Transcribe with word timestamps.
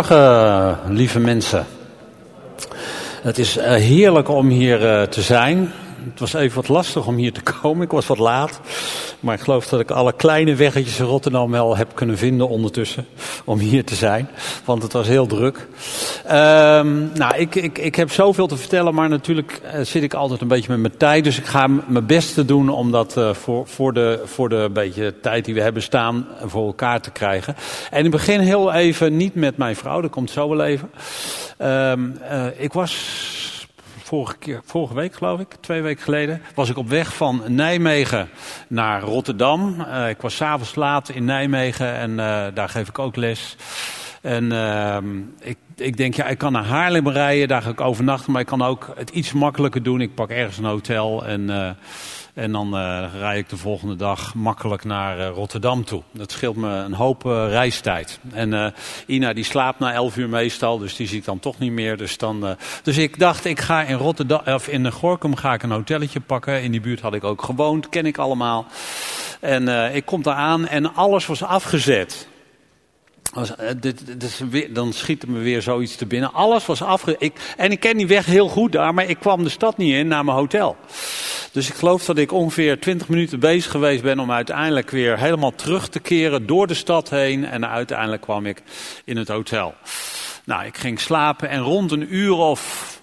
Goedemorgen, 0.00 0.94
lieve 0.94 1.18
mensen. 1.20 1.66
Het 3.22 3.38
is 3.38 3.56
eh, 3.56 3.72
heerlijk 3.72 4.28
om 4.28 4.48
hier 4.48 4.88
eh, 4.88 5.02
te 5.02 5.22
zijn. 5.22 5.72
Het 6.10 6.20
was 6.20 6.32
even 6.32 6.56
wat 6.56 6.68
lastig 6.68 7.06
om 7.06 7.16
hier 7.16 7.32
te 7.32 7.40
komen. 7.40 7.84
Ik 7.84 7.90
was 7.90 8.06
wat 8.06 8.18
laat. 8.18 8.60
Maar 9.20 9.34
ik 9.34 9.40
geloof 9.40 9.68
dat 9.68 9.80
ik 9.80 9.90
alle 9.90 10.12
kleine 10.12 10.54
weggetjes 10.54 10.98
in 10.98 11.04
Rotterdam 11.04 11.50
wel 11.50 11.76
heb 11.76 11.88
kunnen 11.94 12.18
vinden 12.18 12.48
ondertussen. 12.48 13.06
Om 13.44 13.58
hier 13.58 13.84
te 13.84 13.94
zijn. 13.94 14.28
Want 14.64 14.82
het 14.82 14.92
was 14.92 15.06
heel 15.06 15.26
druk. 15.26 15.68
Um, 16.26 17.10
nou, 17.14 17.36
ik, 17.36 17.54
ik, 17.54 17.78
ik 17.78 17.94
heb 17.94 18.12
zoveel 18.12 18.46
te 18.46 18.56
vertellen. 18.56 18.94
Maar 18.94 19.08
natuurlijk 19.08 19.60
uh, 19.64 19.80
zit 19.84 20.02
ik 20.02 20.14
altijd 20.14 20.40
een 20.40 20.48
beetje 20.48 20.70
met 20.70 20.80
mijn 20.80 20.96
tijd. 20.96 21.24
Dus 21.24 21.38
ik 21.38 21.46
ga 21.46 21.66
mijn 21.66 22.06
best 22.06 22.48
doen 22.48 22.68
om 22.68 22.90
dat 22.90 23.16
uh, 23.16 23.34
voor, 23.34 23.66
voor, 23.66 23.92
de, 23.92 24.22
voor 24.24 24.48
de 24.48 24.70
beetje 24.72 25.14
tijd 25.20 25.44
die 25.44 25.54
we 25.54 25.60
hebben 25.60 25.82
staan 25.82 26.26
voor 26.44 26.66
elkaar 26.66 27.00
te 27.00 27.10
krijgen. 27.10 27.56
En 27.90 28.04
ik 28.04 28.10
begin 28.10 28.40
heel 28.40 28.72
even 28.72 29.16
niet 29.16 29.34
met 29.34 29.56
mijn 29.56 29.76
vrouw. 29.76 30.00
Dat 30.00 30.10
komt 30.10 30.30
zo 30.30 30.48
wel 30.48 30.64
even. 30.64 30.90
Uh, 31.60 31.92
ik 32.56 32.72
was 32.72 33.41
vorige, 34.12 34.60
vorige 34.64 34.94
week, 34.94 35.14
geloof 35.14 35.40
ik, 35.40 35.56
twee 35.60 35.82
weken 35.82 36.02
geleden, 36.02 36.42
was 36.54 36.70
ik 36.70 36.76
op 36.76 36.88
weg 36.88 37.14
van 37.14 37.42
Nijmegen 37.46 38.28
naar 38.68 39.02
Rotterdam. 39.02 39.76
Uh, 39.80 40.08
ik 40.08 40.20
was 40.20 40.36
s'avonds 40.36 40.74
laat 40.74 41.08
in 41.08 41.24
Nijmegen 41.24 41.94
en 41.94 42.10
uh, 42.10 42.44
daar 42.54 42.68
geef 42.68 42.88
ik 42.88 42.98
ook 42.98 43.16
les. 43.16 43.56
En 44.22 44.44
uh, 44.44 44.96
ik, 45.40 45.56
ik 45.76 45.96
denk, 45.96 46.14
ja, 46.14 46.26
ik 46.26 46.38
kan 46.38 46.52
naar 46.52 46.64
Haarlem 46.64 47.08
rijden, 47.08 47.48
daar 47.48 47.62
ga 47.62 47.70
ik 47.70 47.80
overnachten, 47.80 48.32
maar 48.32 48.40
ik 48.40 48.46
kan 48.46 48.62
ook 48.62 48.92
het 48.96 49.10
iets 49.10 49.32
makkelijker 49.32 49.82
doen. 49.82 50.00
Ik 50.00 50.14
pak 50.14 50.30
ergens 50.30 50.58
een 50.58 50.64
hotel 50.64 51.26
en... 51.26 51.76
En 52.34 52.52
dan 52.52 52.74
uh, 52.74 53.04
rijd 53.18 53.38
ik 53.38 53.48
de 53.48 53.56
volgende 53.56 53.96
dag 53.96 54.34
makkelijk 54.34 54.84
naar 54.84 55.18
uh, 55.18 55.28
Rotterdam 55.28 55.84
toe. 55.84 56.02
Dat 56.12 56.32
scheelt 56.32 56.56
me 56.56 56.68
een 56.68 56.92
hoop 56.92 57.24
uh, 57.24 57.46
reistijd. 57.48 58.20
En 58.32 58.74
Ina 59.06 59.32
die 59.32 59.44
slaapt 59.44 59.78
na 59.78 59.92
elf 59.92 60.16
uur 60.16 60.28
meestal, 60.28 60.78
dus 60.78 60.96
die 60.96 61.06
zie 61.08 61.18
ik 61.18 61.24
dan 61.24 61.38
toch 61.38 61.58
niet 61.58 61.72
meer. 61.72 61.96
Dus, 61.96 62.16
dan, 62.16 62.56
dus 62.82 62.96
ik 62.96 63.18
dacht, 63.18 63.44
ik 63.44 63.60
ga 63.60 63.82
in 63.82 63.96
Rotterdam, 63.96 64.40
of 64.44 64.68
in 64.68 64.92
Gorkum 64.92 65.36
ga 65.36 65.54
ik 65.54 65.62
een 65.62 65.70
hotelletje 65.70 66.20
pakken. 66.20 66.62
In 66.62 66.70
die 66.70 66.80
buurt 66.80 67.00
had 67.00 67.14
ik 67.14 67.24
ook 67.24 67.42
gewoond, 67.42 67.88
ken 67.88 68.06
ik 68.06 68.18
allemaal. 68.18 68.66
En 69.40 69.94
ik 69.94 70.04
kom 70.04 70.22
daar 70.22 70.34
aan 70.34 70.68
en 70.68 70.94
alles 70.94 71.26
was 71.26 71.42
afgezet. 71.42 72.28
Was, 73.32 73.52
dit, 73.80 74.02
dan 74.74 74.92
schiet 74.92 75.26
me 75.26 75.38
weer 75.38 75.62
zoiets 75.62 75.96
te 75.96 76.06
binnen. 76.06 76.32
Alles 76.32 76.66
was 76.66 76.82
afgezet. 76.82 77.54
En 77.56 77.70
ik 77.70 77.80
ken 77.80 77.96
die 77.96 78.06
weg 78.06 78.26
heel 78.26 78.48
goed 78.48 78.72
daar, 78.72 78.94
maar 78.94 79.08
ik 79.08 79.18
kwam 79.18 79.42
de 79.42 79.48
stad 79.48 79.76
niet 79.76 79.94
in 79.94 80.08
naar 80.08 80.24
mijn 80.24 80.36
hotel. 80.36 80.76
Dus 81.52 81.68
ik 81.68 81.74
geloof 81.74 82.04
dat 82.04 82.18
ik 82.18 82.32
ongeveer 82.32 82.80
20 82.80 83.08
minuten 83.08 83.40
bezig 83.40 83.70
geweest 83.70 84.02
ben 84.02 84.18
om 84.18 84.32
uiteindelijk 84.32 84.90
weer 84.90 85.18
helemaal 85.18 85.54
terug 85.54 85.88
te 85.88 86.00
keren 86.00 86.46
door 86.46 86.66
de 86.66 86.74
stad 86.74 87.10
heen. 87.10 87.44
En 87.44 87.68
uiteindelijk 87.68 88.22
kwam 88.22 88.46
ik 88.46 88.62
in 89.04 89.16
het 89.16 89.28
hotel. 89.28 89.74
Nou, 90.44 90.64
ik 90.64 90.76
ging 90.76 91.00
slapen 91.00 91.48
en 91.48 91.60
rond 91.60 91.92
een 91.92 92.14
uur 92.14 92.34
of, 92.34 93.01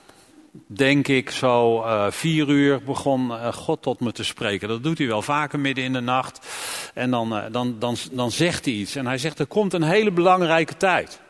denk 0.67 1.08
ik, 1.08 1.30
zo 1.30 1.83
uh, 1.83 2.05
vier 2.09 2.50
uur 2.50 2.83
begon 2.83 3.28
uh, 3.28 3.53
God 3.53 3.81
tot 3.81 4.00
me 4.00 4.11
te 4.11 4.23
spreken. 4.23 4.67
Dat 4.67 4.83
doet 4.83 4.97
hij 4.97 5.08
wel 5.08 5.22
vaker 5.22 5.59
midden 5.59 5.83
in 5.83 5.94
de 5.94 6.00
nacht. 6.00 6.47
En 6.94 7.11
dan, 7.11 7.38
uh, 7.38 7.44
dan, 7.52 7.75
dan, 7.80 7.95
dan 8.11 8.31
zegt 8.31 8.66
hij 8.66 8.73
iets. 8.73 8.95
En 8.95 9.05
hij 9.05 9.17
zegt, 9.17 9.39
er 9.39 9.47
komt 9.47 9.73
een 9.73 9.83
hele 9.83 10.11
belangrijke 10.11 10.77
tijd. 10.77 11.22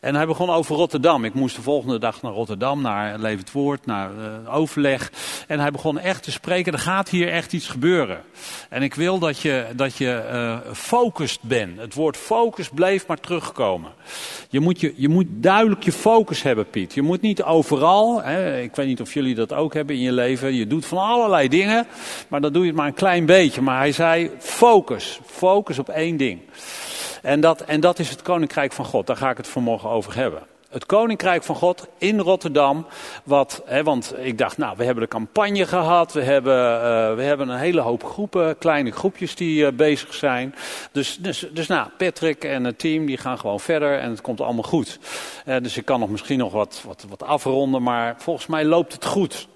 En 0.00 0.14
hij 0.14 0.26
begon 0.26 0.50
over 0.50 0.76
Rotterdam. 0.76 1.24
Ik 1.24 1.34
moest 1.34 1.56
de 1.56 1.62
volgende 1.62 1.98
dag 1.98 2.22
naar 2.22 2.32
Rotterdam, 2.32 2.82
naar 2.82 3.18
Levend 3.18 3.52
Woord, 3.52 3.86
naar 3.86 4.10
uh, 4.10 4.54
overleg. 4.54 5.12
En 5.46 5.60
hij 5.60 5.70
begon 5.70 5.98
echt 5.98 6.22
te 6.22 6.30
spreken, 6.30 6.72
er 6.72 6.78
gaat 6.78 7.08
hier 7.08 7.28
echt 7.28 7.52
iets 7.52 7.68
gebeuren. 7.68 8.20
En 8.68 8.82
ik 8.82 8.94
wil 8.94 9.18
dat 9.18 9.40
je, 9.40 9.66
dat 9.76 9.96
je 9.96 10.22
uh, 10.92 11.28
bent. 11.40 11.78
Het 11.78 11.94
woord 11.94 12.16
focus 12.16 12.68
bleef 12.68 13.06
maar 13.06 13.20
terugkomen. 13.20 13.92
Je 14.48 14.60
moet, 14.60 14.80
je, 14.80 14.92
je 14.96 15.08
moet 15.08 15.26
duidelijk 15.28 15.82
je 15.82 15.92
focus 15.92 16.42
hebben, 16.42 16.70
Piet. 16.70 16.94
Je 16.94 17.02
moet 17.02 17.20
niet 17.20 17.42
overal, 17.42 18.22
hè, 18.22 18.60
ik 18.60 18.76
weet 18.76 18.86
niet 18.86 19.00
of 19.00 19.14
jullie 19.14 19.34
dat 19.34 19.52
ook 19.52 19.74
hebben 19.74 19.96
in 19.96 20.02
je 20.02 20.12
leven. 20.12 20.54
Je 20.54 20.66
doet 20.66 20.86
van 20.86 20.98
allerlei 20.98 21.48
dingen, 21.48 21.86
maar 22.28 22.40
dan 22.40 22.52
doe 22.52 22.62
je 22.62 22.68
het 22.68 22.76
maar 22.76 22.86
een 22.86 22.94
klein 22.94 23.26
beetje. 23.26 23.60
Maar 23.60 23.78
hij 23.78 23.92
zei 23.92 24.30
focus, 24.38 25.20
focus 25.26 25.78
op 25.78 25.88
één 25.88 26.16
ding. 26.16 26.40
En 27.22 27.40
dat, 27.40 27.60
en 27.60 27.80
dat 27.80 27.98
is 27.98 28.10
het 28.10 28.22
Koninkrijk 28.22 28.72
van 28.72 28.84
God. 28.84 29.06
Daar 29.06 29.16
ga 29.16 29.30
ik 29.30 29.36
het 29.36 29.48
vanmorgen 29.48 29.88
over 29.88 30.14
hebben. 30.14 30.42
Het 30.68 30.86
Koninkrijk 30.86 31.42
van 31.42 31.54
God 31.54 31.86
in 31.98 32.18
Rotterdam. 32.18 32.86
Wat, 33.24 33.62
hè, 33.64 33.82
want 33.82 34.14
ik 34.18 34.38
dacht, 34.38 34.58
nou, 34.58 34.76
we 34.76 34.84
hebben 34.84 35.02
de 35.02 35.08
campagne 35.08 35.66
gehad. 35.66 36.12
We 36.12 36.22
hebben, 36.22 36.74
uh, 36.74 37.14
we 37.14 37.22
hebben 37.22 37.48
een 37.48 37.58
hele 37.58 37.80
hoop 37.80 38.04
groepen, 38.04 38.58
kleine 38.58 38.90
groepjes 38.90 39.34
die 39.34 39.64
uh, 39.64 39.68
bezig 39.72 40.14
zijn. 40.14 40.54
Dus, 40.92 41.16
dus, 41.16 41.46
dus 41.52 41.66
nou, 41.66 41.88
Patrick 41.96 42.44
en 42.44 42.64
het 42.64 42.78
team 42.78 43.06
die 43.06 43.16
gaan 43.16 43.38
gewoon 43.38 43.60
verder 43.60 43.98
en 43.98 44.10
het 44.10 44.20
komt 44.20 44.40
allemaal 44.40 44.62
goed. 44.62 44.98
Uh, 45.46 45.56
dus 45.62 45.76
ik 45.76 45.84
kan 45.84 46.00
nog 46.00 46.10
misschien 46.10 46.38
nog 46.38 46.52
wat, 46.52 46.82
wat, 46.86 47.04
wat 47.08 47.22
afronden, 47.22 47.82
maar 47.82 48.14
volgens 48.18 48.46
mij 48.46 48.64
loopt 48.64 48.92
het 48.92 49.04
goed. 49.04 49.48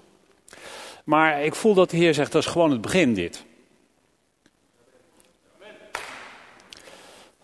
Maar 1.03 1.43
ik 1.43 1.55
voel 1.55 1.73
dat 1.73 1.89
de 1.89 1.97
Heer 1.97 2.13
zegt, 2.13 2.31
dat 2.31 2.41
is 2.41 2.51
gewoon 2.51 2.71
het 2.71 2.81
begin 2.81 3.13
dit. 3.13 3.45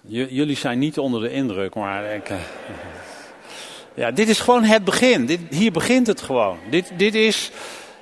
Jullie 0.10 0.56
zijn 0.56 0.80
niet 0.80 0.98
onder 0.98 1.22
de 1.22 1.32
indruk, 1.32 1.76
maar 1.76 2.16
ik, 2.16 2.30
uh, 2.30 2.38
ja, 3.94 4.12
dit 4.12 4.30
is 4.30 4.40
gewoon 4.40 4.64
het 4.64 4.84
begin. 4.84 5.26
Dit, 5.26 5.40
hier 5.50 5.72
begint 5.72 6.08
het 6.08 6.22
gewoon. 6.22 6.58
Dit, 6.70 6.92
dit 6.96 7.16
is 7.16 7.52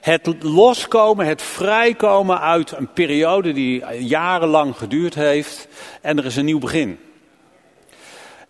het 0.01 0.43
loskomen, 0.43 1.25
het 1.25 1.41
vrijkomen 1.41 2.41
uit 2.41 2.71
een 2.71 2.93
periode 2.93 3.53
die 3.53 3.83
jarenlang 3.99 4.75
geduurd 4.75 5.15
heeft. 5.15 5.67
En 6.01 6.17
er 6.17 6.25
is 6.25 6.35
een 6.35 6.45
nieuw 6.45 6.59
begin. 6.59 6.99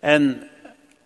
En 0.00 0.48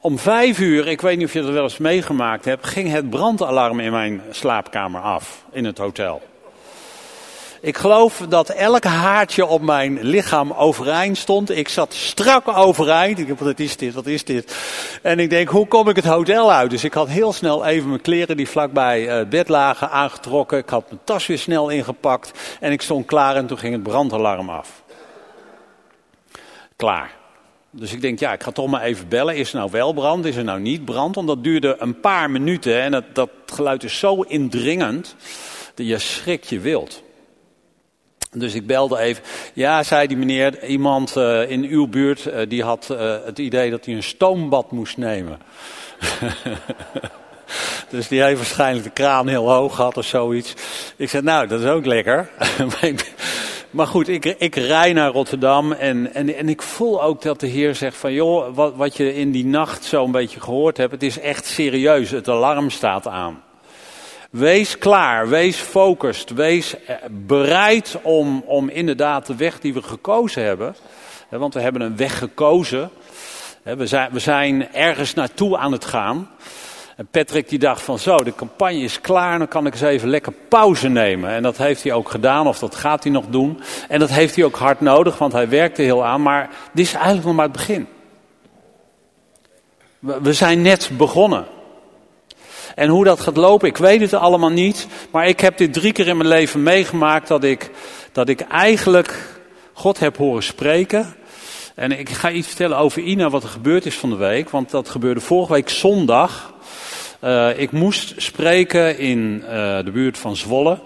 om 0.01 0.19
vijf 0.19 0.59
uur, 0.59 0.89
ik 0.89 1.01
weet 1.01 1.17
niet 1.17 1.27
of 1.27 1.33
je 1.33 1.43
dat 1.43 1.53
wel 1.53 1.63
eens 1.63 1.79
meegemaakt 1.79 2.45
hebt, 2.45 2.67
ging 2.67 2.91
het 2.91 3.11
brandalarm 3.11 3.81
in 3.81 3.93
mijn 3.93 4.23
slaapkamer 4.31 5.01
af 5.01 5.45
in 5.53 5.65
het 5.65 5.79
hotel. 5.79 6.23
Ik 7.65 7.77
geloof 7.77 8.25
dat 8.29 8.49
elk 8.49 8.85
haartje 8.85 9.47
op 9.47 9.63
mijn 9.63 10.03
lichaam 10.03 10.53
overeind 10.53 11.19
stond. 11.19 11.51
Ik 11.51 11.69
zat 11.69 11.95
strak 11.95 12.49
overeind. 12.49 13.19
Ik 13.19 13.29
dacht, 13.29 13.41
wat 13.41 13.59
is 13.59 13.77
dit, 13.77 13.95
wat 13.95 14.07
is 14.07 14.25
dit? 14.25 14.57
En 15.03 15.19
ik 15.19 15.31
denk, 15.31 15.49
hoe 15.49 15.67
kom 15.67 15.89
ik 15.89 15.97
het 15.97 16.05
hotel 16.05 16.53
uit? 16.53 16.71
Dus 16.71 16.85
ik 16.85 16.95
had 16.95 17.09
heel 17.09 17.33
snel 17.33 17.65
even 17.65 17.89
mijn 17.89 18.01
kleren 18.01 18.37
die 18.37 18.49
vlakbij 18.49 19.03
het 19.03 19.29
bed 19.29 19.49
lagen 19.49 19.91
aangetrokken. 19.91 20.59
Ik 20.59 20.69
had 20.69 20.89
mijn 20.89 21.01
tas 21.05 21.27
weer 21.27 21.39
snel 21.39 21.69
ingepakt. 21.69 22.39
En 22.61 22.73
ik 22.73 22.83
stond 22.83 23.07
klaar 23.07 23.37
en 23.37 23.47
toen 23.47 23.59
ging 23.59 23.73
het 23.73 23.83
brandalarm 23.83 24.49
af. 24.49 24.83
Klaar. 26.77 27.11
Dus 27.71 27.93
ik 27.93 28.01
denk, 28.01 28.19
ja, 28.19 28.33
ik 28.33 28.43
ga 28.43 28.51
toch 28.51 28.71
maar 28.71 28.83
even 28.83 29.09
bellen. 29.09 29.37
Is 29.37 29.53
er 29.53 29.59
nou 29.59 29.71
wel 29.71 29.93
brand? 29.93 30.25
Is 30.25 30.37
er 30.37 30.45
nou 30.45 30.61
niet 30.61 30.85
brand? 30.85 31.15
Want 31.15 31.27
dat 31.27 31.45
duurde 31.45 31.77
een 31.79 32.01
paar 32.01 32.31
minuten. 32.31 32.81
En 32.81 32.91
dat, 32.91 33.05
dat 33.13 33.31
geluid 33.47 33.85
is 33.85 33.99
zo 33.99 34.21
indringend. 34.21 35.17
Dat 35.75 35.87
je 35.87 35.99
schrikt 35.99 36.49
je 36.49 36.61
wild. 36.61 37.03
Dus 38.37 38.55
ik 38.55 38.67
belde 38.67 38.99
even. 38.99 39.23
Ja, 39.53 39.83
zei 39.83 40.07
die 40.07 40.17
meneer, 40.17 40.65
iemand 40.65 41.17
uh, 41.17 41.51
in 41.51 41.65
uw 41.65 41.87
buurt 41.87 42.27
uh, 42.27 42.35
die 42.49 42.63
had 42.63 42.89
uh, 42.93 43.17
het 43.25 43.39
idee 43.39 43.71
dat 43.71 43.85
hij 43.85 43.95
een 43.95 44.03
stoombad 44.03 44.71
moest 44.71 44.97
nemen. 44.97 45.39
dus 47.91 48.09
die 48.09 48.23
heeft 48.23 48.37
waarschijnlijk 48.37 48.85
de 48.85 48.91
kraan 48.91 49.29
heel 49.29 49.51
hoog 49.53 49.75
gehad 49.75 49.97
of 49.97 50.05
zoiets. 50.05 50.55
Ik 50.97 51.09
zei, 51.09 51.23
nou, 51.23 51.47
dat 51.47 51.61
is 51.61 51.67
ook 51.67 51.87
lekker. 51.87 52.29
maar 53.71 53.87
goed, 53.87 54.09
ik, 54.09 54.25
ik 54.25 54.55
rij 54.55 54.93
naar 54.93 55.11
Rotterdam 55.11 55.73
en, 55.73 56.15
en, 56.15 56.35
en 56.35 56.49
ik 56.49 56.63
voel 56.63 57.03
ook 57.03 57.23
dat 57.23 57.41
de 57.41 57.47
Heer 57.47 57.75
zegt 57.75 57.97
van... 57.97 58.13
joh, 58.13 58.55
wat, 58.55 58.75
wat 58.77 58.97
je 58.97 59.15
in 59.15 59.31
die 59.31 59.47
nacht 59.47 59.85
zo'n 59.85 60.13
beetje 60.13 60.41
gehoord 60.41 60.77
hebt, 60.77 60.93
het 60.93 61.03
is 61.03 61.19
echt 61.19 61.47
serieus. 61.47 62.11
Het 62.11 62.29
alarm 62.29 62.71
staat 62.71 63.07
aan. 63.09 63.43
Wees 64.33 64.79
klaar, 64.79 65.29
wees 65.29 65.57
focused, 65.57 66.31
wees 66.31 66.75
bereid 67.11 67.99
om, 68.03 68.43
om 68.47 68.69
inderdaad 68.69 69.27
de 69.27 69.37
weg 69.37 69.61
die 69.61 69.75
we 69.75 69.83
gekozen 69.83 70.45
hebben, 70.45 70.77
want 71.29 71.55
we 71.55 71.61
hebben 71.61 71.83
een 71.83 71.97
weg 71.97 72.19
gekozen, 72.19 72.91
we 73.63 73.87
zijn, 73.87 74.13
we 74.13 74.19
zijn 74.19 74.73
ergens 74.73 75.15
naartoe 75.15 75.59
aan 75.59 75.73
het 75.73 75.85
gaan. 75.85 76.31
En 76.97 77.07
Patrick 77.11 77.49
die 77.49 77.59
dacht 77.59 77.83
van 77.83 77.99
zo, 77.99 78.17
de 78.17 78.35
campagne 78.35 78.81
is 78.81 79.01
klaar, 79.01 79.39
dan 79.39 79.49
kan 79.49 79.67
ik 79.67 79.73
eens 79.73 79.83
even 79.83 80.09
lekker 80.09 80.33
pauze 80.49 80.89
nemen. 80.89 81.31
En 81.31 81.43
dat 81.43 81.57
heeft 81.57 81.83
hij 81.83 81.93
ook 81.93 82.11
gedaan, 82.11 82.47
of 82.47 82.59
dat 82.59 82.75
gaat 82.75 83.03
hij 83.03 83.13
nog 83.13 83.27
doen. 83.27 83.61
En 83.89 83.99
dat 83.99 84.11
heeft 84.11 84.35
hij 84.35 84.45
ook 84.45 84.57
hard 84.57 84.81
nodig, 84.81 85.19
want 85.19 85.33
hij 85.33 85.49
werkte 85.49 85.83
heel 85.83 86.05
aan. 86.05 86.23
Maar 86.23 86.51
dit 86.73 86.87
is 86.87 86.95
eigenlijk 86.95 87.27
nog 87.27 87.35
maar 87.35 87.45
het 87.45 87.57
begin. 87.57 87.87
We 89.99 90.33
zijn 90.33 90.63
net 90.63 90.91
begonnen. 90.97 91.47
En 92.75 92.89
hoe 92.89 93.05
dat 93.05 93.21
gaat 93.21 93.37
lopen, 93.37 93.69
ik 93.69 93.77
weet 93.77 94.01
het 94.01 94.15
allemaal 94.15 94.51
niet. 94.51 94.87
Maar 95.11 95.29
ik 95.29 95.41
heb 95.41 95.57
dit 95.57 95.73
drie 95.73 95.93
keer 95.93 96.09
in 96.09 96.17
mijn 96.17 96.29
leven 96.29 96.63
meegemaakt 96.63 97.29
dat 97.29 97.45
ik, 97.45 97.71
dat 98.13 98.29
ik 98.29 98.41
eigenlijk 98.41 99.41
God 99.73 99.99
heb 99.99 100.17
horen 100.17 100.43
spreken. 100.43 101.15
En 101.75 101.99
ik 101.99 102.09
ga 102.09 102.31
iets 102.31 102.47
vertellen 102.47 102.79
over 102.79 103.03
Ina, 103.03 103.31
wat 103.31 103.43
er 103.43 103.49
gebeurd 103.49 103.87
is 103.87 103.95
van 103.95 104.11
de 104.11 104.17
week. 104.17 104.51
Want 104.51 104.71
dat 104.71 104.89
gebeurde 104.89 105.21
vorige 105.21 105.53
week 105.53 105.69
zondag. 105.69 106.55
Uh, 107.25 107.59
ik 107.59 107.73
moest 107.73 108.15
spreken 108.17 108.99
in 108.99 109.43
uh, 109.43 109.49
de 109.85 109.91
buurt 109.93 110.19
van 110.19 110.37
Zwolle. 110.37 110.79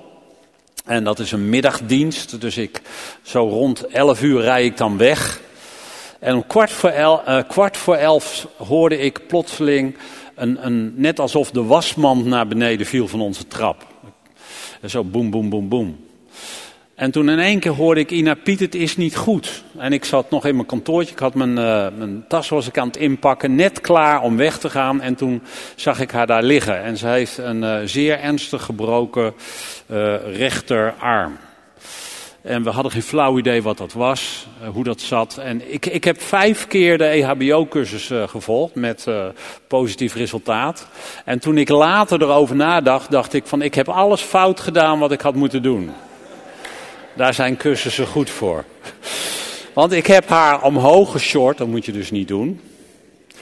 En 0.84 1.04
dat 1.04 1.18
is 1.18 1.32
een 1.32 1.48
middagdienst. 1.48 2.40
Dus 2.40 2.56
ik, 2.56 2.80
zo 3.22 3.48
rond 3.48 3.86
11 3.86 4.22
uur 4.22 4.40
rij 4.40 4.64
ik 4.64 4.76
dan 4.76 4.96
weg. 4.96 5.40
En 6.18 6.34
om 6.34 6.46
kwart 6.46 6.70
voor, 6.70 6.90
el, 6.90 7.22
uh, 7.28 7.38
kwart 7.48 7.76
voor 7.76 7.96
elf 7.96 8.46
hoorde 8.56 8.98
ik 8.98 9.26
plotseling, 9.26 9.96
net 10.94 11.20
alsof 11.20 11.50
de 11.50 11.64
wasmand 11.64 12.24
naar 12.24 12.46
beneden 12.46 12.86
viel 12.86 13.08
van 13.08 13.20
onze 13.20 13.46
trap. 13.46 13.86
Zo 14.84 15.04
boem, 15.04 15.30
boem, 15.30 15.48
boem, 15.48 15.68
boem. 15.68 15.96
En 16.96 17.10
toen 17.10 17.28
in 17.28 17.38
één 17.38 17.60
keer 17.60 17.72
hoorde 17.72 18.00
ik, 18.00 18.10
Ina 18.10 18.34
Piet, 18.34 18.60
het 18.60 18.74
is 18.74 18.96
niet 18.96 19.16
goed. 19.16 19.64
En 19.78 19.92
ik 19.92 20.04
zat 20.04 20.30
nog 20.30 20.46
in 20.46 20.54
mijn 20.54 20.66
kantoortje, 20.66 21.12
ik 21.12 21.18
had 21.18 21.34
mijn, 21.34 21.50
uh, 21.50 21.86
mijn 21.98 22.24
tas 22.28 22.48
was 22.48 22.66
ik 22.66 22.78
aan 22.78 22.86
het 22.86 22.96
inpakken, 22.96 23.54
net 23.54 23.80
klaar 23.80 24.22
om 24.22 24.36
weg 24.36 24.58
te 24.58 24.70
gaan. 24.70 25.00
En 25.00 25.14
toen 25.14 25.42
zag 25.74 26.00
ik 26.00 26.10
haar 26.10 26.26
daar 26.26 26.42
liggen. 26.42 26.82
En 26.82 26.96
ze 26.96 27.06
heeft 27.06 27.38
een 27.38 27.62
uh, 27.62 27.78
zeer 27.84 28.18
ernstig 28.20 28.62
gebroken 28.62 29.34
uh, 29.86 30.14
rechterarm. 30.36 31.36
En 32.46 32.62
we 32.62 32.70
hadden 32.70 32.92
geen 32.92 33.02
flauw 33.02 33.38
idee 33.38 33.62
wat 33.62 33.78
dat 33.78 33.92
was, 33.92 34.46
hoe 34.72 34.84
dat 34.84 35.00
zat. 35.00 35.38
En 35.38 35.72
ik, 35.72 35.86
ik 35.86 36.04
heb 36.04 36.22
vijf 36.22 36.66
keer 36.66 36.98
de 36.98 37.04
EHBO-cursus 37.04 38.10
gevolgd 38.26 38.74
met 38.74 39.06
positief 39.66 40.14
resultaat. 40.14 40.86
En 41.24 41.38
toen 41.38 41.58
ik 41.58 41.68
later 41.68 42.22
erover 42.22 42.56
nadacht, 42.56 43.10
dacht 43.10 43.32
ik 43.32 43.46
van 43.46 43.62
ik 43.62 43.74
heb 43.74 43.88
alles 43.88 44.20
fout 44.20 44.60
gedaan 44.60 44.98
wat 44.98 45.12
ik 45.12 45.20
had 45.20 45.34
moeten 45.34 45.62
doen. 45.62 45.90
Daar 47.16 47.34
zijn 47.34 47.56
cursussen 47.56 48.06
goed 48.06 48.30
voor. 48.30 48.64
Want 49.72 49.92
ik 49.92 50.06
heb 50.06 50.28
haar 50.28 50.62
omhoog 50.62 51.10
geshort, 51.12 51.58
dat 51.58 51.68
moet 51.68 51.84
je 51.84 51.92
dus 51.92 52.10
niet 52.10 52.28
doen. 52.28 52.60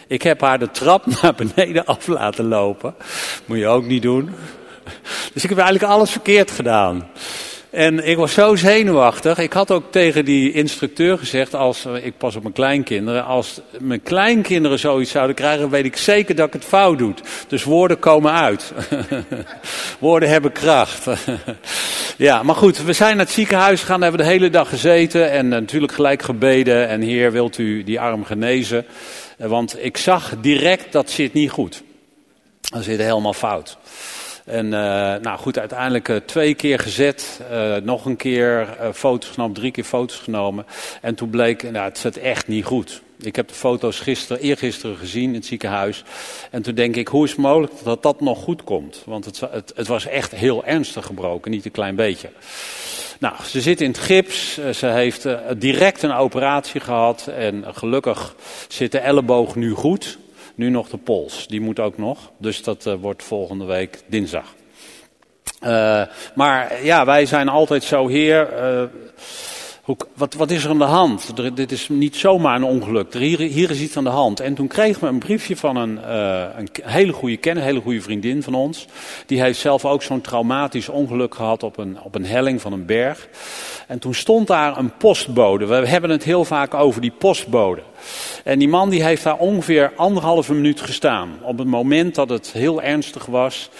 Ik 0.07 0.23
heb 0.23 0.41
haar 0.41 0.59
de 0.59 0.71
trap 0.71 1.07
naar 1.23 1.35
beneden 1.35 1.85
af 1.85 2.07
laten 2.07 2.49
lopen. 2.49 2.95
Moet 3.45 3.59
je 3.59 3.67
ook 3.67 3.85
niet 3.85 4.03
doen. 4.03 4.31
Dus 5.33 5.43
ik 5.43 5.49
heb 5.49 5.59
eigenlijk 5.59 5.93
alles 5.93 6.11
verkeerd 6.11 6.51
gedaan. 6.51 7.09
En 7.75 8.09
ik 8.09 8.17
was 8.17 8.33
zo 8.33 8.57
zenuwachtig. 8.57 9.39
Ik 9.39 9.53
had 9.53 9.71
ook 9.71 9.93
tegen 9.93 10.25
die 10.25 10.53
instructeur 10.53 11.19
gezegd, 11.19 11.55
als 11.55 11.87
ik 12.03 12.19
pas 12.19 12.37
op 12.37 12.43
mijn 12.43 12.55
kleinkinderen, 12.55 13.25
als 13.25 13.61
mijn 13.79 14.03
kleinkinderen 14.03 14.79
zoiets 14.79 15.11
zouden 15.11 15.37
krijgen, 15.37 15.71
weet 15.71 15.85
ik 15.85 15.97
zeker 15.97 16.35
dat 16.35 16.47
ik 16.47 16.53
het 16.53 16.65
fout 16.65 16.99
doe. 16.99 17.15
Dus 17.49 17.65
woorden 17.65 17.99
komen 17.99 18.33
uit. 18.33 18.73
woorden 19.99 20.29
hebben 20.29 20.53
kracht. 20.53 21.07
ja, 22.17 22.43
maar 22.43 22.55
goed, 22.55 22.83
we 22.83 22.93
zijn 22.93 23.17
naar 23.17 23.25
het 23.25 23.35
ziekenhuis 23.35 23.81
gegaan, 23.81 24.03
hebben 24.03 24.21
de 24.21 24.27
hele 24.27 24.51
dag 24.51 24.69
gezeten 24.69 25.31
en 25.31 25.49
natuurlijk 25.49 25.93
gelijk 25.93 26.23
gebeden. 26.23 26.89
En 26.89 27.01
Heer, 27.01 27.33
wilt 27.33 27.59
u 27.59 27.85
die 27.85 28.01
arm 28.01 28.25
genezen? 28.25 28.87
Want 29.37 29.85
ik 29.85 29.97
zag 29.97 30.35
direct 30.41 30.93
dat 30.93 31.11
zit 31.11 31.33
niet 31.33 31.51
goed. 31.51 31.83
Dat 32.61 32.85
zit 32.85 32.99
helemaal 32.99 33.33
fout. 33.33 33.79
En 34.45 34.65
uh, 34.65 34.71
nou 35.23 35.39
goed, 35.39 35.59
uiteindelijk 35.59 36.09
uh, 36.09 36.17
twee 36.17 36.55
keer 36.55 36.79
gezet, 36.79 37.41
uh, 37.53 37.77
nog 37.77 38.05
een 38.05 38.17
keer 38.17 38.77
foto's 38.95 39.31
genomen, 39.31 39.55
drie 39.55 39.71
keer 39.71 39.85
foto's 39.85 40.19
genomen. 40.19 40.67
En 41.01 41.15
toen 41.15 41.31
bleek, 41.31 41.63
nou, 41.63 41.85
het 41.85 41.99
zit 41.99 42.19
echt 42.19 42.49
niet 42.49 42.65
goed. 42.65 43.03
Ik 43.21 43.37
heb 43.37 43.49
de 43.49 43.55
foto's 43.55 44.01
gisteren, 44.01 44.43
eergisteren 44.43 44.97
gezien 44.97 45.29
in 45.29 45.35
het 45.35 45.47
ziekenhuis. 45.47 46.05
En 46.51 46.63
toen 46.63 46.75
denk 46.75 46.97
ik, 46.97 47.09
hoe 47.09 47.25
is 47.25 47.31
het 47.31 47.41
mogelijk 47.41 47.73
dat 47.83 48.03
dat 48.03 48.21
nog 48.21 48.39
goed 48.39 48.65
komt? 48.65 49.03
Want 49.07 49.25
het, 49.25 49.41
het, 49.41 49.73
het 49.77 49.87
was 49.87 50.07
echt 50.07 50.35
heel 50.35 50.65
ernstig 50.65 51.07
gebroken, 51.07 51.51
niet 51.51 51.65
een 51.65 51.71
klein 51.71 51.97
beetje. 51.97 52.29
Nou, 53.19 53.35
ze 53.45 53.61
zit 53.61 53.81
in 53.81 53.89
het 53.89 53.99
gips. 53.99 54.59
Ze 54.73 54.87
heeft 54.87 55.27
direct 55.59 56.03
een 56.03 56.13
operatie 56.13 56.81
gehad. 56.81 57.27
En 57.27 57.65
gelukkig 57.75 58.35
zit 58.69 58.93
de 58.93 58.99
elleboog 58.99 59.55
nu 59.55 59.71
goed. 59.71 60.19
Nu 60.55 60.71
nog 60.71 60.89
de 60.89 60.97
pols, 60.97 61.47
die 61.47 61.61
moet 61.61 61.81
ook 61.81 61.99
nog. 61.99 62.31
Dus 62.37 62.63
dat 62.63 62.87
uh, 62.87 62.95
wordt 63.01 63.23
volgende 63.23 63.65
week 63.65 64.03
dinsdag. 64.07 64.55
Uh, 65.63 66.03
maar 66.35 66.85
ja, 66.85 67.05
wij 67.05 67.27
zijn 67.27 67.49
altijd 67.49 67.83
zo, 67.83 68.09
Heer. 68.09 68.49
Hoe, 69.85 69.97
wat, 70.15 70.35
wat, 70.35 70.51
is 70.51 70.65
er 70.65 70.71
aan 70.71 70.79
de 70.79 70.85
hand? 70.85 71.33
Dit 71.55 71.73
is 71.73 71.89
niet 71.89 72.17
zomaar 72.17 72.57
een 72.57 72.65
ongeluk. 72.65 73.15
Er, 73.15 73.21
hier, 73.21 73.39
hier, 73.39 73.71
is 73.71 73.81
iets 73.81 73.97
aan 73.97 74.05
de 74.05 74.11
hand. 74.11 74.41
En 74.41 74.55
toen 74.55 74.67
kregen 74.67 75.01
we 75.01 75.07
een 75.07 75.19
briefje 75.19 75.57
van 75.57 75.77
een, 75.77 75.99
uh, 76.07 76.45
een 76.57 76.69
hele 76.83 77.13
goede 77.13 77.37
kenner, 77.37 77.63
een 77.63 77.69
hele 77.69 77.81
goede 77.81 78.01
vriendin 78.01 78.43
van 78.43 78.55
ons. 78.55 78.87
Die 79.27 79.43
heeft 79.43 79.59
zelf 79.59 79.85
ook 79.85 80.03
zo'n 80.03 80.21
traumatisch 80.21 80.89
ongeluk 80.89 81.35
gehad 81.35 81.63
op 81.63 81.79
een, 81.79 81.99
op 82.03 82.15
een 82.15 82.25
helling 82.25 82.61
van 82.61 82.73
een 82.73 82.87
berg. 82.87 83.29
En 83.87 83.99
toen 83.99 84.15
stond 84.15 84.47
daar 84.47 84.79
een 84.79 84.97
postbode. 84.97 85.67
We 85.67 85.75
hebben 85.75 86.11
het 86.11 86.25
heel 86.25 86.45
vaak 86.45 86.75
over 86.75 87.01
die 87.01 87.15
postbode. 87.19 87.83
En 88.45 88.59
die 88.59 88.69
man 88.69 88.91
die 88.91 89.05
heeft 89.05 89.23
daar 89.23 89.39
ongeveer 89.39 89.93
anderhalve 89.97 90.55
minuut 90.55 90.81
gestaan. 90.81 91.31
Op 91.43 91.59
het 91.59 91.69
moment 91.69 92.15
dat 92.15 92.29
het 92.29 92.53
heel 92.53 92.83
ernstig 92.83 93.27
was. 93.27 93.71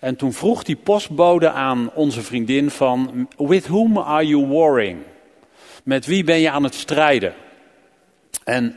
En 0.00 0.16
toen 0.16 0.32
vroeg 0.32 0.62
die 0.62 0.76
postbode 0.76 1.50
aan 1.50 1.90
onze 1.94 2.22
vriendin 2.22 2.70
van... 2.70 3.28
With 3.36 3.66
whom 3.66 3.98
are 3.98 4.26
you 4.26 4.46
warring? 4.46 4.98
Met 5.84 6.06
wie 6.06 6.24
ben 6.24 6.40
je 6.40 6.50
aan 6.50 6.62
het 6.62 6.74
strijden? 6.74 7.34
En 8.44 8.76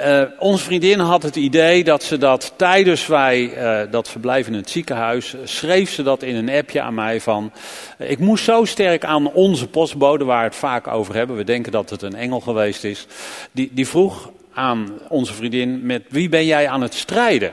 uh, 0.00 0.22
onze 0.38 0.64
vriendin 0.64 0.98
had 0.98 1.22
het 1.22 1.36
idee 1.36 1.84
dat 1.84 2.02
ze 2.02 2.18
dat 2.18 2.52
tijdens 2.56 3.06
wij 3.06 3.40
uh, 3.42 3.92
dat 3.92 4.08
verblijf 4.08 4.46
in 4.46 4.54
het 4.54 4.70
ziekenhuis, 4.70 5.34
schreef 5.44 5.90
ze 5.90 6.02
dat 6.02 6.22
in 6.22 6.34
een 6.34 6.50
appje 6.50 6.80
aan 6.80 6.94
mij 6.94 7.20
van, 7.20 7.52
ik 7.98 8.18
moest 8.18 8.44
zo 8.44 8.64
sterk 8.64 9.04
aan 9.04 9.32
onze 9.32 9.68
postbode, 9.68 10.24
waar 10.24 10.38
we 10.38 10.44
het 10.44 10.56
vaak 10.56 10.86
over 10.86 11.14
hebben, 11.14 11.36
we 11.36 11.44
denken 11.44 11.72
dat 11.72 11.90
het 11.90 12.02
een 12.02 12.14
engel 12.14 12.40
geweest 12.40 12.84
is, 12.84 13.06
die, 13.52 13.70
die 13.72 13.88
vroeg 13.88 14.30
aan 14.54 14.98
onze 15.08 15.34
vriendin, 15.34 15.86
met 15.86 16.02
wie 16.08 16.28
ben 16.28 16.46
jij 16.46 16.68
aan 16.68 16.82
het 16.82 16.94
strijden? 16.94 17.52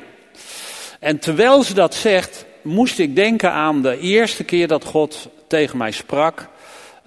En 1.00 1.20
terwijl 1.20 1.64
ze 1.64 1.74
dat 1.74 1.96
zegt, 1.96 2.46
moest 2.62 3.00
ik 3.00 3.16
denken 3.16 3.52
aan 3.52 3.82
de 3.82 4.00
eerste 4.00 4.44
keer 4.44 4.68
dat 4.68 4.86
God 4.86 5.30
tegen 5.48 5.78
mij 5.78 5.92
sprak 5.92 6.50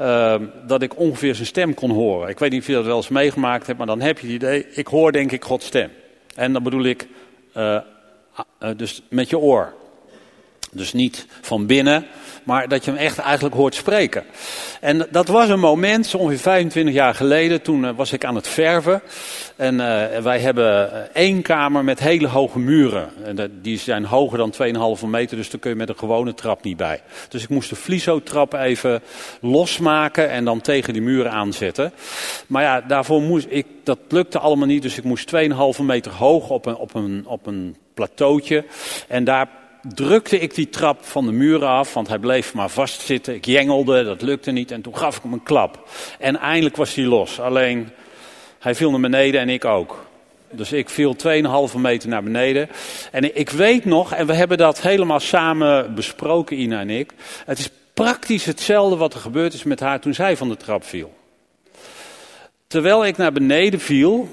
uh, 0.00 0.34
dat 0.66 0.82
ik 0.82 0.98
ongeveer 0.98 1.34
zijn 1.34 1.46
stem 1.46 1.74
kon 1.74 1.90
horen. 1.90 2.28
Ik 2.28 2.38
weet 2.38 2.50
niet 2.50 2.60
of 2.60 2.66
je 2.66 2.72
dat 2.72 2.84
wel 2.84 2.96
eens 2.96 3.08
meegemaakt 3.08 3.66
hebt, 3.66 3.78
maar 3.78 3.86
dan 3.86 4.00
heb 4.00 4.18
je 4.18 4.26
het 4.26 4.34
idee, 4.34 4.66
ik 4.70 4.86
hoor 4.86 5.12
denk 5.12 5.32
ik 5.32 5.44
Gods 5.44 5.66
stem. 5.66 5.90
En 6.34 6.52
dan 6.52 6.62
bedoel 6.62 6.84
ik, 6.84 7.08
uh, 7.56 7.80
uh, 8.62 8.68
dus 8.76 9.02
met 9.08 9.30
je 9.30 9.38
oor. 9.38 9.72
Dus 10.70 10.92
niet 10.92 11.26
van 11.40 11.66
binnen, 11.66 12.06
maar 12.44 12.68
dat 12.68 12.84
je 12.84 12.90
hem 12.90 13.00
echt 13.00 13.18
eigenlijk 13.18 13.54
hoort 13.54 13.74
spreken. 13.74 14.24
En 14.80 15.06
dat 15.10 15.28
was 15.28 15.48
een 15.48 15.60
moment, 15.60 16.06
zo 16.06 16.16
ongeveer 16.16 16.38
25 16.38 16.94
jaar 16.94 17.14
geleden, 17.14 17.62
toen 17.62 17.84
uh, 17.84 17.90
was 17.96 18.12
ik 18.12 18.24
aan 18.24 18.34
het 18.34 18.48
verven. 18.48 19.02
En 19.56 19.74
uh, 19.74 20.18
wij 20.22 20.40
hebben 20.40 20.90
één 21.14 21.42
kamer 21.42 21.84
met 21.84 21.98
hele 21.98 22.28
hoge 22.28 22.58
muren. 22.58 23.08
En 23.24 23.58
die 23.62 23.78
zijn 23.78 24.04
hoger 24.04 24.38
dan 24.38 24.52
2,5 25.00 25.06
meter, 25.06 25.36
dus 25.36 25.50
daar 25.50 25.60
kun 25.60 25.70
je 25.70 25.76
met 25.76 25.88
een 25.88 25.98
gewone 25.98 26.34
trap 26.34 26.62
niet 26.62 26.76
bij. 26.76 27.00
Dus 27.28 27.42
ik 27.42 27.48
moest 27.48 27.70
de 27.70 27.76
vlieso-trap 27.76 28.52
even 28.52 29.02
losmaken 29.40 30.30
en 30.30 30.44
dan 30.44 30.60
tegen 30.60 30.92
die 30.92 31.02
muren 31.02 31.32
aanzetten. 31.32 31.92
Maar 32.46 32.62
ja, 32.62 32.80
daarvoor 32.80 33.22
moest 33.22 33.46
ik, 33.48 33.66
dat 33.82 33.98
lukte 34.08 34.38
allemaal 34.38 34.66
niet, 34.66 34.82
dus 34.82 34.98
ik 34.98 35.04
moest 35.04 35.32
2,5 35.78 35.82
meter 35.82 36.12
hoog 36.12 36.50
op 36.50 36.66
een, 36.66 36.76
op 36.76 36.94
een, 36.94 37.24
op 37.26 37.46
een 37.46 37.76
plateautje. 37.94 38.64
En 39.08 39.24
daar 39.24 39.48
drukte 39.88 40.38
ik 40.38 40.54
die 40.54 40.68
trap 40.68 41.04
van 41.04 41.26
de 41.26 41.32
muren 41.32 41.68
af, 41.68 41.94
want 41.94 42.08
hij 42.08 42.18
bleef 42.18 42.54
maar 42.54 42.68
vastzitten. 42.68 43.34
Ik 43.34 43.44
jengelde, 43.44 44.04
dat 44.04 44.22
lukte 44.22 44.50
niet 44.50 44.70
en 44.70 44.82
toen 44.82 44.96
gaf 44.96 45.16
ik 45.16 45.22
hem 45.22 45.32
een 45.32 45.42
klap. 45.42 45.88
En 46.18 46.36
eindelijk 46.36 46.76
was 46.76 46.94
hij 46.94 47.04
los. 47.04 47.40
Alleen, 47.40 47.88
hij 48.58 48.74
viel 48.74 48.90
naar 48.90 49.00
beneden 49.00 49.40
en 49.40 49.48
ik 49.48 49.64
ook. 49.64 50.06
Dus 50.50 50.72
ik 50.72 50.88
viel 50.88 51.16
2,5 51.72 51.76
meter 51.76 52.08
naar 52.08 52.22
beneden. 52.22 52.68
En 53.12 53.36
ik 53.36 53.50
weet 53.50 53.84
nog, 53.84 54.12
en 54.12 54.26
we 54.26 54.34
hebben 54.34 54.58
dat 54.58 54.80
helemaal 54.80 55.20
samen 55.20 55.94
besproken, 55.94 56.60
Ina 56.60 56.80
en 56.80 56.90
ik. 56.90 57.12
Het 57.46 57.58
is 57.58 57.70
praktisch 57.94 58.44
hetzelfde 58.44 58.96
wat 58.96 59.14
er 59.14 59.20
gebeurd 59.20 59.54
is 59.54 59.62
met 59.62 59.80
haar 59.80 60.00
toen 60.00 60.14
zij 60.14 60.36
van 60.36 60.48
de 60.48 60.56
trap 60.56 60.84
viel. 60.84 61.12
Terwijl 62.66 63.06
ik 63.06 63.16
naar 63.16 63.32
beneden 63.32 63.80
viel, 63.80 64.28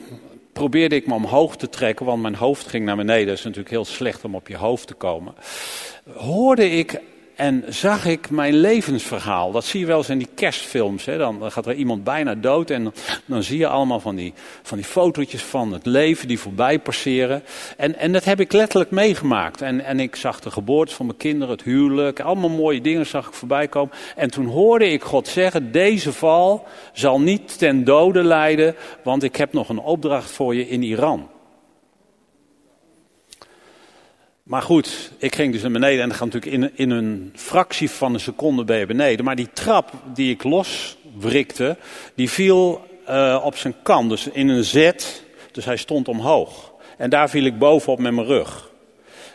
probeerde 0.53 0.95
ik 0.95 1.07
me 1.07 1.13
omhoog 1.13 1.57
te 1.57 1.69
trekken, 1.69 2.05
want 2.05 2.21
mijn 2.21 2.35
hoofd 2.35 2.67
ging 2.67 2.85
naar 2.85 2.95
beneden. 2.95 3.27
Dat 3.27 3.37
is 3.37 3.43
natuurlijk 3.43 3.69
heel 3.69 3.85
slecht 3.85 4.25
om 4.25 4.35
op 4.35 4.47
je 4.47 4.57
hoofd 4.57 4.87
te 4.87 4.93
komen. 4.93 5.33
Hoorde 6.15 6.69
ik 6.69 7.01
en 7.35 7.63
zag 7.67 8.05
ik 8.05 8.29
mijn 8.29 8.53
levensverhaal. 8.53 9.51
Dat 9.51 9.65
zie 9.65 9.79
je 9.79 9.85
wel 9.85 9.97
eens 9.97 10.09
in 10.09 10.17
die 10.17 10.29
kerstfilms. 10.35 11.05
Hè? 11.05 11.17
Dan 11.17 11.51
gaat 11.51 11.65
er 11.65 11.73
iemand 11.73 12.03
bijna 12.03 12.35
dood 12.35 12.69
en 12.69 12.93
dan, 13.25 13.43
zie 13.43 13.57
je 13.57 13.67
allemaal 13.67 13.99
van 13.99 14.15
die, 14.15 14.33
van 14.61 14.77
die 14.77 14.85
fotootjes 14.85 15.43
van 15.43 15.73
het 15.73 15.85
leven 15.85 16.27
die 16.27 16.39
voorbij 16.39 16.79
passeren. 16.79 17.43
En, 17.77 17.97
en 17.97 18.11
dat 18.11 18.23
heb 18.23 18.39
ik 18.39 18.51
letterlijk 18.51 18.91
meegemaakt. 18.91 19.61
En, 19.61 19.85
en 19.85 19.99
ik 19.99 20.15
zag 20.15 20.39
de 20.39 20.51
geboorte 20.51 20.95
van 20.95 21.05
mijn 21.05 21.17
kinderen, 21.17 21.55
het 21.55 21.63
huwelijk, 21.63 22.19
allemaal 22.19 22.49
mooie 22.49 22.81
dingen 22.81 23.05
zag 23.05 23.27
ik 23.27 23.33
voorbij 23.33 23.67
komen. 23.67 23.95
En 24.15 24.31
toen 24.31 24.45
hoorde 24.45 24.89
ik 24.89 25.03
God 25.03 25.27
zeggen, 25.27 25.71
deze 25.71 26.13
val 26.13 26.67
zal 26.93 27.21
niet 27.21 27.57
ten 27.57 27.83
dode 27.83 28.23
leiden, 28.23 28.75
want 29.03 29.23
ik 29.23 29.35
heb 29.35 29.53
nog 29.53 29.69
een 29.69 29.79
opdracht 29.79 30.31
voor 30.31 30.55
je 30.55 30.67
in 30.67 30.83
Iran. 30.83 31.29
Maar 34.51 34.61
goed, 34.61 35.11
ik 35.17 35.35
ging 35.35 35.53
dus 35.53 35.61
naar 35.61 35.71
beneden 35.71 36.01
en 36.01 36.09
dan 36.09 36.17
gaat 36.17 36.33
natuurlijk 36.33 36.53
in, 36.53 36.71
in 36.75 36.89
een 36.89 37.33
fractie 37.35 37.89
van 37.89 38.13
een 38.13 38.19
seconde 38.19 38.63
ben 38.63 38.77
je 38.77 38.85
beneden. 38.85 39.25
Maar 39.25 39.35
die 39.35 39.49
trap 39.53 39.91
die 40.13 40.31
ik 40.31 40.43
loswrikte, 40.43 41.77
die 42.15 42.29
viel 42.29 42.87
uh, 43.09 43.41
op 43.43 43.57
zijn 43.57 43.75
kant, 43.83 44.09
dus 44.09 44.27
in 44.27 44.47
een 44.47 44.63
zet. 44.63 45.23
Dus 45.51 45.65
hij 45.65 45.77
stond 45.77 46.07
omhoog. 46.07 46.71
En 46.97 47.09
daar 47.09 47.29
viel 47.29 47.43
ik 47.43 47.57
bovenop 47.57 47.99
met 47.99 48.13
mijn 48.13 48.27
rug. 48.27 48.71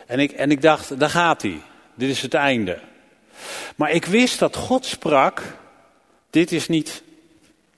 En 0.07 0.19
ik, 0.19 0.31
en 0.31 0.51
ik 0.51 0.61
dacht, 0.61 0.99
daar 0.99 1.09
gaat 1.09 1.41
hij. 1.41 1.61
Dit 1.95 2.09
is 2.09 2.21
het 2.21 2.33
einde. 2.33 2.79
Maar 3.75 3.91
ik 3.91 4.05
wist 4.05 4.39
dat 4.39 4.55
God 4.55 4.85
sprak, 4.85 5.41
dit 6.29 6.51
is 6.51 6.67
niet 6.67 7.03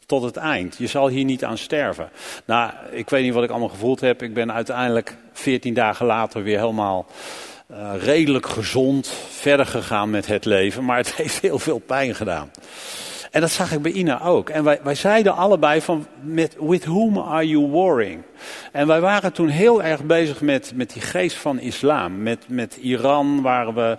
tot 0.10 0.24
het 0.24 0.38
eind. 0.38 0.76
Je 0.78 0.88
zal 0.88 1.08
hier 1.08 1.24
niet 1.24 1.44
aan 1.46 1.58
sterven. 1.58 2.10
Nou, 2.46 2.72
ik 2.92 3.10
weet 3.10 3.24
niet 3.24 3.34
wat 3.34 3.44
ik 3.44 3.50
allemaal 3.50 3.70
gevoeld 3.70 4.02
heb. 4.02 4.24
Ik 4.24 4.34
ben 4.34 4.54
uiteindelijk 4.54 5.16
14 5.34 5.74
dagen 5.74 6.06
later 6.06 6.44
weer 6.44 6.60
helemaal 6.60 7.06
uh, 7.72 7.92
redelijk 8.00 8.48
gezond 8.48 9.08
verder 9.30 9.66
gegaan 9.66 10.10
met 10.10 10.28
het 10.28 10.46
leven. 10.46 10.86
Maar 10.86 10.98
het 10.98 11.16
heeft 11.22 11.40
heel 11.40 11.60
veel 11.60 11.80
pijn 11.80 12.16
gedaan. 12.16 12.52
En 13.32 13.42
dat 13.42 13.52
zag 13.52 13.72
ik 13.72 13.82
bij 13.82 13.92
Ina 13.92 14.22
ook. 14.22 14.50
En 14.50 14.64
wij, 14.64 14.80
wij 14.84 14.96
zeiden 14.96 15.36
allebei 15.36 15.82
van, 15.82 16.08
met, 16.22 16.56
with 16.60 16.86
whom 16.86 17.18
are 17.18 17.48
you 17.48 17.68
warring? 17.68 18.22
En 18.72 18.88
wij 18.88 19.02
waren 19.02 19.34
toen 19.34 19.48
heel 19.48 19.84
erg 19.84 20.04
bezig 20.04 20.42
met, 20.42 20.72
met 20.76 20.94
die 20.94 21.02
geest 21.02 21.38
van 21.38 21.60
islam. 21.60 22.24
Met, 22.24 22.46
met 22.48 22.76
Iran 22.76 23.42
waren 23.42 23.74
we, 23.74 23.98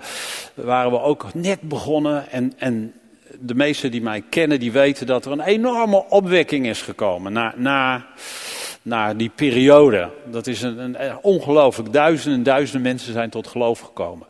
waren 0.54 0.90
we 0.90 1.00
ook 1.00 1.34
net 1.34 1.60
begonnen. 1.60 2.30
En, 2.30 2.52
en 2.56 2.94
de 3.40 3.54
meesten 3.54 3.90
die 3.90 4.02
mij 4.02 4.22
kennen, 4.30 4.60
die 4.60 4.72
weten 4.72 5.06
dat 5.06 5.24
er 5.24 5.32
een 5.32 5.40
enorme 5.40 6.04
opwekking 6.08 6.66
is 6.66 6.82
gekomen. 6.82 7.32
Na, 7.32 7.54
na, 7.56 8.06
na 8.82 9.14
die 9.14 9.30
periode. 9.34 10.10
Dat 10.30 10.46
is 10.46 10.62
een, 10.62 10.78
een 10.78 11.18
ongelooflijk. 11.22 11.92
Duizenden 11.92 12.38
en 12.38 12.44
duizenden 12.44 12.82
mensen 12.82 13.12
zijn 13.12 13.30
tot 13.30 13.46
geloof 13.46 13.80
gekomen. 13.80 14.26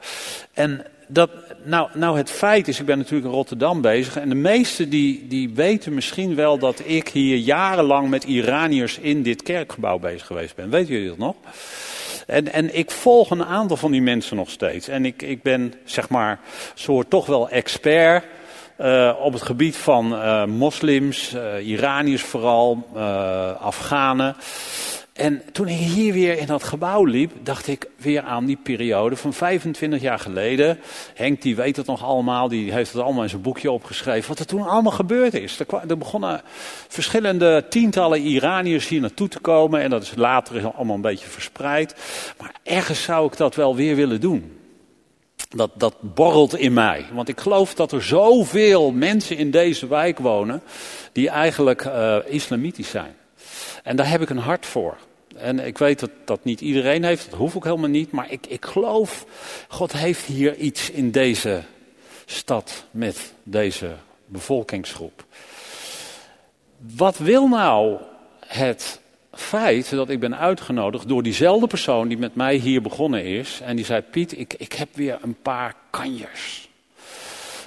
En 0.52 0.86
dat, 1.06 1.30
nou, 1.62 1.88
nou, 1.94 2.16
het 2.16 2.30
feit 2.30 2.68
is, 2.68 2.80
ik 2.80 2.86
ben 2.86 2.98
natuurlijk 2.98 3.26
in 3.26 3.34
Rotterdam 3.34 3.80
bezig. 3.80 4.16
En 4.16 4.28
de 4.28 4.34
meesten 4.34 4.88
die, 4.88 5.26
die 5.28 5.50
weten 5.54 5.94
misschien 5.94 6.34
wel 6.34 6.58
dat 6.58 6.82
ik 6.84 7.08
hier 7.08 7.36
jarenlang 7.36 8.08
met 8.08 8.24
Iraniërs 8.24 8.98
in 8.98 9.22
dit 9.22 9.42
kerkgebouw 9.42 9.98
bezig 9.98 10.26
geweest 10.26 10.54
ben. 10.54 10.70
Weten 10.70 10.92
jullie 10.94 11.08
dat 11.08 11.18
nog? 11.18 11.34
En, 12.26 12.52
en 12.52 12.76
ik 12.76 12.90
volg 12.90 13.30
een 13.30 13.44
aantal 13.44 13.76
van 13.76 13.90
die 13.90 14.02
mensen 14.02 14.36
nog 14.36 14.50
steeds. 14.50 14.88
En 14.88 15.04
ik, 15.04 15.22
ik 15.22 15.42
ben, 15.42 15.74
zeg 15.84 16.08
maar, 16.08 16.40
soort 16.74 17.10
toch 17.10 17.26
wel 17.26 17.48
expert. 17.48 18.24
Uh, 18.80 19.12
op 19.22 19.32
het 19.32 19.42
gebied 19.42 19.76
van 19.76 20.12
uh, 20.12 20.44
moslims, 20.44 21.34
uh, 21.34 21.66
Iraniërs 21.66 22.22
vooral, 22.22 22.88
Afghanen. 23.60 24.36
En 25.12 25.42
toen 25.52 25.68
ik 25.68 25.76
hier 25.76 26.12
weer 26.12 26.38
in 26.38 26.46
dat 26.46 26.62
gebouw 26.62 27.04
liep, 27.04 27.32
dacht 27.42 27.66
ik 27.66 27.86
weer 27.96 28.22
aan 28.22 28.44
die 28.44 28.58
periode 28.62 29.16
van 29.16 29.32
25 29.32 30.00
jaar 30.00 30.18
geleden. 30.18 30.78
Henk 31.14 31.42
die 31.42 31.56
weet 31.56 31.76
het 31.76 31.86
nog 31.86 32.04
allemaal, 32.04 32.48
die 32.48 32.72
heeft 32.72 32.92
het 32.92 33.02
allemaal 33.02 33.22
in 33.22 33.28
zijn 33.28 33.42
boekje 33.42 33.70
opgeschreven. 33.70 34.28
Wat 34.28 34.38
er 34.38 34.46
toen 34.46 34.68
allemaal 34.68 34.92
gebeurd 34.92 35.34
is. 35.34 35.60
Er, 35.88 35.98
begonnen 35.98 36.42
verschillende 36.88 37.64
tientallen 37.68 38.20
Iraniërs 38.20 38.88
hier 38.88 39.00
naartoe 39.00 39.28
te 39.28 39.40
komen. 39.40 39.80
En 39.80 39.90
dat 39.90 40.02
is 40.02 40.12
later 40.16 40.70
allemaal 40.70 40.96
een 40.96 41.02
beetje 41.02 41.28
verspreid. 41.28 41.94
Maar 42.38 42.54
ergens 42.62 43.02
zou 43.02 43.26
ik 43.26 43.36
dat 43.36 43.54
wel 43.54 43.76
weer 43.76 43.96
willen 43.96 44.20
doen. 44.20 44.59
Dat, 45.56 45.70
dat 45.74 45.94
borrelt 46.00 46.56
in 46.56 46.72
mij. 46.72 47.06
Want 47.12 47.28
ik 47.28 47.40
geloof 47.40 47.74
dat 47.74 47.92
er 47.92 48.02
zoveel 48.02 48.90
mensen 48.90 49.36
in 49.36 49.50
deze 49.50 49.86
wijk 49.86 50.18
wonen 50.18 50.62
die 51.12 51.28
eigenlijk 51.28 51.84
uh, 51.84 52.16
islamitisch 52.26 52.90
zijn. 52.90 53.16
En 53.82 53.96
daar 53.96 54.10
heb 54.10 54.20
ik 54.20 54.30
een 54.30 54.38
hart 54.38 54.66
voor. 54.66 54.96
En 55.36 55.58
ik 55.58 55.78
weet 55.78 56.00
dat 56.00 56.10
dat 56.24 56.44
niet 56.44 56.60
iedereen 56.60 57.04
heeft, 57.04 57.30
dat 57.30 57.38
hoef 57.38 57.54
ik 57.54 57.64
helemaal 57.64 57.88
niet. 57.88 58.10
Maar 58.10 58.30
ik, 58.30 58.46
ik 58.46 58.64
geloof, 58.64 59.26
God 59.68 59.92
heeft 59.92 60.24
hier 60.24 60.56
iets 60.56 60.90
in 60.90 61.10
deze 61.10 61.62
stad 62.26 62.84
met 62.90 63.32
deze 63.42 63.94
bevolkingsgroep. 64.26 65.24
Wat 66.76 67.18
wil 67.18 67.48
nou 67.48 67.98
het 68.46 69.00
feit 69.40 69.90
dat 69.90 70.10
ik 70.10 70.20
ben 70.20 70.38
uitgenodigd 70.38 71.08
door 71.08 71.22
diezelfde 71.22 71.66
persoon 71.66 72.08
die 72.08 72.18
met 72.18 72.34
mij 72.34 72.54
hier 72.54 72.82
begonnen 72.82 73.24
is. 73.24 73.60
En 73.64 73.76
die 73.76 73.84
zei, 73.84 74.00
Piet, 74.00 74.38
ik, 74.38 74.54
ik 74.58 74.72
heb 74.72 74.88
weer 74.92 75.18
een 75.22 75.36
paar 75.42 75.74
kanjers. 75.90 76.68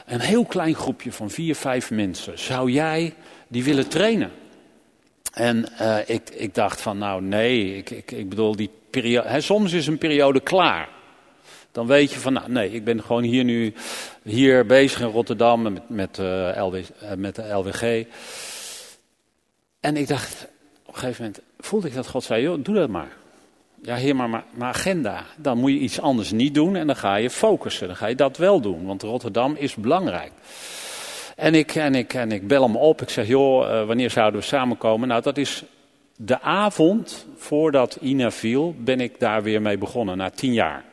Een 0.06 0.20
heel 0.20 0.46
klein 0.46 0.76
groepje 0.76 1.12
van 1.12 1.30
vier, 1.30 1.56
vijf 1.56 1.92
mensen. 1.92 2.40
Zou 2.40 2.72
jij 2.72 3.14
die 3.48 3.64
willen 3.64 3.88
trainen? 3.88 4.32
En 5.34 5.66
uh, 5.82 5.98
ik, 6.06 6.30
ik 6.30 6.56
dacht 6.56 6.82
van, 6.82 6.98
nou 6.98 7.22
nee, 7.22 7.78
ik, 7.78 7.90
ik, 7.90 8.12
ik 8.12 8.30
bedoel, 8.30 8.56
die 8.56 8.70
periode, 8.90 9.28
hè, 9.28 9.42
soms 9.42 9.74
is 9.74 9.88
een 9.88 9.98
periode 9.98 10.40
klaar. 10.40 10.90
Dan 11.72 11.88
weet 11.88 12.12
je 12.12 12.20
van, 12.20 12.34
nou 12.34 12.52
nee, 12.52 12.72
ik 12.72 12.84
ben 12.84 13.02
gewoon 13.04 13.24
hier 13.24 13.44
nu 13.44 13.74
hier 14.24 14.66
bezig 14.66 15.00
in 15.02 15.08
Rotterdam 15.08 15.62
met, 15.62 15.90
met, 15.90 16.20
eh, 16.20 16.58
eh, 16.58 16.78
met 17.18 17.36
de 17.36 17.50
LWG. 17.54 18.06
En 19.80 19.98
ik 19.98 20.08
dacht, 20.08 20.48
op 20.86 20.94
een 20.94 21.00
gegeven 21.00 21.24
moment 21.24 21.42
voelde 21.66 21.88
ik 21.88 21.94
dat 21.94 22.08
God 22.08 22.24
zei, 22.24 22.42
joh, 22.42 22.64
doe 22.64 22.76
dat 22.76 22.90
maar. 22.90 23.12
Ja, 23.82 23.96
heer, 23.96 24.16
maar 24.16 24.30
mijn 24.30 24.44
agenda. 24.62 25.26
Dan 25.38 25.58
moet 25.58 25.72
je 25.72 25.78
iets 25.78 26.02
anders 26.02 26.32
niet 26.32 26.54
doen 26.54 26.76
en 26.76 26.88
dan 26.88 26.96
ga 26.96 27.16
je 27.16 27.30
focussen. 27.30 27.88
Dan 27.88 27.96
ga 27.96 28.08
je 28.08 28.16
dat 28.16 28.38
wel 28.38 28.60
doen, 28.60 28.86
want 28.86 29.02
Rotterdam 29.02 29.56
is 29.58 29.76
belangrijk. 29.76 30.32
En 31.36 31.56
ik, 31.56 31.76
en, 31.76 31.96
ik, 31.96 32.14
en 32.14 32.32
ik 32.32 32.48
bel 32.48 32.64
hem 32.64 32.76
op. 32.76 33.02
Ik 33.02 33.10
zeg, 33.10 33.28
joh, 33.28 33.68
uh, 33.68 33.86
wanneer 33.86 34.10
zouden 34.10 34.40
we 34.40 34.46
samenkomen? 34.46 35.08
Nou, 35.08 35.22
dat 35.22 35.38
is 35.38 35.64
de 36.16 36.42
avond 36.42 37.26
voordat 37.36 37.98
Ina 38.02 38.32
viel, 38.32 38.76
ben 38.78 39.00
ik 39.00 39.20
daar 39.20 39.44
weer 39.44 39.62
mee 39.62 39.78
begonnen, 39.78 40.18
na 40.18 40.30
tien 40.30 40.54
jaar. 40.54 40.84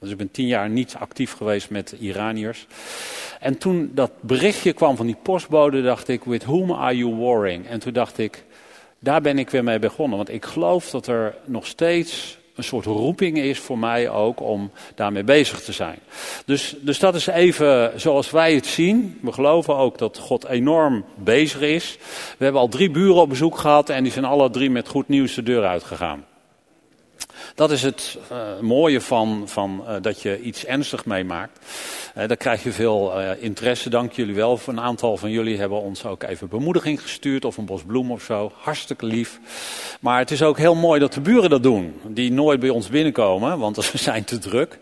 Dus 0.00 0.10
ik 0.10 0.16
ben 0.16 0.30
tien 0.30 0.46
jaar 0.46 0.68
niet 0.68 0.96
actief 0.98 1.32
geweest 1.32 1.70
met 1.70 1.94
Iraniërs. 2.00 2.66
En 3.40 3.58
toen 3.58 3.90
dat 3.94 4.10
berichtje 4.20 4.72
kwam 4.72 4.96
van 4.96 5.06
die 5.06 5.16
postbode, 5.22 5.82
dacht 5.82 6.08
ik, 6.08 6.24
with 6.24 6.44
whom 6.44 6.72
are 6.72 6.96
you 6.96 7.16
warring? 7.16 7.66
En 7.66 7.78
toen 7.78 7.92
dacht 7.92 8.18
ik, 8.18 8.44
daar 8.98 9.20
ben 9.20 9.38
ik 9.38 9.50
weer 9.50 9.64
mee 9.64 9.78
begonnen. 9.78 10.16
Want 10.16 10.30
ik 10.32 10.44
geloof 10.44 10.90
dat 10.90 11.06
er 11.06 11.34
nog 11.44 11.66
steeds 11.66 12.38
een 12.58 12.64
soort 12.64 12.84
roeping 12.84 13.38
is 13.38 13.58
voor 13.58 13.78
mij 13.78 14.10
ook 14.10 14.40
om 14.40 14.70
daarmee 14.94 15.24
bezig 15.24 15.60
te 15.60 15.72
zijn. 15.72 15.98
Dus, 16.44 16.76
dus 16.80 16.98
dat 16.98 17.14
is 17.14 17.26
even 17.26 18.00
zoals 18.00 18.30
wij 18.30 18.54
het 18.54 18.66
zien. 18.66 19.18
We 19.22 19.32
geloven 19.32 19.76
ook 19.76 19.98
dat 19.98 20.18
God 20.18 20.46
enorm 20.46 21.04
bezig 21.14 21.60
is. 21.60 21.98
We 22.38 22.44
hebben 22.44 22.60
al 22.60 22.68
drie 22.68 22.90
buren 22.90 23.22
op 23.22 23.28
bezoek 23.28 23.58
gehad 23.58 23.88
en 23.88 24.02
die 24.02 24.12
zijn 24.12 24.24
alle 24.24 24.50
drie 24.50 24.70
met 24.70 24.88
goed 24.88 25.08
nieuws 25.08 25.34
de 25.34 25.42
deur 25.42 25.66
uitgegaan. 25.66 26.24
Dat 27.58 27.70
is 27.70 27.82
het 27.82 28.18
uh, 28.32 28.38
mooie 28.60 29.00
van, 29.00 29.42
van 29.46 29.84
uh, 29.86 29.94
dat 30.00 30.22
je 30.22 30.40
iets 30.40 30.64
ernstig 30.64 31.04
meemaakt. 31.04 31.58
Uh, 32.16 32.28
daar 32.28 32.36
krijg 32.36 32.62
je 32.62 32.72
veel 32.72 33.20
interesse, 33.40 33.90
dank 33.90 34.12
jullie 34.12 34.34
wel. 34.34 34.60
Een 34.66 34.80
aantal 34.80 35.16
van 35.16 35.30
jullie 35.30 35.58
hebben 35.58 35.80
ons 35.80 36.04
ook 36.04 36.22
even 36.22 36.48
bemoediging 36.48 37.02
gestuurd 37.02 37.44
of 37.44 37.56
een 37.56 37.64
bos 37.64 37.82
bloem 37.82 38.10
of 38.10 38.22
zo. 38.22 38.52
Hartstikke 38.54 39.06
lief. 39.06 39.40
Maar 40.00 40.18
het 40.18 40.30
is 40.30 40.42
ook 40.42 40.58
heel 40.58 40.74
mooi 40.74 41.00
dat 41.00 41.12
de 41.12 41.20
buren 41.20 41.50
dat 41.50 41.62
doen. 41.62 42.00
Die 42.06 42.32
nooit 42.32 42.60
bij 42.60 42.68
ons 42.68 42.88
binnenkomen, 42.88 43.58
want 43.58 43.76
we 43.92 43.98
zijn 43.98 44.24
te 44.24 44.38
druk. 44.38 44.78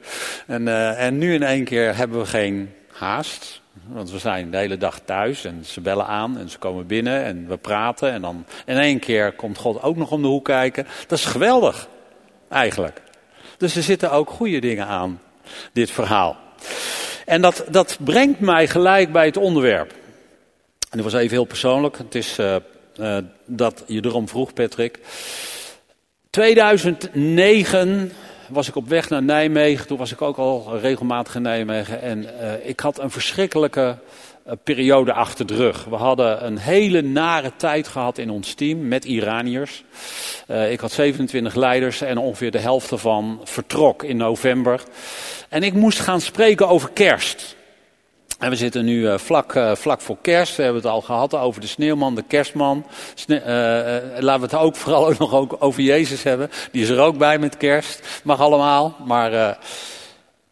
En, 0.47 0.68
en 0.97 1.18
nu 1.18 1.35
in 1.35 1.42
één 1.42 1.64
keer 1.64 1.97
hebben 1.97 2.18
we 2.18 2.26
geen 2.26 2.71
haast. 2.92 3.61
Want 3.88 4.11
we 4.11 4.18
zijn 4.18 4.50
de 4.50 4.56
hele 4.56 4.76
dag 4.76 5.00
thuis 5.04 5.45
en 5.45 5.64
ze 5.64 5.80
bellen 5.80 6.06
aan 6.06 6.38
en 6.38 6.50
ze 6.50 6.59
komen 6.59 6.87
binnen 6.87 7.25
en 7.25 7.49
we 7.49 7.56
praten. 7.56 8.12
En 8.12 8.23
dan 8.23 8.45
in 8.66 8.76
één 8.76 8.99
keer 8.99 9.33
komt 9.33 9.59
God 9.59 9.83
ook 9.83 9.97
nog 9.97 10.11
om 10.11 10.23
de 10.23 10.28
hoek 10.28 10.45
kijken. 10.45 10.87
Dat 11.06 11.18
is 11.18 11.25
geweldig 11.25 11.88
eigenlijk. 12.49 13.03
Dus 13.57 13.76
er 13.76 13.83
zitten 13.83 14.12
ook 14.12 14.31
goede 14.31 14.59
dingen 14.59 14.87
aan, 14.87 15.21
dit 15.73 15.91
verhaal. 15.91 16.37
En 17.26 17.43
dat, 17.43 17.65
dat 17.71 17.99
brengt 18.05 18.41
mij 18.41 18.69
gelijk 18.69 19.12
bij 19.12 19.26
het 19.26 19.37
onderwerp. 19.37 19.91
En 20.91 21.03
dat 21.03 21.12
was 21.12 21.15
even 21.21 21.37
heel 21.37 21.45
persoonlijk. 21.45 21.99
Het 21.99 22.15
is 22.15 22.38
uh, 22.38 22.57
uh, 23.00 23.19
dat 23.45 23.85
je 23.87 24.05
erom 24.05 24.29
vroeg, 24.29 24.53
Patrick. 24.53 24.99
2009 26.31 28.12
was 28.49 28.69
ik 28.69 28.76
op 28.76 28.88
weg 28.88 29.09
naar 29.09 29.23
Nijmegen. 29.23 29.87
Toen 29.87 29.99
was 29.99 30.12
ik 30.12 30.23
ook 30.23 30.37
al 30.37 30.79
regelmatig 30.79 31.35
in 31.35 31.43
Nijmegen. 31.43 32.03
En 32.03 32.23
uh, 32.23 32.69
ik 32.69 32.81
had 32.81 32.99
een 32.99 33.11
verschrikkelijke 33.11 33.99
periode 34.62 35.12
achter 35.12 35.47
de 35.47 35.55
rug. 35.55 35.85
We 35.85 35.97
hadden 35.97 36.47
een 36.47 36.59
hele 36.59 37.03
nare 37.03 37.53
tijd 37.57 37.88
gehad 37.88 38.19
in 38.19 38.31
ons 38.31 38.55
team 38.55 38.88
met 38.88 39.05
Iraniërs. 39.05 39.85
Uh, 40.49 40.73
ik 40.73 40.81
had 40.81 40.93
27 40.93 41.55
leiders 41.55 42.00
en 42.00 42.19
ongeveer 42.19 42.50
de 42.50 42.59
helft 42.59 42.91
ervan 42.91 43.41
vertrok 43.45 44.03
in 44.03 44.17
november. 44.17 44.83
En 45.49 45.62
ik 45.62 45.73
moest 45.73 46.00
gaan 46.00 46.21
spreken 46.21 46.69
over 46.69 46.91
kerst. 46.91 47.57
En 48.38 48.50
we 48.50 48.57
zitten 48.57 48.85
nu 48.85 49.00
uh, 49.00 49.19
vlak, 49.19 49.55
uh, 49.55 49.75
vlak 49.75 50.00
voor 50.00 50.17
kerst. 50.21 50.57
We 50.57 50.62
hebben 50.62 50.83
het 50.83 50.91
al 50.91 51.00
gehad 51.00 51.35
over 51.35 51.61
de 51.61 51.67
sneeuwman, 51.67 52.15
de 52.15 52.25
kerstman. 52.29 52.87
Laten 53.26 54.41
we 54.41 54.47
het 54.47 54.55
ook 54.55 54.76
vooral 54.83 55.07
ook 55.07 55.19
nog 55.19 55.61
over 55.61 55.83
Jezus 55.83 56.23
hebben. 56.23 56.50
Die 56.73 56.83
is 56.83 56.88
er 56.88 57.00
ook 57.00 57.19
bij 57.19 57.38
met 57.38 57.57
kerst. 57.57 58.21
Mag 58.25 58.41
allemaal. 58.41 58.97
Maar 59.05 59.59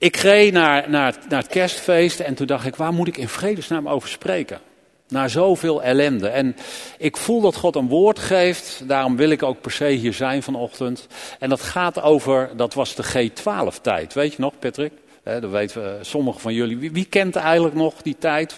ik 0.05 0.17
reed 0.17 0.53
naar, 0.53 0.91
naar, 0.91 1.15
naar 1.29 1.43
het 1.43 1.51
kerstfeest 1.51 2.21
en 2.21 2.35
toen 2.35 2.47
dacht 2.47 2.67
ik, 2.67 2.77
waar 2.77 2.93
moet 2.93 3.09
ik 3.09 3.17
in 3.17 3.29
vredesnaam 3.29 3.89
over 3.89 4.09
spreken? 4.09 4.61
Na 5.09 5.29
zoveel 5.29 5.83
ellende. 5.83 6.29
En 6.29 6.57
ik 6.99 7.17
voel 7.17 7.41
dat 7.41 7.57
God 7.57 7.77
een 7.77 7.89
woord 7.89 8.19
geeft, 8.19 8.83
daarom 8.89 9.17
wil 9.17 9.31
ik 9.31 9.43
ook 9.43 9.61
per 9.61 9.71
se 9.71 9.87
hier 9.87 10.13
zijn 10.13 10.43
vanochtend. 10.43 11.07
En 11.39 11.49
dat 11.49 11.61
gaat 11.61 12.03
over, 12.03 12.51
dat 12.57 12.75
was 12.75 12.95
de 12.95 13.31
G12-tijd. 13.31 14.15
Weet 14.15 14.35
je 14.35 14.41
nog, 14.41 14.59
Patrick? 14.59 14.93
Dat 15.23 15.51
weten 15.51 15.83
we, 15.83 15.99
sommigen 16.01 16.41
van 16.41 16.55
jullie. 16.55 16.79
Wie, 16.79 16.93
wie 16.93 17.07
kent 17.07 17.37
eigenlijk 17.37 17.75
nog 17.75 17.95
die 18.03 18.17
tijd? 18.19 18.57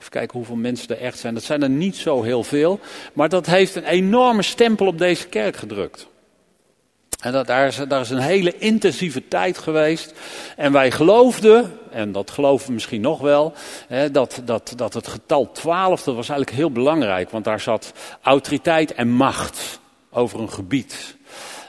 Even 0.00 0.10
kijken 0.10 0.36
hoeveel 0.38 0.56
mensen 0.56 0.88
er 0.88 1.02
echt 1.02 1.18
zijn. 1.18 1.34
Dat 1.34 1.42
zijn 1.42 1.62
er 1.62 1.70
niet 1.70 1.96
zo 1.96 2.22
heel 2.22 2.42
veel. 2.42 2.80
Maar 3.12 3.28
dat 3.28 3.46
heeft 3.46 3.74
een 3.74 3.84
enorme 3.84 4.42
stempel 4.42 4.86
op 4.86 4.98
deze 4.98 5.28
kerk 5.28 5.56
gedrukt. 5.56 6.10
En 7.22 7.32
dat, 7.32 7.46
daar, 7.46 7.66
is, 7.66 7.76
daar 7.88 8.00
is 8.00 8.10
een 8.10 8.18
hele 8.18 8.58
intensieve 8.58 9.28
tijd 9.28 9.58
geweest. 9.58 10.14
En 10.56 10.72
wij 10.72 10.90
geloofden, 10.90 11.78
en 11.90 12.12
dat 12.12 12.30
geloven 12.30 12.66
we 12.66 12.72
misschien 12.72 13.00
nog 13.00 13.20
wel, 13.20 13.52
hè, 13.88 14.10
dat, 14.10 14.42
dat, 14.44 14.72
dat 14.76 14.94
het 14.94 15.08
getal 15.08 15.52
12, 15.52 16.02
dat 16.02 16.14
was 16.14 16.28
eigenlijk 16.28 16.58
heel 16.58 16.70
belangrijk. 16.70 17.30
Want 17.30 17.44
daar 17.44 17.60
zat 17.60 17.92
autoriteit 18.22 18.94
en 18.94 19.08
macht 19.08 19.80
over 20.10 20.40
een 20.40 20.50
gebied. 20.50 21.16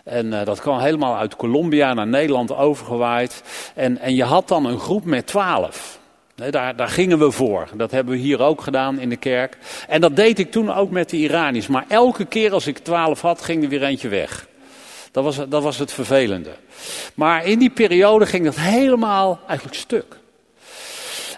En 0.04 0.26
uh, 0.26 0.46
dat 0.46 0.62
kwam 0.62 0.80
helemaal 0.80 1.18
uit 1.18 1.36
Colombia 1.36 1.94
naar 1.94 2.08
Nederland 2.08 2.56
overgewaaid. 2.56 3.44
En, 3.76 3.98
en 3.98 4.16
je 4.16 4.24
had 4.24 4.48
dan 4.48 4.66
een 4.66 4.80
groep 4.80 5.06
met 5.06 5.28
twaalf. 5.28 6.00
daar, 6.36 6.76
daar 6.76 6.90
gingen 6.90 7.20
we 7.20 7.32
voor. 7.32 7.68
Dat 7.76 7.92
hebben 7.92 8.14
we 8.14 8.20
hier 8.20 8.42
ook 8.42 8.62
gedaan 8.62 9.00
in 9.00 9.10
de 9.10 9.18
kerk. 9.18 9.58
En 9.88 10.02
dat 10.02 10.16
deed 10.16 10.40
ik 10.40 10.52
toen 10.52 10.74
ook 10.74 10.90
met 10.90 11.10
de 11.10 11.18
Iraniërs. 11.18 11.68
Maar 11.68 11.86
elke 11.88 12.26
keer 12.26 12.54
als 12.54 12.68
ik 12.68 12.78
twaalf 12.78 13.22
had, 13.22 13.42
ging 13.42 13.64
er 13.64 13.70
weer 13.70 13.84
eentje 13.84 14.10
weg. 14.10 14.48
Dat 15.14 15.24
was, 15.24 15.36
dat 15.36 15.64
was 15.64 15.78
het 15.78 15.92
vervelende. 15.92 16.56
Maar 17.14 17.46
in 17.46 17.60
die 17.60 17.70
periode 17.70 18.26
ging 18.26 18.46
dat 18.46 18.56
helemaal 18.56 19.40
eigenlijk 19.48 19.78
stuk. 19.78 20.18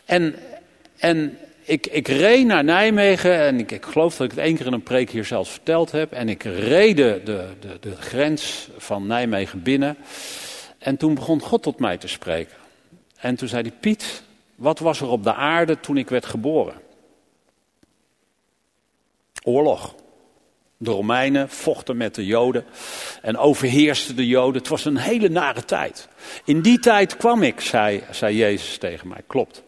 En, 0.05 0.35
en 0.97 1.37
ik, 1.63 1.87
ik 1.87 2.07
reed 2.07 2.45
naar 2.45 2.63
Nijmegen 2.63 3.39
en 3.39 3.59
ik, 3.59 3.71
ik 3.71 3.85
geloof 3.85 4.17
dat 4.17 4.25
ik 4.25 4.31
het 4.31 4.45
één 4.45 4.55
keer 4.55 4.65
in 4.65 4.73
een 4.73 4.83
preek 4.83 5.09
hier 5.09 5.25
zelfs 5.25 5.49
verteld 5.49 5.91
heb. 5.91 6.11
En 6.11 6.29
ik 6.29 6.43
reed 6.43 6.97
de, 6.97 7.21
de, 7.25 7.47
de 7.79 7.95
grens 7.95 8.69
van 8.77 9.07
Nijmegen 9.07 9.63
binnen. 9.63 9.97
En 10.77 10.97
toen 10.97 11.13
begon 11.13 11.41
God 11.41 11.63
tot 11.63 11.79
mij 11.79 11.97
te 11.97 12.07
spreken. 12.07 12.55
En 13.17 13.35
toen 13.35 13.47
zei 13.47 13.61
hij, 13.61 13.71
Piet, 13.79 14.23
wat 14.55 14.79
was 14.79 15.01
er 15.01 15.07
op 15.07 15.23
de 15.23 15.33
aarde 15.33 15.79
toen 15.79 15.97
ik 15.97 16.09
werd 16.09 16.25
geboren? 16.25 16.75
Oorlog. 19.43 19.95
De 20.77 20.91
Romeinen 20.91 21.49
vochten 21.49 21.97
met 21.97 22.15
de 22.15 22.25
Joden 22.25 22.65
en 23.21 23.37
overheersten 23.37 24.15
de 24.15 24.27
Joden. 24.27 24.61
Het 24.61 24.67
was 24.67 24.85
een 24.85 24.97
hele 24.97 25.29
nare 25.29 25.65
tijd. 25.65 26.07
In 26.45 26.61
die 26.61 26.79
tijd 26.79 27.17
kwam 27.17 27.43
ik, 27.43 27.61
zei, 27.61 28.03
zei 28.11 28.35
Jezus 28.35 28.77
tegen 28.77 29.07
mij. 29.07 29.21
Klopt. 29.27 29.63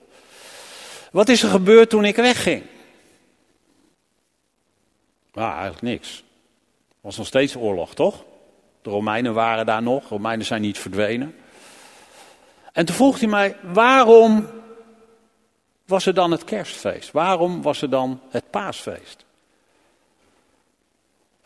Wat 1.12 1.30
is 1.30 1.44
er 1.44 1.50
gebeurd 1.50 1.90
toen 1.90 2.06
ik 2.06 2.16
wegging? 2.16 2.64
Nou, 5.34 5.52
eigenlijk 5.52 5.82
niks. 5.82 6.24
Er 6.90 6.96
was 7.02 7.18
nog 7.18 7.28
steeds 7.28 7.56
oorlog, 7.56 7.96
toch? 7.96 8.24
De 8.82 8.90
Romeinen 8.90 9.34
waren 9.34 9.66
daar 9.66 9.82
nog. 9.84 10.02
De 10.02 10.10
Romeinen 10.10 10.46
zijn 10.46 10.62
niet 10.62 10.80
verdwenen. 10.80 11.36
En 12.74 12.86
toen 12.86 12.96
vroeg 12.96 13.20
hij 13.20 13.28
mij, 13.28 13.56
waarom 13.62 14.48
was 15.86 16.06
er 16.06 16.14
dan 16.14 16.32
het 16.32 16.44
kerstfeest? 16.44 17.12
Waarom 17.12 17.62
was 17.62 17.82
er 17.82 17.90
dan 17.90 18.22
het 18.30 18.50
paasfeest? 18.50 19.26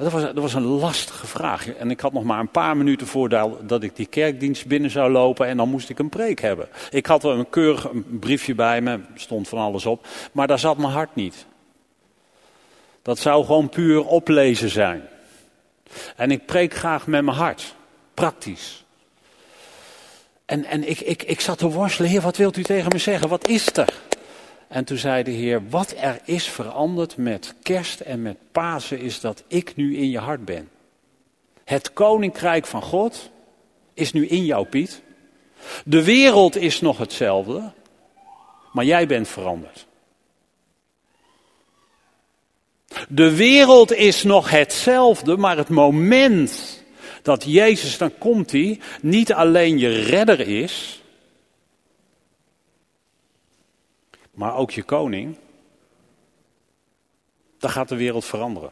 Dat 0.01 0.11
was, 0.11 0.21
dat 0.21 0.33
was 0.33 0.53
een 0.53 0.63
lastige 0.63 1.27
vraag. 1.27 1.73
En 1.73 1.91
ik 1.91 1.99
had 1.99 2.13
nog 2.13 2.23
maar 2.23 2.39
een 2.39 2.51
paar 2.51 2.77
minuten 2.77 3.07
voordat 3.07 3.83
ik 3.83 3.95
die 3.95 4.05
kerkdienst 4.05 4.65
binnen 4.65 4.91
zou 4.91 5.11
lopen 5.11 5.47
en 5.47 5.57
dan 5.57 5.69
moest 5.69 5.89
ik 5.89 5.99
een 5.99 6.09
preek 6.09 6.41
hebben. 6.41 6.67
Ik 6.89 7.05
had 7.05 7.23
wel 7.23 7.33
een 7.33 7.49
keurig 7.49 7.87
briefje 8.19 8.55
bij 8.55 8.81
me, 8.81 8.99
stond 9.15 9.47
van 9.47 9.59
alles 9.59 9.85
op, 9.85 10.07
maar 10.31 10.47
daar 10.47 10.59
zat 10.59 10.77
mijn 10.77 10.91
hart 10.91 11.15
niet. 11.15 11.45
Dat 13.01 13.19
zou 13.19 13.45
gewoon 13.45 13.69
puur 13.69 14.05
oplezen 14.05 14.69
zijn. 14.69 15.01
En 16.15 16.31
ik 16.31 16.45
preek 16.45 16.73
graag 16.73 17.07
met 17.07 17.23
mijn 17.23 17.37
hart, 17.37 17.75
praktisch. 18.13 18.85
En, 20.45 20.65
en 20.65 20.89
ik, 20.89 20.99
ik, 20.99 21.23
ik 21.23 21.41
zat 21.41 21.57
te 21.57 21.69
worstelen, 21.69 22.11
heer, 22.11 22.21
wat 22.21 22.37
wilt 22.37 22.57
u 22.57 22.63
tegen 22.63 22.91
me 22.91 22.97
zeggen? 22.97 23.29
Wat 23.29 23.47
is 23.47 23.75
er? 23.75 23.93
En 24.71 24.83
toen 24.83 24.97
zei 24.97 25.23
de 25.23 25.31
Heer, 25.31 25.69
wat 25.69 25.93
er 25.97 26.19
is 26.25 26.47
veranderd 26.47 27.17
met 27.17 27.53
kerst 27.61 27.99
en 27.99 28.21
met 28.21 28.37
Pasen 28.51 28.99
is 28.99 29.19
dat 29.19 29.43
ik 29.47 29.75
nu 29.75 29.97
in 29.97 30.09
je 30.09 30.17
hart 30.17 30.45
ben. 30.45 30.69
Het 31.63 31.93
koninkrijk 31.93 32.65
van 32.65 32.81
God 32.81 33.29
is 33.93 34.13
nu 34.13 34.27
in 34.27 34.45
jou, 34.45 34.65
Piet. 34.65 35.01
De 35.85 36.03
wereld 36.03 36.55
is 36.55 36.81
nog 36.81 36.97
hetzelfde, 36.97 37.71
maar 38.71 38.85
jij 38.85 39.07
bent 39.07 39.27
veranderd. 39.27 39.87
De 43.07 43.35
wereld 43.35 43.93
is 43.93 44.23
nog 44.23 44.49
hetzelfde, 44.49 45.37
maar 45.37 45.57
het 45.57 45.69
moment 45.69 46.83
dat 47.21 47.43
Jezus, 47.47 47.97
dan 47.97 48.17
komt 48.17 48.51
hij, 48.51 48.79
niet 49.01 49.33
alleen 49.33 49.77
je 49.77 49.89
redder 49.89 50.39
is, 50.39 51.00
maar 54.31 54.55
ook 54.55 54.71
je 54.71 54.83
koning, 54.83 55.37
dan 57.59 57.69
gaat 57.69 57.89
de 57.89 57.95
wereld 57.95 58.25
veranderen. 58.25 58.71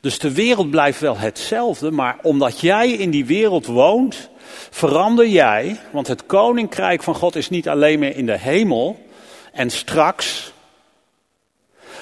Dus 0.00 0.18
de 0.18 0.32
wereld 0.32 0.70
blijft 0.70 1.00
wel 1.00 1.18
hetzelfde, 1.18 1.90
maar 1.90 2.18
omdat 2.22 2.60
jij 2.60 2.90
in 2.90 3.10
die 3.10 3.26
wereld 3.26 3.66
woont, 3.66 4.30
verander 4.70 5.26
jij, 5.26 5.80
want 5.92 6.06
het 6.06 6.26
koninkrijk 6.26 7.02
van 7.02 7.14
God 7.14 7.36
is 7.36 7.48
niet 7.48 7.68
alleen 7.68 7.98
meer 7.98 8.16
in 8.16 8.26
de 8.26 8.38
hemel 8.38 9.06
en 9.52 9.70
straks, 9.70 10.52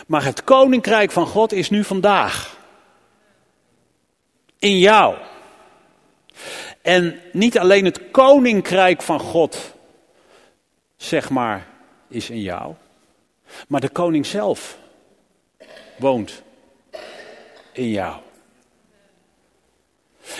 maar 0.06 0.24
het 0.24 0.44
koninkrijk 0.44 1.10
van 1.10 1.26
God 1.26 1.52
is 1.52 1.70
nu 1.70 1.84
vandaag. 1.84 2.58
In 4.58 4.78
jou. 4.78 5.16
En 6.82 7.20
niet 7.32 7.58
alleen 7.58 7.84
het 7.84 8.10
koninkrijk 8.10 9.02
van 9.02 9.20
God, 9.20 9.74
zeg 10.96 11.30
maar, 11.30 11.66
is 12.10 12.30
in 12.30 12.40
jou. 12.40 12.74
Maar 13.68 13.80
de 13.80 13.88
koning 13.88 14.26
zelf 14.26 14.78
woont 15.98 16.42
in 17.72 17.90
jou. 17.90 18.20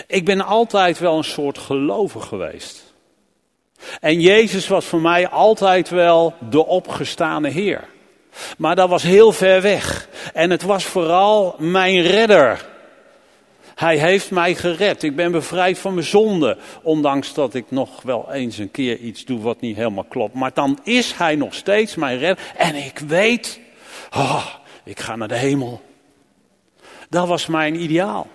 Ik 0.07 0.25
ben 0.25 0.41
altijd 0.41 0.99
wel 0.99 1.17
een 1.17 1.23
soort 1.23 1.57
gelover 1.57 2.21
geweest. 2.21 2.93
En 3.99 4.21
Jezus 4.21 4.67
was 4.67 4.85
voor 4.85 5.01
mij 5.01 5.27
altijd 5.27 5.89
wel 5.89 6.33
de 6.49 6.65
opgestane 6.65 7.49
Heer. 7.49 7.87
Maar 8.57 8.75
dat 8.75 8.89
was 8.89 9.03
heel 9.03 9.31
ver 9.31 9.61
weg. 9.61 10.07
En 10.33 10.49
het 10.49 10.61
was 10.61 10.83
vooral 10.83 11.55
mijn 11.57 12.01
redder. 12.01 12.69
Hij 13.81 13.97
heeft 13.97 14.31
mij 14.31 14.55
gered. 14.55 15.03
Ik 15.03 15.15
ben 15.15 15.31
bevrijd 15.31 15.77
van 15.77 15.93
mijn 15.93 16.05
zonde. 16.05 16.57
Ondanks 16.81 17.33
dat 17.33 17.53
ik 17.53 17.65
nog 17.69 18.01
wel 18.01 18.31
eens 18.31 18.57
een 18.57 18.71
keer 18.71 18.97
iets 18.97 19.25
doe 19.25 19.39
wat 19.39 19.61
niet 19.61 19.75
helemaal 19.75 20.03
klopt. 20.03 20.33
Maar 20.33 20.53
dan 20.53 20.79
is 20.83 21.13
hij 21.13 21.35
nog 21.35 21.53
steeds 21.53 21.95
mijn 21.95 22.17
redder. 22.17 22.45
En 22.57 22.75
ik 22.75 22.99
weet, 22.99 23.59
oh, 24.15 24.45
ik 24.83 24.99
ga 24.99 25.15
naar 25.15 25.27
de 25.27 25.35
hemel. 25.35 25.81
Dat 27.09 27.27
was 27.27 27.45
mijn 27.45 27.81
ideaal. 27.81 28.27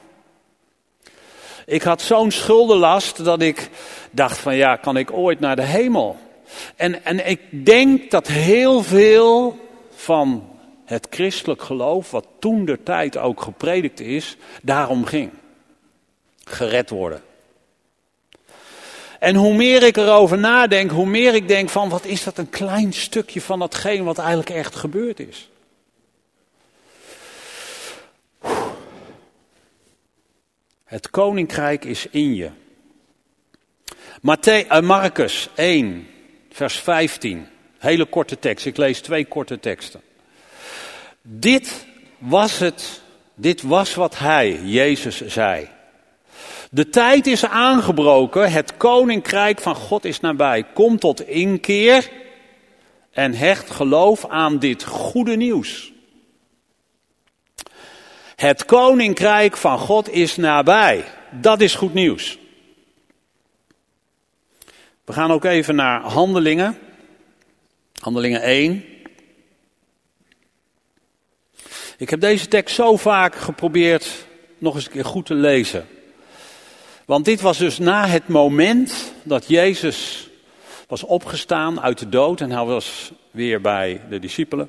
Ik 1.67 1.83
had 1.83 2.03
zo'n 2.03 2.31
schuldenlast 2.31 3.25
dat 3.25 3.43
ik 3.43 3.71
dacht 4.11 4.39
van 4.39 4.57
ja, 4.57 4.77
kan 4.77 4.97
ik 4.97 5.13
ooit 5.13 5.41
naar 5.41 5.57
de 5.57 5.63
hemel? 5.63 6.17
En, 6.77 7.05
en 7.05 7.29
ik 7.29 7.67
denk 7.67 8.11
dat 8.11 8.27
heel 8.27 8.83
veel 8.83 9.59
van 9.95 10.56
het 10.87 11.07
christelijk 11.11 11.62
geloof, 11.62 12.11
wat 12.11 12.27
toen 12.38 12.64
de 12.64 12.83
tijd 12.83 13.16
ook 13.16 13.40
gepredikt 13.40 14.01
is, 14.01 14.37
daarom 14.62 15.05
ging. 15.05 15.31
Gered 16.44 16.90
worden. 16.90 17.22
En 19.18 19.35
hoe 19.35 19.55
meer 19.55 19.83
ik 19.83 19.96
erover 19.96 20.38
nadenk, 20.38 20.90
hoe 20.90 21.07
meer 21.07 21.35
ik 21.35 21.49
denk 21.49 21.68
van 21.68 21.88
wat 21.88 22.05
is 22.05 22.25
dat 22.25 22.38
een 22.38 22.51
klein 22.51 22.92
stukje 22.92 23.40
van 23.40 23.59
datgene 23.59 24.03
wat 24.03 24.18
eigenlijk 24.18 24.51
echt 24.51 24.75
gebeurd 24.75 25.20
is. 25.20 25.51
Het 30.85 31.11
koninkrijk 31.11 31.85
is 31.85 32.07
in 32.11 32.35
je. 32.35 32.51
Uh, 34.22 34.81
Marcus 34.81 35.49
1, 35.55 36.07
vers 36.51 36.79
15. 36.79 37.46
Hele 37.79 38.05
korte 38.05 38.38
tekst. 38.38 38.66
Ik 38.66 38.77
lees 38.77 39.01
twee 39.01 39.25
korte 39.25 39.61
teksten. 39.61 40.01
Dit 41.29 41.87
was 42.19 42.59
het, 42.59 43.03
dit 43.35 43.62
was 43.62 43.95
wat 43.95 44.19
hij, 44.19 44.61
Jezus, 44.62 45.27
zei. 45.27 45.69
De 46.71 46.89
tijd 46.89 47.27
is 47.27 47.45
aangebroken, 47.45 48.53
het 48.53 48.77
koninkrijk 48.77 49.61
van 49.61 49.75
God 49.75 50.05
is 50.05 50.21
nabij. 50.21 50.65
Kom 50.75 50.99
tot 50.99 51.21
inkeer 51.21 52.11
en 53.11 53.35
hecht 53.35 53.71
geloof 53.71 54.27
aan 54.27 54.59
dit 54.59 54.85
goede 54.85 55.37
nieuws. 55.37 55.93
Het 58.37 58.65
koninkrijk 58.65 59.57
van 59.57 59.79
God 59.79 60.09
is 60.09 60.37
nabij. 60.37 61.05
Dat 61.31 61.61
is 61.61 61.75
goed 61.75 61.95
nieuws. 61.95 62.39
We 65.05 65.12
gaan 65.12 65.31
ook 65.31 65.45
even 65.45 65.75
naar 65.75 66.01
Handelingen. 66.01 66.79
Handelingen 68.01 68.43
1. 68.43 68.96
Ik 71.99 72.11
heb 72.11 72.21
deze 72.21 72.49
tekst 72.49 72.75
zo 72.75 72.97
vaak 72.97 73.35
geprobeerd 73.35 74.27
nog 74.59 74.75
eens 74.75 74.85
een 74.85 74.93
keer 74.93 75.05
goed 75.05 75.27
te 75.27 75.35
lezen. 75.35 75.87
Want 77.05 77.25
dit 77.25 77.41
was 77.41 77.59
dus 77.59 77.79
na 77.79 78.07
het 78.07 78.29
moment 78.29 79.13
dat 79.23 79.49
Jezus 79.49 80.29
was 80.89 81.03
opgestaan 81.03 81.81
uit 81.81 81.99
de 81.99 82.09
dood 82.09 82.41
en 82.41 82.51
hij 82.51 82.65
was 82.65 83.13
weer 83.31 83.61
bij 83.61 84.01
de 84.09 84.19
discipelen. 84.19 84.69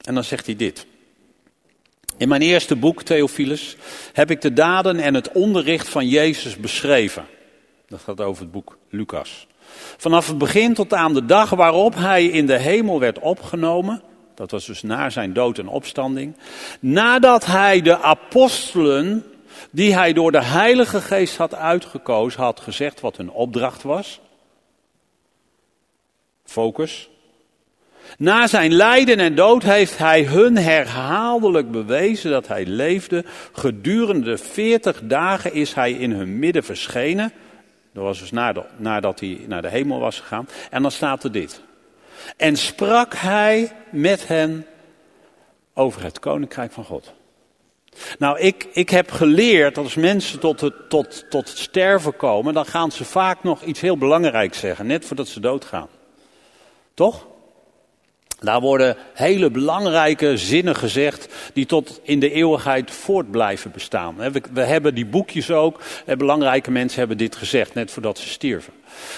En 0.00 0.14
dan 0.14 0.24
zegt 0.24 0.46
hij 0.46 0.56
dit. 0.56 0.86
In 2.16 2.28
mijn 2.28 2.42
eerste 2.42 2.76
boek, 2.76 3.02
Theophilus, 3.02 3.76
heb 4.12 4.30
ik 4.30 4.40
de 4.40 4.52
daden 4.52 4.98
en 4.98 5.14
het 5.14 5.32
onderricht 5.32 5.88
van 5.88 6.08
Jezus 6.08 6.56
beschreven. 6.56 7.24
Dat 7.88 8.00
gaat 8.00 8.20
over 8.20 8.42
het 8.42 8.52
boek 8.52 8.78
Lucas. 8.90 9.46
Vanaf 9.96 10.26
het 10.26 10.38
begin 10.38 10.74
tot 10.74 10.94
aan 10.94 11.14
de 11.14 11.24
dag 11.24 11.50
waarop 11.50 11.94
hij 11.94 12.24
in 12.24 12.46
de 12.46 12.58
hemel 12.58 13.00
werd 13.00 13.18
opgenomen. 13.18 14.02
Dat 14.34 14.50
was 14.50 14.66
dus 14.66 14.82
na 14.82 15.10
zijn 15.10 15.32
dood 15.32 15.58
en 15.58 15.68
opstanding. 15.68 16.36
Nadat 16.80 17.46
hij 17.46 17.80
de 17.80 17.98
apostelen, 17.98 19.24
die 19.70 19.94
hij 19.94 20.12
door 20.12 20.32
de 20.32 20.42
Heilige 20.44 21.00
Geest 21.00 21.36
had 21.36 21.54
uitgekozen, 21.54 22.42
had 22.42 22.60
gezegd 22.60 23.00
wat 23.00 23.16
hun 23.16 23.30
opdracht 23.30 23.82
was. 23.82 24.20
Focus. 26.44 27.08
Na 28.18 28.46
zijn 28.46 28.72
lijden 28.72 29.18
en 29.18 29.34
dood 29.34 29.62
heeft 29.62 29.98
hij 29.98 30.24
hun 30.24 30.56
herhaaldelijk 30.56 31.70
bewezen 31.70 32.30
dat 32.30 32.48
hij 32.48 32.66
leefde. 32.66 33.24
Gedurende 33.52 34.38
veertig 34.38 35.00
dagen 35.02 35.52
is 35.52 35.74
hij 35.74 35.92
in 35.92 36.12
hun 36.12 36.38
midden 36.38 36.64
verschenen. 36.64 37.32
Dat 37.92 38.02
was 38.02 38.18
dus 38.18 38.30
nadat 38.76 39.20
hij 39.20 39.44
naar 39.46 39.62
de 39.62 39.68
hemel 39.68 40.00
was 40.00 40.20
gegaan. 40.20 40.48
En 40.70 40.82
dan 40.82 40.90
staat 40.90 41.24
er 41.24 41.32
dit. 41.32 41.62
En 42.36 42.56
sprak 42.56 43.14
hij 43.14 43.72
met 43.90 44.28
hen 44.28 44.66
over 45.74 46.02
het 46.02 46.18
koninkrijk 46.18 46.72
van 46.72 46.84
God. 46.84 47.12
Nou, 48.18 48.38
ik, 48.38 48.68
ik 48.72 48.90
heb 48.90 49.10
geleerd 49.10 49.74
dat 49.74 49.84
als 49.84 49.94
mensen 49.94 50.40
tot 50.40 50.60
het, 50.60 50.90
tot, 50.90 51.24
tot 51.30 51.48
het 51.48 51.58
sterven 51.58 52.16
komen, 52.16 52.54
dan 52.54 52.66
gaan 52.66 52.92
ze 52.92 53.04
vaak 53.04 53.42
nog 53.42 53.62
iets 53.62 53.80
heel 53.80 53.98
belangrijks 53.98 54.58
zeggen, 54.58 54.86
net 54.86 55.04
voordat 55.04 55.28
ze 55.28 55.40
doodgaan. 55.40 55.88
Toch? 56.94 57.26
Daar 58.40 58.60
worden 58.60 58.96
hele 59.14 59.50
belangrijke 59.50 60.36
zinnen 60.36 60.76
gezegd 60.76 61.28
die 61.52 61.66
tot 61.66 62.00
in 62.02 62.20
de 62.20 62.30
eeuwigheid 62.30 62.90
voort 62.90 63.30
blijven 63.30 63.70
bestaan. 63.70 64.16
We, 64.52 64.60
hebben 64.60 64.94
die 64.94 65.06
boekjes 65.06 65.50
ook. 65.50 65.80
Belangrijke 66.18 66.70
mensen 66.70 66.98
hebben 66.98 67.16
dit 67.18 67.36
gezegd, 67.36 67.74
net 67.74 67.90
voordat 67.90 68.18
ze 68.18 68.28
stierven. 68.28 68.72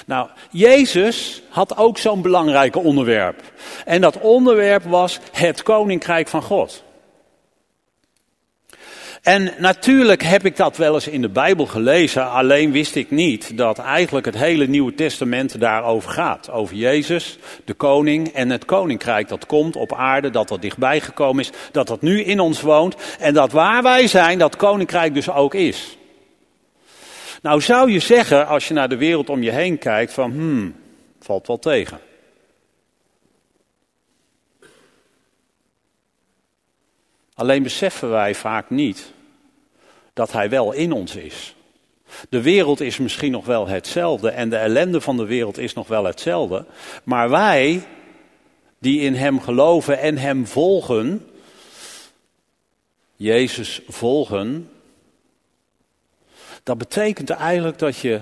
Nou, 0.07 0.29
Jezus 0.50 1.42
had 1.48 1.76
ook 1.76 1.98
zo'n 1.98 2.22
belangrijk 2.22 2.76
onderwerp. 2.76 3.42
En 3.85 4.00
dat 4.00 4.18
onderwerp 4.18 4.83
was 4.83 5.20
het 5.33 5.62
koninkrijk 5.62 6.29
van 6.29 6.42
God. 6.42 6.85
En 9.22 9.52
natuurlijk 9.59 10.22
heb 10.22 10.44
ik 10.44 10.57
dat 10.57 10.76
wel 10.76 10.94
eens 10.94 11.09
in 11.09 11.20
de 11.20 11.29
Bijbel 11.29 11.66
gelezen, 11.66 12.31
alleen 12.31 12.72
wist 12.72 12.94
ik 12.94 13.11
niet 13.11 13.57
dat 13.59 13.79
eigenlijk 13.79 14.26
het 14.26 14.37
hele 14.37 14.66
Nieuwe 14.66 14.94
Testament 14.94 15.61
daarover 15.61 16.11
gaat. 16.11 16.50
Over 16.50 16.76
Jezus, 16.76 17.38
de 17.64 17.74
koning 17.74 18.29
en 18.29 18.50
het 18.50 18.64
koninkrijk 18.64 19.29
dat 19.29 19.46
komt 19.46 19.76
op 19.76 19.94
aarde, 19.94 20.31
dat 20.31 20.48
dat 20.48 20.62
dichtbij 20.62 21.00
gekomen 21.00 21.44
is, 21.44 21.50
dat 21.72 21.87
dat 21.87 22.02
nu 22.02 22.22
in 22.22 22.40
ons 22.40 22.61
woont 22.61 22.96
en 23.18 23.35
dat 23.35 23.52
waar 23.52 23.83
wij 23.83 24.07
zijn, 24.07 24.38
dat 24.38 24.57
koninkrijk 24.57 25.14
dus 25.14 25.31
ook 25.31 25.55
is. 25.55 25.96
Nou 27.42 27.61
zou 27.61 27.90
je 27.90 27.98
zeggen, 27.98 28.46
als 28.46 28.68
je 28.68 28.74
naar 28.74 28.88
de 28.88 28.96
wereld 28.96 29.31
om 29.31 29.42
je 29.42 29.50
heen 29.50 29.79
kijkt, 29.79 30.12
van 30.12 30.31
hmm, 30.31 30.74
valt 31.20 31.46
wel 31.46 31.59
tegen. 31.59 31.98
Alleen 37.37 37.62
beseffen 37.62 38.11
wij 38.11 38.35
vaak 38.35 38.70
niet 38.70 39.12
dat 40.12 40.33
Hij 40.33 40.51
wel 40.51 40.72
in 40.72 40.92
ons 40.92 41.16
is. 41.16 41.55
De 42.29 42.42
wereld 42.42 42.81
is 42.81 42.99
misschien 42.99 43.33
nog 43.33 43.46
wel 43.46 43.68
hetzelfde 43.68 44.31
en 44.31 44.51
de 44.51 44.57
ellende 44.57 45.01
van 45.01 45.16
de 45.16 45.25
wereld 45.25 45.59
is 45.59 45.75
nog 45.75 45.88
wel 45.88 46.05
hetzelfde. 46.05 46.64
Maar 47.05 47.31
wij, 47.31 47.87
die 48.79 49.01
in 49.01 49.14
Hem 49.14 49.40
geloven 49.40 49.99
en 49.99 50.18
Hem 50.18 50.46
volgen, 50.46 51.31
Jezus 53.16 53.81
volgen, 53.88 54.70
dat 56.62 56.79
betekent 56.79 57.31
eigenlijk 57.31 57.79
dat 57.79 57.96
je 57.96 58.20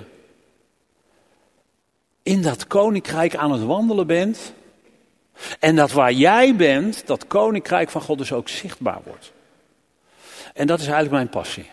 in 2.22 2.42
dat 2.42 2.66
koninkrijk 2.66 3.36
aan 3.36 3.52
het 3.52 3.62
wandelen 3.62 4.06
bent. 4.06 4.52
En 5.58 5.76
dat 5.76 5.92
waar 5.92 6.12
jij 6.12 6.56
bent, 6.56 7.06
dat 7.06 7.26
koninkrijk 7.26 7.90
van 7.90 8.00
God 8.00 8.18
dus 8.18 8.32
ook 8.32 8.48
zichtbaar 8.48 9.00
wordt. 9.04 9.32
En 10.54 10.66
dat 10.66 10.78
is 10.78 10.86
eigenlijk 10.86 11.14
mijn 11.14 11.28
passie. 11.28 11.70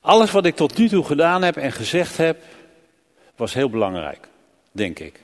Alles 0.00 0.30
wat 0.30 0.46
ik 0.46 0.56
tot 0.56 0.78
nu 0.78 0.88
toe 0.88 1.04
gedaan 1.04 1.42
heb 1.42 1.56
en 1.56 1.72
gezegd 1.72 2.16
heb, 2.16 2.42
was 3.36 3.54
heel 3.54 3.70
belangrijk, 3.70 4.28
denk 4.72 4.98
ik. 4.98 5.20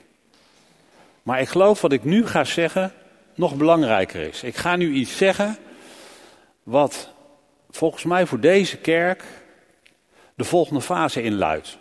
Maar 1.23 1.41
ik 1.41 1.49
geloof 1.49 1.81
wat 1.81 1.93
ik 1.93 2.05
nu 2.05 2.27
ga 2.27 2.45
zeggen 2.45 2.93
nog 3.35 3.55
belangrijker 3.57 4.21
is. 4.21 4.43
Ik 4.43 4.57
ga 4.57 4.77
nu 4.77 4.93
iets 4.93 5.17
zeggen 5.17 5.57
wat 6.63 7.09
volgens 7.71 8.05
mij 8.05 8.27
voor 8.27 8.41
deze 8.41 8.77
kerk 8.77 9.25
de 10.35 10.45
volgende 10.45 10.81
fase 10.81 11.23
inluidt. 11.23 11.79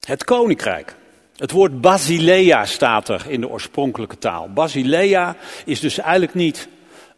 Het 0.00 0.24
koninkrijk. 0.24 0.94
Het 1.36 1.50
woord 1.50 1.80
Basilea 1.80 2.64
staat 2.64 3.08
er 3.08 3.24
in 3.28 3.40
de 3.40 3.48
oorspronkelijke 3.48 4.18
taal. 4.18 4.48
Basilea 4.52 5.36
is 5.64 5.80
dus 5.80 5.98
eigenlijk 5.98 6.34
niet 6.34 6.68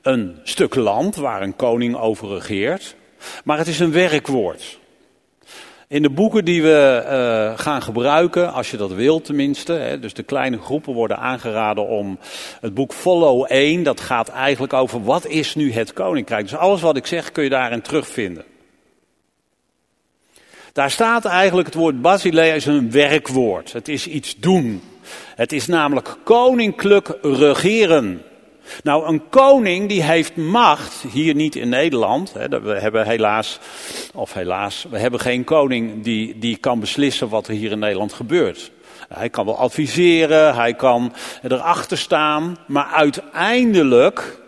een 0.02 0.38
stuk 0.42 0.74
land 0.74 1.16
waar 1.16 1.42
een 1.42 1.56
koning 1.56 1.96
over 1.96 2.28
regeert, 2.28 2.96
maar 3.44 3.58
het 3.58 3.66
is 3.66 3.80
een 3.80 3.92
werkwoord. 3.92 4.78
In 5.88 6.02
de 6.02 6.10
boeken 6.10 6.44
die 6.44 6.62
we 6.62 7.02
uh, 7.04 7.58
gaan 7.58 7.82
gebruiken, 7.82 8.52
als 8.52 8.70
je 8.70 8.76
dat 8.76 8.92
wilt 8.92 9.24
tenminste, 9.24 9.72
hè, 9.72 9.98
dus 9.98 10.14
de 10.14 10.22
kleine 10.22 10.58
groepen 10.58 10.94
worden 10.94 11.18
aangeraden 11.18 11.86
om 11.86 12.18
het 12.60 12.74
boek 12.74 12.92
Follow 12.92 13.44
1, 13.48 13.82
dat 13.82 14.00
gaat 14.00 14.28
eigenlijk 14.28 14.72
over 14.72 15.04
wat 15.04 15.26
is 15.26 15.54
nu 15.54 15.72
het 15.72 15.92
koninkrijk. 15.92 16.42
Dus 16.42 16.58
alles 16.58 16.80
wat 16.80 16.96
ik 16.96 17.06
zeg 17.06 17.32
kun 17.32 17.44
je 17.44 17.50
daarin 17.50 17.82
terugvinden. 17.82 18.44
Daar 20.76 20.90
staat 20.90 21.24
eigenlijk 21.24 21.66
het 21.66 21.76
woord 21.76 22.02
Basilea 22.02 22.54
is 22.54 22.66
een 22.66 22.90
werkwoord. 22.90 23.72
Het 23.72 23.88
is 23.88 24.06
iets 24.06 24.36
doen. 24.36 24.82
Het 25.34 25.52
is 25.52 25.66
namelijk 25.66 26.16
koninklijk 26.24 27.18
regeren. 27.22 28.22
Nou, 28.82 29.06
een 29.06 29.28
koning 29.28 29.88
die 29.88 30.02
heeft 30.02 30.36
macht, 30.36 31.04
hier 31.12 31.34
niet 31.34 31.56
in 31.56 31.68
Nederland. 31.68 32.32
Hè, 32.32 32.62
we 32.62 32.80
hebben 32.80 33.06
helaas, 33.06 33.58
of 34.14 34.32
helaas, 34.32 34.86
we 34.90 34.98
hebben 34.98 35.20
geen 35.20 35.44
koning 35.44 36.04
die, 36.04 36.38
die 36.38 36.56
kan 36.56 36.80
beslissen 36.80 37.28
wat 37.28 37.48
er 37.48 37.54
hier 37.54 37.70
in 37.70 37.78
Nederland 37.78 38.12
gebeurt. 38.12 38.70
Hij 39.08 39.30
kan 39.30 39.44
wel 39.44 39.58
adviseren, 39.58 40.54
hij 40.54 40.74
kan 40.74 41.12
erachter 41.42 41.98
staan, 41.98 42.56
maar 42.66 42.86
uiteindelijk 42.86 44.38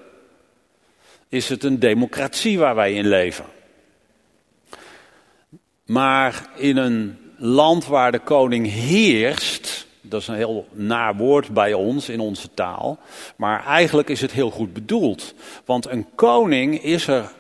is 1.28 1.48
het 1.48 1.64
een 1.64 1.78
democratie 1.78 2.58
waar 2.58 2.74
wij 2.74 2.92
in 2.92 3.08
leven. 3.08 3.44
Maar 5.88 6.48
in 6.56 6.76
een 6.76 7.18
land 7.36 7.86
waar 7.86 8.12
de 8.12 8.18
koning 8.18 8.70
heerst, 8.70 9.86
dat 10.00 10.20
is 10.20 10.28
een 10.28 10.34
heel 10.34 10.68
naar 10.72 11.16
woord 11.16 11.48
bij 11.48 11.72
ons 11.72 12.08
in 12.08 12.20
onze 12.20 12.48
taal. 12.54 12.98
Maar 13.36 13.64
eigenlijk 13.64 14.08
is 14.08 14.20
het 14.20 14.32
heel 14.32 14.50
goed 14.50 14.72
bedoeld. 14.72 15.34
Want 15.64 15.88
een 15.88 16.06
koning 16.14 16.82
is 16.82 17.06
er, 17.06 17.32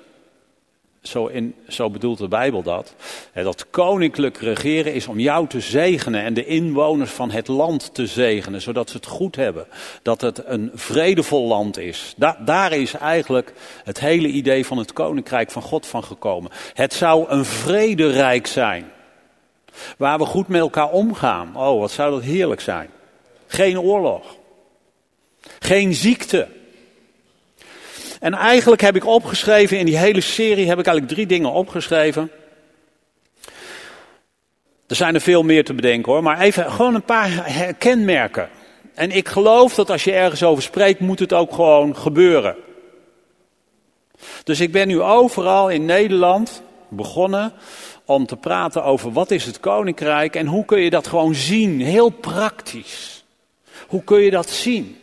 zo, 1.08 1.26
in, 1.26 1.54
zo 1.68 1.90
bedoelt 1.90 2.18
de 2.18 2.28
Bijbel 2.28 2.62
dat. 2.62 2.94
Dat 3.34 3.70
koninklijk 3.70 4.36
regeren 4.36 4.94
is 4.94 5.06
om 5.06 5.18
jou 5.18 5.46
te 5.46 5.60
zegenen 5.60 6.22
en 6.22 6.34
de 6.34 6.46
inwoners 6.46 7.10
van 7.10 7.30
het 7.30 7.48
land 7.48 7.94
te 7.94 8.06
zegenen. 8.06 8.62
Zodat 8.62 8.90
ze 8.90 8.96
het 8.96 9.06
goed 9.06 9.36
hebben. 9.36 9.66
Dat 10.02 10.20
het 10.20 10.42
een 10.44 10.70
vredevol 10.74 11.46
land 11.46 11.78
is. 11.78 12.14
daar 12.44 12.72
is 12.72 12.94
eigenlijk 12.94 13.52
het 13.84 14.00
hele 14.00 14.28
idee 14.28 14.66
van 14.66 14.78
het 14.78 14.92
koninkrijk 14.92 15.50
van 15.50 15.62
God 15.62 15.86
van 15.86 16.04
gekomen. 16.04 16.50
Het 16.74 16.94
zou 16.94 17.28
een 17.28 17.44
vrederijk 17.44 18.46
zijn. 18.46 18.90
Waar 19.96 20.18
we 20.18 20.24
goed 20.24 20.48
met 20.48 20.60
elkaar 20.60 20.90
omgaan. 20.90 21.56
Oh, 21.56 21.80
wat 21.80 21.90
zou 21.90 22.10
dat 22.10 22.22
heerlijk 22.22 22.60
zijn. 22.60 22.90
Geen 23.46 23.80
oorlog. 23.80 24.36
Geen 25.58 25.94
ziekte. 25.94 26.48
En 28.20 28.34
eigenlijk 28.34 28.80
heb 28.80 28.96
ik 28.96 29.06
opgeschreven, 29.06 29.78
in 29.78 29.86
die 29.86 29.98
hele 29.98 30.20
serie 30.20 30.68
heb 30.68 30.78
ik 30.78 30.86
eigenlijk 30.86 31.14
drie 31.14 31.26
dingen 31.26 31.52
opgeschreven. 31.52 32.30
Er 34.86 34.96
zijn 34.96 35.14
er 35.14 35.20
veel 35.20 35.42
meer 35.42 35.64
te 35.64 35.74
bedenken 35.74 36.12
hoor, 36.12 36.22
maar 36.22 36.40
even 36.40 36.70
gewoon 36.70 36.94
een 36.94 37.02
paar 37.02 37.44
kenmerken. 37.78 38.48
En 38.94 39.10
ik 39.10 39.28
geloof 39.28 39.74
dat 39.74 39.90
als 39.90 40.04
je 40.04 40.12
ergens 40.12 40.42
over 40.42 40.62
spreekt, 40.62 41.00
moet 41.00 41.18
het 41.18 41.32
ook 41.32 41.54
gewoon 41.54 41.96
gebeuren. 41.96 42.56
Dus 44.44 44.60
ik 44.60 44.72
ben 44.72 44.88
nu 44.88 45.00
overal 45.00 45.68
in 45.70 45.84
Nederland 45.84 46.62
begonnen 46.88 47.52
om 48.04 48.26
te 48.26 48.36
praten 48.36 48.84
over 48.84 49.12
wat 49.12 49.30
is 49.30 49.44
het 49.44 49.60
koninkrijk 49.60 50.36
en 50.36 50.46
hoe 50.46 50.64
kun 50.64 50.80
je 50.80 50.90
dat 50.90 51.06
gewoon 51.06 51.34
zien, 51.34 51.80
heel 51.80 52.08
praktisch. 52.08 53.24
Hoe 53.86 54.04
kun 54.04 54.20
je 54.20 54.30
dat 54.30 54.50
zien? 54.50 54.96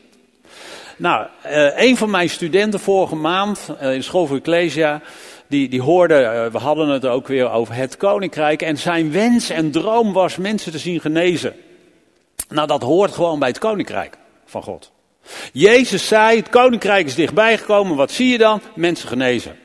Nou, 0.98 1.28
uh, 1.46 1.80
een 1.82 1.98
van 1.98 2.10
mijn 2.10 2.30
studenten 2.30 2.80
vorige 2.80 3.16
maand 3.16 3.70
uh, 3.82 3.94
in 3.94 4.04
school 4.04 4.28
voor 4.28 4.38
Ecclesia, 4.38 5.02
die, 5.48 5.70
die 5.70 5.82
hoorde, 5.82 6.22
uh, 6.22 6.52
we 6.52 6.58
hadden 6.58 6.88
het 6.88 7.06
ook 7.06 7.28
weer 7.28 7.52
over 7.52 7.74
het 7.74 7.98
koninkrijk 7.98 8.62
en 8.62 8.78
zijn 8.78 9.12
wens 9.12 9.50
en 9.50 9.72
droom 9.72 10.14
was 10.14 10.38
mensen 10.38 10.72
te 10.72 10.80
zien 10.80 11.00
genezen. 11.00 11.56
Nou, 12.50 12.68
dat 12.68 12.82
hoort 12.82 13.12
gewoon 13.12 13.40
bij 13.40 13.48
het 13.48 13.58
koninkrijk 13.58 14.18
van 14.46 14.64
God. 14.64 14.92
Jezus 15.52 16.08
zei, 16.08 16.38
het 16.38 16.50
koninkrijk 16.50 17.06
is 17.06 17.16
dichtbij 17.16 17.58
gekomen, 17.58 17.96
wat 17.96 18.12
zie 18.12 18.28
je 18.28 18.38
dan? 18.38 18.62
Mensen 18.76 19.08
genezen. 19.08 19.56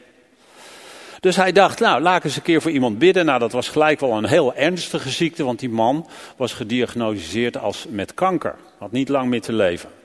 Dus 1.21 1.37
hij 1.37 1.53
dacht, 1.53 1.81
nou, 1.81 2.03
laat 2.03 2.17
ik 2.17 2.25
eens 2.25 2.37
een 2.37 2.43
keer 2.43 2.63
voor 2.63 2.71
iemand 2.71 2.99
bidden. 2.99 3.25
Nou, 3.25 3.39
dat 3.39 3.53
was 3.53 3.69
gelijk 3.69 4.01
wel 4.01 4.13
een 4.13 4.27
heel 4.27 4.55
ernstige 4.55 5.11
ziekte, 5.11 5.45
want 5.45 5.59
die 5.59 5.69
man 5.69 6.09
was 6.37 6.53
gediagnosticeerd 6.53 7.59
als 7.59 7.87
met 7.89 8.15
kanker. 8.15 8.55
Had 8.79 8.93
niet 8.93 9.09
lang 9.09 9.29
meer 9.29 9.41
te 9.41 9.53
leven. 9.53 10.00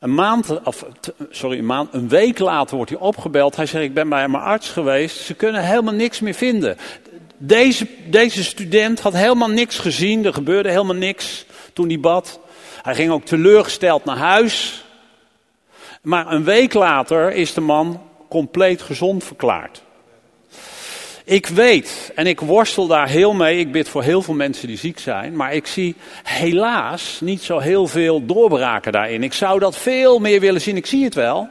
Een 0.00 0.14
maand, 0.14 0.62
of, 0.64 0.84
sorry, 1.30 1.58
een 1.58 1.66
maand, 1.66 1.94
een 1.94 2.08
week 2.08 2.38
later 2.38 2.76
wordt 2.76 2.90
hij 2.90 3.00
opgebeld. 3.00 3.56
Hij 3.56 3.66
zegt, 3.66 3.84
ik 3.84 3.94
ben 3.94 4.08
bij 4.08 4.28
mijn 4.28 4.42
arts 4.42 4.68
geweest. 4.68 5.16
Ze 5.16 5.34
kunnen 5.34 5.64
helemaal 5.64 5.94
niks 5.94 6.20
meer 6.20 6.34
vinden. 6.34 6.76
Deze, 7.36 7.86
deze 8.06 8.44
student 8.44 9.00
had 9.00 9.12
helemaal 9.12 9.50
niks 9.50 9.78
gezien. 9.78 10.24
Er 10.24 10.32
gebeurde 10.32 10.70
helemaal 10.70 10.96
niks 10.96 11.46
toen 11.72 11.88
hij 11.88 12.00
bad. 12.00 12.40
Hij 12.82 12.94
ging 12.94 13.10
ook 13.10 13.24
teleurgesteld 13.24 14.04
naar 14.04 14.16
huis. 14.16 14.84
Maar 16.02 16.32
een 16.32 16.44
week 16.44 16.74
later 16.74 17.32
is 17.32 17.54
de 17.54 17.60
man 17.60 18.02
compleet 18.28 18.82
gezond 18.82 19.24
verklaard. 19.24 19.82
Ik 21.24 21.46
weet, 21.46 22.12
en 22.14 22.26
ik 22.26 22.40
worstel 22.40 22.86
daar 22.86 23.08
heel 23.08 23.32
mee, 23.32 23.58
ik 23.58 23.72
bid 23.72 23.88
voor 23.88 24.02
heel 24.02 24.22
veel 24.22 24.34
mensen 24.34 24.66
die 24.66 24.76
ziek 24.76 24.98
zijn, 24.98 25.36
maar 25.36 25.54
ik 25.54 25.66
zie 25.66 25.94
helaas 26.22 27.20
niet 27.20 27.42
zo 27.42 27.58
heel 27.58 27.86
veel 27.86 28.26
doorbraken 28.26 28.92
daarin. 28.92 29.22
Ik 29.22 29.32
zou 29.32 29.58
dat 29.58 29.76
veel 29.76 30.18
meer 30.18 30.40
willen 30.40 30.60
zien, 30.60 30.76
ik 30.76 30.86
zie 30.86 31.04
het 31.04 31.14
wel. 31.14 31.48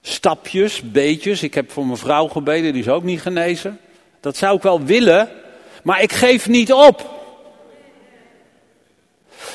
Stapjes, 0.00 0.90
beetjes, 0.90 1.42
ik 1.42 1.54
heb 1.54 1.70
voor 1.70 1.86
mijn 1.86 1.98
vrouw 1.98 2.28
gebeden, 2.28 2.72
die 2.72 2.82
is 2.82 2.88
ook 2.88 3.02
niet 3.02 3.20
genezen. 3.20 3.80
Dat 4.20 4.36
zou 4.36 4.56
ik 4.56 4.62
wel 4.62 4.82
willen, 4.82 5.28
maar 5.82 6.02
ik 6.02 6.12
geef 6.12 6.48
niet 6.48 6.72
op. 6.72 7.12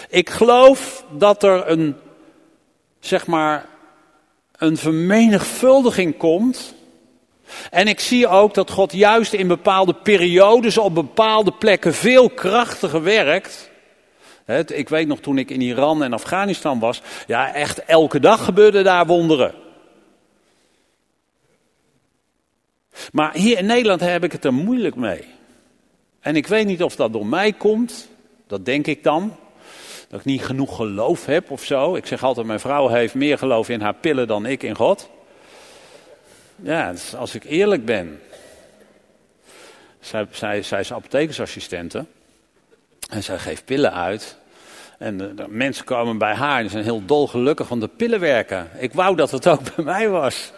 Ik 0.09 0.29
geloof 0.29 1.05
dat 1.11 1.43
er 1.43 1.69
een, 1.69 1.95
zeg 2.99 3.27
maar, 3.27 3.65
een 4.57 4.77
vermenigvuldiging 4.77 6.17
komt 6.17 6.73
en 7.71 7.87
ik 7.87 7.99
zie 7.99 8.27
ook 8.27 8.53
dat 8.53 8.71
God 8.71 8.93
juist 8.93 9.33
in 9.33 9.47
bepaalde 9.47 9.93
periodes 9.93 10.77
op 10.77 10.93
bepaalde 10.95 11.51
plekken 11.51 11.93
veel 11.93 12.29
krachtiger 12.29 13.03
werkt. 13.03 13.69
Ik 14.65 14.89
weet 14.89 15.07
nog 15.07 15.19
toen 15.19 15.37
ik 15.37 15.49
in 15.49 15.61
Iran 15.61 16.03
en 16.03 16.13
Afghanistan 16.13 16.79
was, 16.79 17.01
ja 17.27 17.53
echt 17.53 17.85
elke 17.85 18.19
dag 18.19 18.45
gebeurden 18.45 18.83
daar 18.83 19.05
wonderen. 19.05 19.53
Maar 23.11 23.33
hier 23.33 23.57
in 23.57 23.65
Nederland 23.65 24.01
heb 24.01 24.23
ik 24.23 24.31
het 24.31 24.45
er 24.45 24.53
moeilijk 24.53 24.95
mee. 24.95 25.23
En 26.19 26.35
ik 26.35 26.47
weet 26.47 26.65
niet 26.65 26.83
of 26.83 26.95
dat 26.95 27.13
door 27.13 27.25
mij 27.25 27.53
komt, 27.53 28.09
dat 28.47 28.65
denk 28.65 28.87
ik 28.87 29.03
dan. 29.03 29.35
Dat 30.07 30.19
ik 30.19 30.25
niet 30.25 30.45
genoeg 30.45 30.75
geloof 30.75 31.25
heb 31.25 31.51
of 31.51 31.63
zo. 31.63 31.95
Ik 31.95 32.05
zeg 32.05 32.23
altijd, 32.23 32.45
mijn 32.45 32.59
vrouw 32.59 32.87
heeft 32.87 33.15
meer 33.15 33.37
geloof 33.37 33.69
in 33.69 33.81
haar 33.81 33.93
pillen 33.93 34.27
dan 34.27 34.45
ik 34.45 34.63
in 34.63 34.75
God. 34.75 35.09
Ja, 36.61 36.93
als 37.17 37.35
ik 37.35 37.43
eerlijk 37.43 37.85
ben. 37.85 38.21
Zij, 39.99 40.27
zij, 40.61 40.79
is 40.79 40.93
apothekersassistente. 40.93 42.05
En 43.09 43.23
zij 43.23 43.37
geeft 43.37 43.65
pillen 43.65 43.93
uit. 43.93 44.37
En 44.97 45.17
de, 45.17 45.45
mensen 45.47 45.85
komen 45.85 46.17
bij 46.17 46.33
haar 46.33 46.61
en 46.61 46.69
zijn 46.69 46.83
heel 46.83 47.05
dolgelukkig 47.05 47.67
van 47.67 47.79
de 47.79 47.87
pillen 47.87 48.19
werken. 48.19 48.69
Ik 48.77 48.93
wou 48.93 49.15
dat 49.15 49.31
het 49.31 49.47
ook 49.47 49.61
bij 49.75 49.85
mij 49.85 50.09
was. 50.09 50.51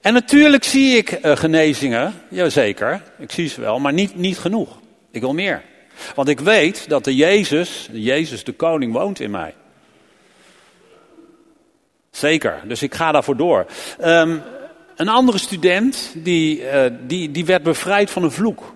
En 0.00 0.12
natuurlijk 0.12 0.64
zie 0.64 0.96
ik 0.96 1.24
uh, 1.24 1.36
genezingen, 1.36 2.14
jazeker, 2.28 3.02
ik 3.18 3.30
zie 3.30 3.48
ze 3.48 3.60
wel, 3.60 3.78
maar 3.78 3.92
niet, 3.92 4.16
niet 4.16 4.38
genoeg. 4.38 4.78
Ik 5.10 5.20
wil 5.20 5.34
meer. 5.34 5.62
Want 6.14 6.28
ik 6.28 6.40
weet 6.40 6.88
dat 6.88 7.04
de 7.04 7.14
Jezus, 7.14 7.88
de 7.92 8.02
Jezus 8.02 8.44
de 8.44 8.52
koning, 8.52 8.92
woont 8.92 9.20
in 9.20 9.30
mij. 9.30 9.54
Zeker, 12.18 12.60
dus 12.64 12.82
ik 12.82 12.94
ga 12.94 13.12
daarvoor 13.12 13.36
door. 13.36 13.66
Um, 14.04 14.42
een 14.96 15.08
andere 15.08 15.38
student, 15.38 16.12
die, 16.14 16.60
uh, 16.60 16.84
die, 17.06 17.30
die 17.30 17.44
werd 17.44 17.62
bevrijd 17.62 18.10
van 18.10 18.22
een 18.22 18.30
vloek. 18.30 18.74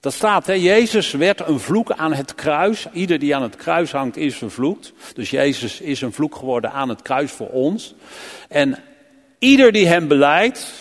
Dat 0.00 0.12
staat, 0.12 0.46
hè, 0.46 0.52
Jezus 0.52 1.10
werd 1.10 1.40
een 1.40 1.60
vloek 1.60 1.92
aan 1.92 2.12
het 2.12 2.34
kruis. 2.34 2.86
Ieder 2.92 3.18
die 3.18 3.36
aan 3.36 3.42
het 3.42 3.56
kruis 3.56 3.92
hangt 3.92 4.16
is 4.16 4.36
vervloekt. 4.36 4.92
Dus 5.14 5.30
Jezus 5.30 5.80
is 5.80 6.00
een 6.00 6.12
vloek 6.12 6.34
geworden 6.34 6.72
aan 6.72 6.88
het 6.88 7.02
kruis 7.02 7.32
voor 7.32 7.48
ons. 7.48 7.94
En 8.48 8.78
ieder 9.38 9.72
die 9.72 9.86
hem 9.86 10.08
beleidt, 10.08 10.72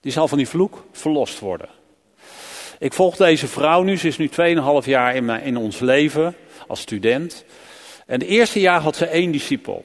die 0.00 0.12
zal 0.12 0.28
van 0.28 0.38
die 0.38 0.48
vloek 0.48 0.84
verlost 0.92 1.38
worden. 1.38 1.68
Ik 2.78 2.92
volg 2.92 3.16
deze 3.16 3.46
vrouw 3.46 3.82
nu, 3.82 3.96
ze 3.96 4.08
is 4.08 4.18
nu 4.18 4.30
2,5 4.82 4.84
jaar 4.84 5.14
in, 5.14 5.30
in 5.30 5.56
ons 5.56 5.78
leven 5.78 6.34
als 6.66 6.80
student. 6.80 7.44
En 8.10 8.20
het 8.20 8.28
eerste 8.28 8.60
jaar 8.60 8.80
had 8.80 8.96
ze 8.96 9.06
één 9.06 9.30
discipel. 9.30 9.84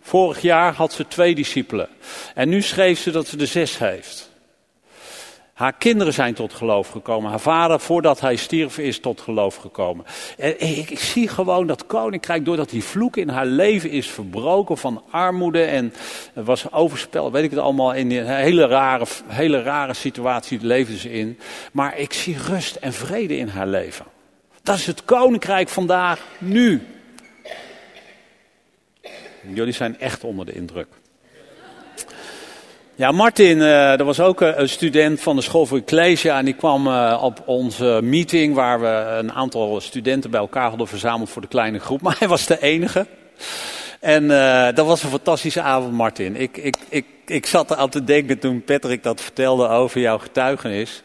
Vorig 0.00 0.42
jaar 0.42 0.74
had 0.74 0.92
ze 0.92 1.08
twee 1.08 1.34
discipelen. 1.34 1.88
En 2.34 2.48
nu 2.48 2.62
schreef 2.62 3.00
ze 3.00 3.10
dat 3.10 3.26
ze 3.26 3.38
er 3.38 3.46
zes 3.46 3.78
heeft. 3.78 4.30
Haar 5.52 5.72
kinderen 5.72 6.12
zijn 6.12 6.34
tot 6.34 6.52
geloof 6.52 6.88
gekomen. 6.88 7.30
Haar 7.30 7.40
vader, 7.40 7.80
voordat 7.80 8.20
hij 8.20 8.36
stierf, 8.36 8.78
is 8.78 9.00
tot 9.00 9.20
geloof 9.20 9.56
gekomen. 9.56 10.04
En 10.38 10.60
ik, 10.60 10.90
ik, 10.90 10.98
zie 10.98 11.28
gewoon 11.28 11.66
dat 11.66 11.86
koninkrijk, 11.86 12.44
doordat 12.44 12.70
die 12.70 12.84
vloek 12.84 13.16
in 13.16 13.28
haar 13.28 13.46
leven 13.46 13.90
is 13.90 14.10
verbroken 14.10 14.78
van 14.78 15.02
armoede 15.10 15.64
en 15.64 15.92
was 16.34 16.72
overspel, 16.72 17.32
weet 17.32 17.44
ik 17.44 17.50
het 17.50 17.60
allemaal, 17.60 17.94
in 17.94 18.10
een 18.10 18.26
hele 18.26 18.66
rare, 18.66 19.06
hele 19.26 19.62
rare 19.62 19.94
situatie 19.94 20.58
leven 20.62 20.98
ze 20.98 21.12
in. 21.12 21.38
Maar 21.72 21.98
ik 21.98 22.12
zie 22.12 22.36
rust 22.46 22.76
en 22.76 22.92
vrede 22.92 23.36
in 23.36 23.48
haar 23.48 23.66
leven. 23.66 24.06
Dat 24.62 24.76
is 24.76 24.86
het 24.86 25.04
koninkrijk 25.04 25.68
vandaag, 25.68 26.20
nu. 26.38 26.86
Jullie 29.48 29.72
zijn 29.72 30.00
echt 30.00 30.24
onder 30.24 30.46
de 30.46 30.52
indruk. 30.52 30.86
Ja, 32.94 33.10
Martin, 33.10 33.58
uh, 33.58 33.98
er 33.98 34.04
was 34.04 34.20
ook 34.20 34.40
een 34.40 34.68
student 34.68 35.20
van 35.20 35.36
de 35.36 35.42
school 35.42 35.66
voor 35.66 35.78
Ecclesia 35.78 36.38
en 36.38 36.44
die 36.44 36.54
kwam 36.54 36.86
uh, 36.86 37.20
op 37.22 37.42
onze 37.46 38.00
meeting 38.02 38.54
waar 38.54 38.80
we 38.80 39.16
een 39.18 39.32
aantal 39.32 39.80
studenten 39.80 40.30
bij 40.30 40.40
elkaar 40.40 40.68
hadden 40.68 40.88
verzameld 40.88 41.30
voor 41.30 41.42
de 41.42 41.48
kleine 41.48 41.78
groep. 41.78 42.00
Maar 42.04 42.16
hij 42.18 42.28
was 42.28 42.46
de 42.46 42.60
enige. 42.60 43.06
En 44.02 44.24
uh, 44.24 44.68
dat 44.74 44.86
was 44.86 45.02
een 45.02 45.10
fantastische 45.10 45.60
avond, 45.60 45.92
Martin. 45.92 46.36
Ik, 46.36 46.56
ik, 46.56 46.76
ik, 46.88 47.04
ik 47.26 47.46
zat 47.46 47.70
er 47.70 47.76
aan 47.76 47.88
te 47.88 48.04
denken 48.04 48.38
toen 48.38 48.64
Patrick 48.64 49.02
dat 49.02 49.20
vertelde 49.20 49.68
over 49.68 50.00
jouw 50.00 50.18
getuigenis. 50.18 51.02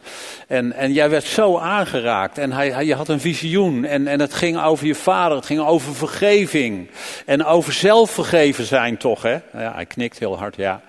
En, 0.48 0.74
en 0.74 0.94
jij 0.94 1.10
werd 1.10 1.24
zo 1.24 1.58
aangeraakt. 1.58 2.38
En 2.38 2.52
hij, 2.52 2.70
hij, 2.70 2.86
je 2.86 2.96
had 2.96 3.08
een 3.08 3.20
visioen. 3.20 3.86
En, 3.86 4.08
en 4.08 4.20
het 4.20 4.34
ging 4.34 4.62
over 4.62 4.86
je 4.86 4.96
vader. 4.96 5.38
Het 5.38 5.46
ging 5.46 5.60
over 5.60 5.96
vergeving. 5.96 6.90
En 7.26 7.46
over 7.46 7.74
zelfvergeven 7.74 8.66
zijn 8.66 8.98
toch, 8.98 9.22
hè? 9.22 9.38
Ja, 9.54 9.74
hij 9.74 9.86
knikt 9.86 10.20
heel 10.20 10.38
hard, 10.38 10.56
ja. 10.56 10.82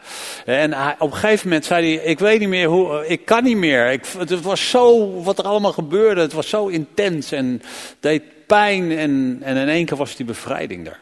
En 0.45 0.73
hij, 0.73 0.95
op 0.99 1.11
een 1.11 1.19
gegeven 1.19 1.49
moment 1.49 1.65
zei 1.65 1.97
hij, 1.97 2.05
ik 2.05 2.19
weet 2.19 2.41
niet 2.41 2.49
meer 2.49 2.69
hoe, 2.69 3.07
ik 3.07 3.25
kan 3.25 3.45
niet 3.45 3.57
meer. 3.57 3.91
Ik, 3.91 4.05
het 4.19 4.43
was 4.43 4.71
zo, 4.71 5.13
wat 5.23 5.39
er 5.39 5.45
allemaal 5.45 5.73
gebeurde, 5.73 6.21
het 6.21 6.33
was 6.33 6.49
zo 6.49 6.67
intens 6.67 7.33
en 7.33 7.63
deed 8.01 8.23
pijn. 8.47 8.99
En, 8.99 9.39
en 9.43 9.57
in 9.57 9.69
één 9.69 9.87
keer 9.87 9.97
was 9.97 10.17
die 10.17 10.27
bevrijding 10.27 10.87
er. 10.87 10.99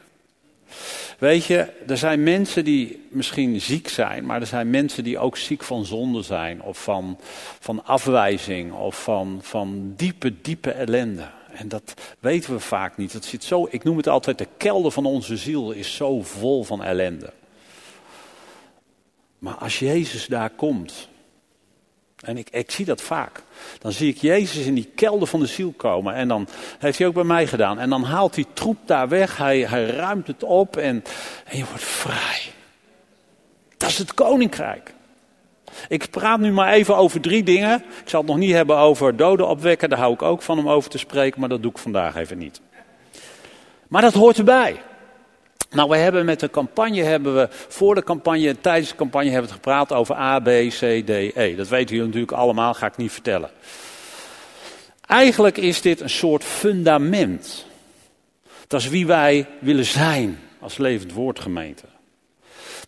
Weet 1.19 1.45
je, 1.45 1.73
er 1.87 1.97
zijn 1.97 2.23
mensen 2.23 2.65
die 2.65 3.07
misschien 3.11 3.61
ziek 3.61 3.89
zijn, 3.89 4.27
maar 4.27 4.41
er 4.41 4.47
zijn 4.47 4.71
mensen 4.71 5.05
die 5.05 5.19
ook 5.19 5.37
ziek 5.37 5.63
van 5.63 5.85
zonde 5.85 6.23
zijn, 6.23 6.63
of 6.63 6.83
van, 6.83 7.19
van 7.61 7.85
afwijzing, 7.85 8.73
of 8.73 9.03
van, 9.03 9.39
van 9.43 9.93
diepe, 9.97 10.41
diepe 10.41 10.71
ellende. 10.71 11.29
En 11.53 11.69
dat 11.69 11.95
weten 12.19 12.53
we 12.53 12.61
vaak 12.61 12.97
niet. 12.97 13.13
Het 13.13 13.25
zit 13.25 13.45
zo, 13.45 13.69
ik 13.71 13.85
noem 13.85 13.97
het 13.97 14.09
altijd, 14.09 14.39
de 14.39 14.49
kelder 14.57 14.91
van 14.91 15.07
onze 15.07 15.37
ziel 15.37 15.71
is 15.71 15.95
zo 15.95 16.23
vol 16.23 16.65
van 16.65 16.83
ellende. 16.83 17.33
Maar 19.39 19.55
als 19.55 19.79
Jezus 19.79 20.27
daar 20.27 20.51
komt, 20.51 21.09
en 22.25 22.37
ik, 22.51 22.71
zie 22.71 22.85
dat 22.85 23.03
vaak. 23.03 23.43
Dan 23.79 23.93
zie 23.93 24.09
ik 24.09 24.17
Jezus 24.17 24.67
in 24.67 24.75
die 24.75 24.91
kelder 24.95 25.29
van 25.29 25.41
de 25.41 25.47
ziel 25.47 25.75
komen. 25.77 26.15
En 26.15 26.29
dan 26.29 26.49
heeft 26.79 26.99
hij 26.99 27.07
ook 27.07 27.15
bij 27.15 27.25
mij 27.25 27.47
gedaan. 27.47 27.79
En 27.79 27.91
dan 27.91 28.03
haalt 28.03 28.35
hij 28.35 28.45
troep 28.53 28.77
daar 28.85 29.09
weg. 29.09 29.37
Hij, 29.37 29.61
hij 29.61 29.87
ruimt 29.87 30.27
het 30.27 30.43
op 30.43 30.77
en, 30.77 31.05
en 31.45 31.59
je 31.59 31.65
wordt 31.65 31.85
vrij. 31.85 32.41
Dat 33.77 33.89
is 33.89 33.99
het 33.99 34.15
koninkrijk. 34.15 34.95
Ik 35.89 36.11
praat 36.11 36.39
nu 36.39 36.53
maar 36.53 36.73
even 36.73 36.97
over 36.97 37.21
drie 37.21 37.43
dingen. 37.43 37.85
Ik 38.03 38.09
zal 38.09 38.21
het 38.21 38.29
nog 38.29 38.39
niet 38.39 38.53
hebben 38.53 38.77
over 38.77 39.17
doden 39.17 39.49
opwekken. 39.49 39.89
Daar 39.89 39.99
hou 39.99 40.13
ik 40.13 40.23
ook 40.23 40.43
van 40.43 40.59
om 40.59 40.69
over 40.69 40.91
te 40.91 40.99
spreken. 40.99 41.41
Maar 41.41 41.49
dat 41.49 41.63
doe 41.63 41.71
ik 41.71 41.79
vandaag 41.79 42.17
even 42.17 42.39
niet. 42.39 42.61
Maar 43.89 44.03
dat 44.03 44.15
hoort 44.15 44.39
erbij. 44.39 44.81
Nou, 45.71 45.89
we 45.89 45.97
hebben 45.97 46.25
met 46.25 46.41
de 46.41 46.51
campagne, 46.51 47.03
hebben 47.03 47.35
we 47.35 47.49
voor 47.51 47.95
de 47.95 48.03
campagne, 48.03 48.61
tijdens 48.61 48.91
de 48.91 48.97
campagne 48.97 49.31
hebben 49.31 49.49
we 49.49 49.55
gepraat 49.55 49.93
over 49.93 50.15
A, 50.15 50.39
B, 50.41 50.49
C, 50.69 51.03
D, 51.07 51.11
E. 51.37 51.55
Dat 51.57 51.69
weten 51.69 51.95
jullie 51.95 52.07
natuurlijk 52.07 52.33
allemaal, 52.33 52.75
ga 52.75 52.87
ik 52.87 52.97
niet 52.97 53.13
vertellen. 53.13 53.51
Eigenlijk 55.07 55.57
is 55.57 55.81
dit 55.81 56.01
een 56.01 56.11
soort 56.11 56.45
fundament. 56.45 57.67
Dat 58.67 58.81
is 58.81 58.89
wie 58.89 59.07
wij 59.07 59.47
willen 59.59 59.85
zijn 59.85 60.39
als 60.61 60.77
levend 60.77 61.13
woordgemeente. 61.13 61.85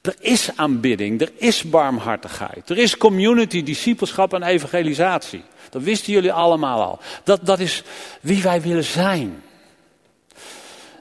Er 0.03 0.17
is 0.21 0.51
aanbidding, 0.57 1.21
er 1.21 1.31
is 1.37 1.63
barmhartigheid, 1.63 2.71
er 2.71 2.79
is 2.79 2.97
community, 2.97 3.63
discipelschap 3.63 4.35
en 4.35 4.43
evangelisatie. 4.43 5.43
Dat 5.71 5.83
wisten 5.83 6.13
jullie 6.13 6.33
allemaal 6.33 6.83
al. 6.83 6.99
Dat, 7.25 7.47
dat 7.47 7.59
is 7.59 7.83
wie 8.21 8.43
wij 8.43 8.63
willen 8.63 8.85
zijn. 8.85 9.43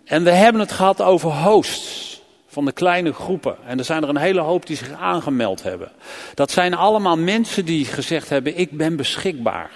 En 0.07 0.23
we 0.23 0.31
hebben 0.31 0.61
het 0.61 0.71
gehad 0.71 1.01
over 1.01 1.31
hosts 1.31 2.21
van 2.47 2.65
de 2.65 2.71
kleine 2.71 3.13
groepen. 3.13 3.57
En 3.65 3.77
er 3.77 3.85
zijn 3.85 4.03
er 4.03 4.09
een 4.09 4.17
hele 4.17 4.41
hoop 4.41 4.65
die 4.65 4.77
zich 4.77 4.91
aangemeld 4.91 5.63
hebben. 5.63 5.91
Dat 6.33 6.51
zijn 6.51 6.73
allemaal 6.73 7.17
mensen 7.17 7.65
die 7.65 7.85
gezegd 7.85 8.29
hebben: 8.29 8.57
Ik 8.57 8.71
ben 8.71 8.95
beschikbaar 8.95 9.71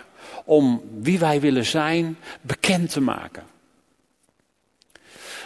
om 0.45 0.81
wie 0.99 1.19
wij 1.19 1.39
willen 1.39 1.65
zijn 1.65 2.17
bekend 2.41 2.89
te 2.89 3.01
maken. 3.01 3.43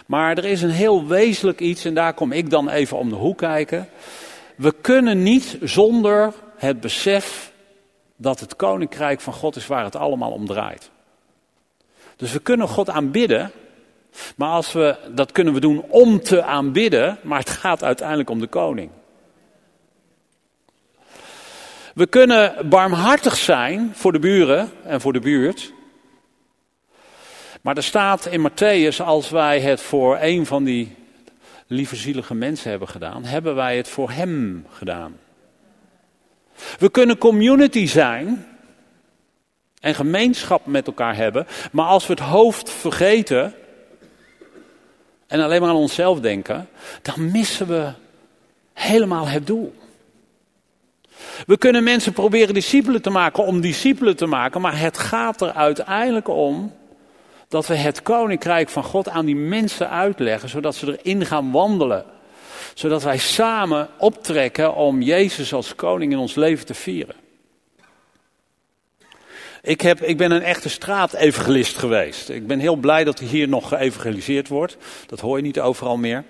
Maar 0.06 0.38
er 0.38 0.45
is 0.45 0.62
een 0.62 0.69
heel 0.69 1.08
wezenlijk 1.08 1.60
iets, 1.60 1.86
en 1.86 1.93
daar 1.93 2.13
kom 2.13 2.32
ik 2.32 2.50
dan 2.50 2.69
even 2.69 2.98
om 2.98 3.10
de 3.10 3.15
hoek 3.15 3.38
kijken. 3.38 3.89
We 4.56 4.74
kunnen 4.82 5.24
niet 5.24 5.58
zonder 5.62 6.34
het 6.58 6.80
besef 6.80 7.52
dat 8.15 8.39
het 8.39 8.56
koninkrijk 8.56 9.21
van 9.21 9.34
God 9.34 9.56
is 9.56 9.67
waar 9.67 9.84
het 9.84 9.95
allemaal 9.95 10.32
om 10.32 10.45
draait. 10.45 10.89
Dus 12.15 12.32
we 12.32 12.39
kunnen 12.39 12.67
God 12.67 12.89
aanbidden, 12.89 13.52
maar 14.36 14.49
als 14.49 14.71
we, 14.71 14.95
dat 15.12 15.32
kunnen 15.32 15.54
we 15.54 15.60
doen 15.60 15.86
om 15.88 16.21
te 16.21 16.43
aanbidden, 16.43 17.17
maar 17.21 17.39
het 17.39 17.49
gaat 17.49 17.84
uiteindelijk 17.84 18.30
om 18.30 18.39
de 18.39 18.47
koning. 18.47 18.89
We 21.93 22.08
kunnen 22.08 22.69
barmhartig 22.69 23.38
zijn 23.38 23.91
voor 23.93 24.12
de 24.12 24.19
buren 24.19 24.71
en 24.84 25.01
voor 25.01 25.13
de 25.13 25.19
buurt. 25.19 25.73
Maar 27.62 27.78
er 27.78 27.84
staat 27.84 28.25
in 28.25 28.49
Matthäus, 28.49 28.97
als 28.97 29.30
wij 29.30 29.60
het 29.60 29.82
voor 29.82 30.17
een 30.21 30.45
van 30.45 30.63
die 30.63 30.95
lieve 31.67 31.95
zielige 31.95 32.34
mensen 32.34 32.69
hebben 32.69 32.88
gedaan, 32.88 33.23
hebben 33.23 33.56
wij 33.56 33.78
het 33.78 33.88
voor 33.88 34.12
hem 34.12 34.65
gedaan. 34.69 35.19
We 36.80 36.89
kunnen 36.89 37.17
community 37.17 37.88
zijn 37.88 38.47
en 39.80 39.95
gemeenschap 39.95 40.65
met 40.65 40.88
elkaar 40.88 41.15
hebben, 41.15 41.47
maar 41.71 41.86
als 41.86 42.08
we 42.08 42.13
het 42.13 42.21
hoofd 42.21 42.69
vergeten 42.69 43.54
en 45.28 45.40
alleen 45.40 45.62
maar 45.62 45.70
aan 45.70 45.76
onszelf 45.76 46.20
denken, 46.20 46.70
dan 47.02 47.32
missen 47.32 47.68
we 47.68 47.92
helemaal 48.74 49.28
het 49.28 49.48
doel. 49.48 49.74
We 51.46 51.58
kunnen 51.58 51.84
mensen 51.84 52.14
proberen 52.14 52.54
discipelen 52.54 53.02
te 53.02 53.10
maken 53.10 53.46
om 53.46 53.62
discipelen 53.62 54.16
te 54.16 54.26
maken, 54.26 54.62
maar 54.62 54.80
het 54.80 54.98
gaat 54.98 55.42
er 55.42 55.52
uiteindelijk 55.52 56.28
om 56.28 56.74
dat 57.48 57.68
we 57.68 57.76
het 57.76 58.02
koninkrijk 58.02 58.70
van 58.70 58.84
God 58.84 59.10
aan 59.10 59.26
die 59.26 59.36
mensen 59.36 59.90
uitleggen, 59.90 60.50
zodat 60.50 60.76
ze 60.76 61.00
erin 61.02 61.26
gaan 61.26 61.52
wandelen. 61.52 62.06
Zodat 62.74 63.04
wij 63.04 63.18
samen 63.18 63.88
optrekken 63.98 64.76
om 64.76 65.02
Jezus 65.02 65.54
als 65.54 65.76
koning 65.76 66.12
in 66.12 66.18
ons 66.18 66.36
leven 66.36 66.66
te 66.66 66.74
vieren. 66.74 67.16
Ik, 69.65 69.82
heb, 69.82 70.01
ik 70.01 70.17
ben 70.17 70.32
een 70.32 70.43
echte 70.43 70.69
straatevangelist 70.69 71.78
geweest. 71.78 72.30
Ik 72.30 72.47
ben 72.47 72.60
heel 72.60 72.75
blij 72.75 73.04
dat 73.04 73.19
hier 73.19 73.47
nog 73.47 73.67
geëvangeliseerd 73.67 74.47
wordt. 74.47 74.78
Dat 75.06 75.19
hoor 75.19 75.38
je 75.38 75.43
niet 75.43 75.60
overal 75.60 75.97
meer. 75.97 76.23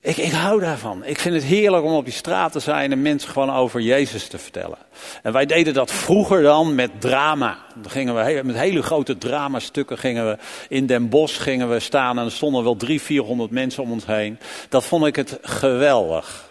Ik, 0.00 0.16
ik 0.16 0.32
hou 0.32 0.60
daarvan. 0.60 1.04
Ik 1.04 1.18
vind 1.18 1.34
het 1.34 1.44
heerlijk 1.44 1.84
om 1.84 1.92
op 1.92 2.04
die 2.04 2.14
straat 2.14 2.52
te 2.52 2.60
zijn 2.60 2.92
en 2.92 3.02
mensen 3.02 3.30
gewoon 3.30 3.50
over 3.50 3.80
Jezus 3.80 4.28
te 4.28 4.38
vertellen. 4.38 4.78
En 5.22 5.32
wij 5.32 5.46
deden 5.46 5.74
dat 5.74 5.92
vroeger 5.92 6.42
dan 6.42 6.74
met 6.74 6.90
drama. 7.00 7.58
Dan 7.74 7.90
gingen 7.90 8.14
we 8.14 8.40
met 8.44 8.56
hele 8.56 8.82
grote 8.82 9.18
dramastukken 9.18 9.98
gingen 9.98 10.28
we 10.28 10.38
in 10.68 10.86
Den 10.86 11.08
Bosch 11.08 11.42
gingen 11.42 11.70
we 11.70 11.80
staan 11.80 12.18
en 12.18 12.24
er 12.24 12.32
stonden 12.32 12.64
wel 12.64 12.76
drie, 12.76 13.00
vierhonderd 13.00 13.50
mensen 13.50 13.82
om 13.82 13.92
ons 13.92 14.06
heen. 14.06 14.38
Dat 14.68 14.84
vond 14.84 15.06
ik 15.06 15.16
het 15.16 15.38
geweldig. 15.42 16.50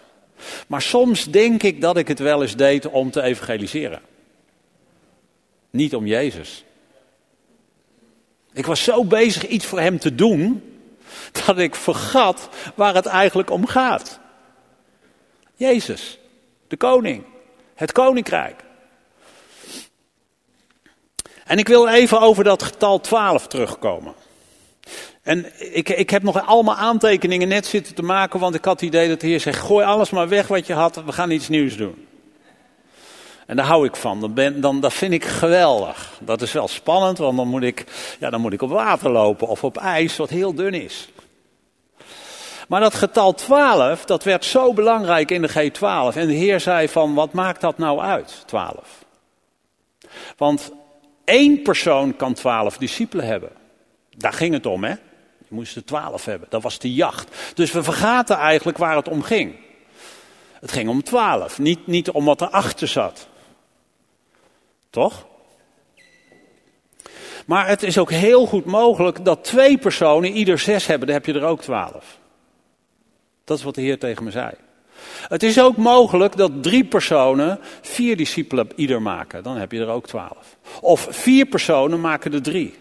Maar 0.68 0.82
soms 0.82 1.26
denk 1.26 1.64
ik 1.64 1.82
dat 1.82 1.98
ik 1.98 2.08
het 2.08 2.20
wel 2.20 2.42
eens 2.42 2.56
deed 2.56 2.88
om 2.88 3.12
te 3.12 3.22
evangeliseren. 3.22 4.00
Niet 5.70 5.96
om 5.96 6.06
Jezus. 6.06 6.64
Ik 8.54 8.66
was 8.66 8.84
zo 8.84 9.04
bezig 9.04 9.48
iets 9.48 9.66
voor 9.66 9.80
hem 9.80 10.00
te 10.00 10.16
doen 10.16 10.64
dat 11.46 11.58
ik 11.58 11.76
vergat 11.76 12.50
waar 12.76 12.96
het 12.96 13.06
eigenlijk 13.06 13.50
om 13.50 13.66
gaat. 13.66 14.20
Jezus, 15.56 16.20
de 16.68 16.78
koning, 16.78 17.24
het 17.76 17.92
koninkrijk. 17.92 18.64
En 21.46 21.58
ik 21.58 21.68
wil 21.68 21.88
even 21.88 22.20
over 22.20 22.44
dat 22.44 22.64
getal 22.64 23.00
12 23.00 23.48
terugkomen. 23.48 24.14
En 25.22 25.46
ik, 25.76 25.90
ik 25.90 26.10
heb 26.10 26.24
nog 26.24 26.46
allemaal 26.46 26.76
aantekeningen 26.76 27.48
net 27.48 27.66
zitten 27.66 27.96
te 27.96 28.02
maken, 28.02 28.40
want 28.40 28.56
ik 28.56 28.66
had 28.66 28.80
het 28.80 28.90
idee 28.90 29.08
dat 29.08 29.20
de 29.20 29.28
Heer 29.28 29.40
zegt: 29.40 29.60
gooi 29.60 29.86
alles 29.86 30.10
maar 30.10 30.28
weg 30.28 30.48
wat 30.48 30.68
je 30.68 30.74
had, 30.74 30.96
we 30.96 31.12
gaan 31.12 31.32
iets 31.32 31.48
nieuws 31.48 31.78
doen. 31.78 32.08
En 33.48 33.56
daar 33.56 33.66
hou 33.66 33.86
ik 33.86 33.96
van. 33.96 34.20
Dan 34.20 34.34
ben, 34.34 34.62
dan, 34.62 34.80
dat 34.80 34.94
vind 34.94 35.14
ik 35.14 35.26
geweldig. 35.26 36.20
Dat 36.20 36.42
is 36.42 36.52
wel 36.52 36.68
spannend, 36.68 37.18
want 37.18 37.38
dan 37.38 37.48
moet, 37.48 37.64
ik, 37.64 37.86
ja, 38.20 38.30
dan 38.30 38.42
moet 38.42 38.54
ik 38.54 38.62
op 38.62 38.70
water 38.70 39.10
lopen 39.10 39.48
of 39.48 39.64
op 39.64 39.78
ijs, 39.78 40.18
wat 40.18 40.30
heel 40.30 40.54
dun 40.54 40.74
is. 40.74 41.10
Maar 42.68 42.80
dat 42.80 42.96
getal 42.96 43.34
12, 43.34 44.06
dat 44.06 44.24
werd 44.24 44.46
zo 44.46 44.74
belangrijk 44.74 45.32
in 45.32 45.42
de 45.42 45.50
G12. 45.50 46.18
En 46.18 46.28
de 46.28 46.34
Heer 46.34 46.60
zei 46.60 46.90
van, 46.90 47.14
wat 47.14 47.34
maakt 47.34 47.62
dat 47.62 47.78
nou 47.78 48.00
uit, 48.00 48.44
12? 48.46 49.06
Want 50.38 50.72
één 51.26 51.62
persoon 51.62 52.16
kan 52.16 52.34
12 52.34 52.78
discipelen 52.78 53.26
hebben. 53.26 53.52
Daar 54.18 54.34
ging 54.34 54.54
het 54.54 54.66
om, 54.66 54.84
hè? 54.84 54.92
Je 55.38 55.56
moest 55.56 55.76
er 55.76 55.86
12 55.86 56.26
hebben. 56.26 56.48
Dat 56.50 56.64
was 56.64 56.80
de 56.80 56.94
jacht. 56.94 57.56
Dus 57.56 57.72
we 57.72 57.84
vergaten 57.84 58.38
eigenlijk 58.38 58.78
waar 58.78 58.96
het 58.96 59.08
om 59.08 59.22
ging. 59.22 59.56
Het 60.60 60.72
ging 60.72 60.90
om 60.90 61.04
12, 61.04 61.60
niet, 61.60 61.88
niet 61.88 62.10
om 62.10 62.26
wat 62.26 62.42
erachter 62.42 62.88
zat. 62.88 63.28
Toch? 64.90 65.26
Maar 67.46 67.68
het 67.68 67.84
is 67.84 67.98
ook 67.98 68.12
heel 68.12 68.46
goed 68.46 68.66
mogelijk 68.66 69.26
dat 69.26 69.44
twee 69.44 69.78
personen 69.78 70.32
ieder 70.32 70.60
zes 70.60 70.86
hebben, 70.86 71.08
dan 71.08 71.16
heb 71.16 71.26
je 71.26 71.34
er 71.34 71.44
ook 71.44 71.62
twaalf. 71.62 72.20
Dat 73.44 73.58
is 73.58 73.64
wat 73.64 73.76
de 73.76 73.82
Heer 73.82 74.00
tegen 74.00 74.24
me 74.24 74.32
zei. 74.32 74.52
Het 75.28 75.44
is 75.44 75.60
ook 75.60 75.78
mogelijk 75.78 76.38
dat 76.38 76.64
drie 76.64 76.86
personen 76.86 77.60
vier 77.82 78.18
discipelen 78.18 78.70
ieder 78.76 79.02
maken, 79.02 79.44
dan 79.44 79.58
heb 79.58 79.72
je 79.72 79.80
er 79.80 79.88
ook 79.88 80.08
twaalf. 80.08 80.58
Of 80.82 81.08
vier 81.10 81.46
personen 81.46 82.02
maken 82.02 82.34
er 82.34 82.42
drie. 82.42 82.76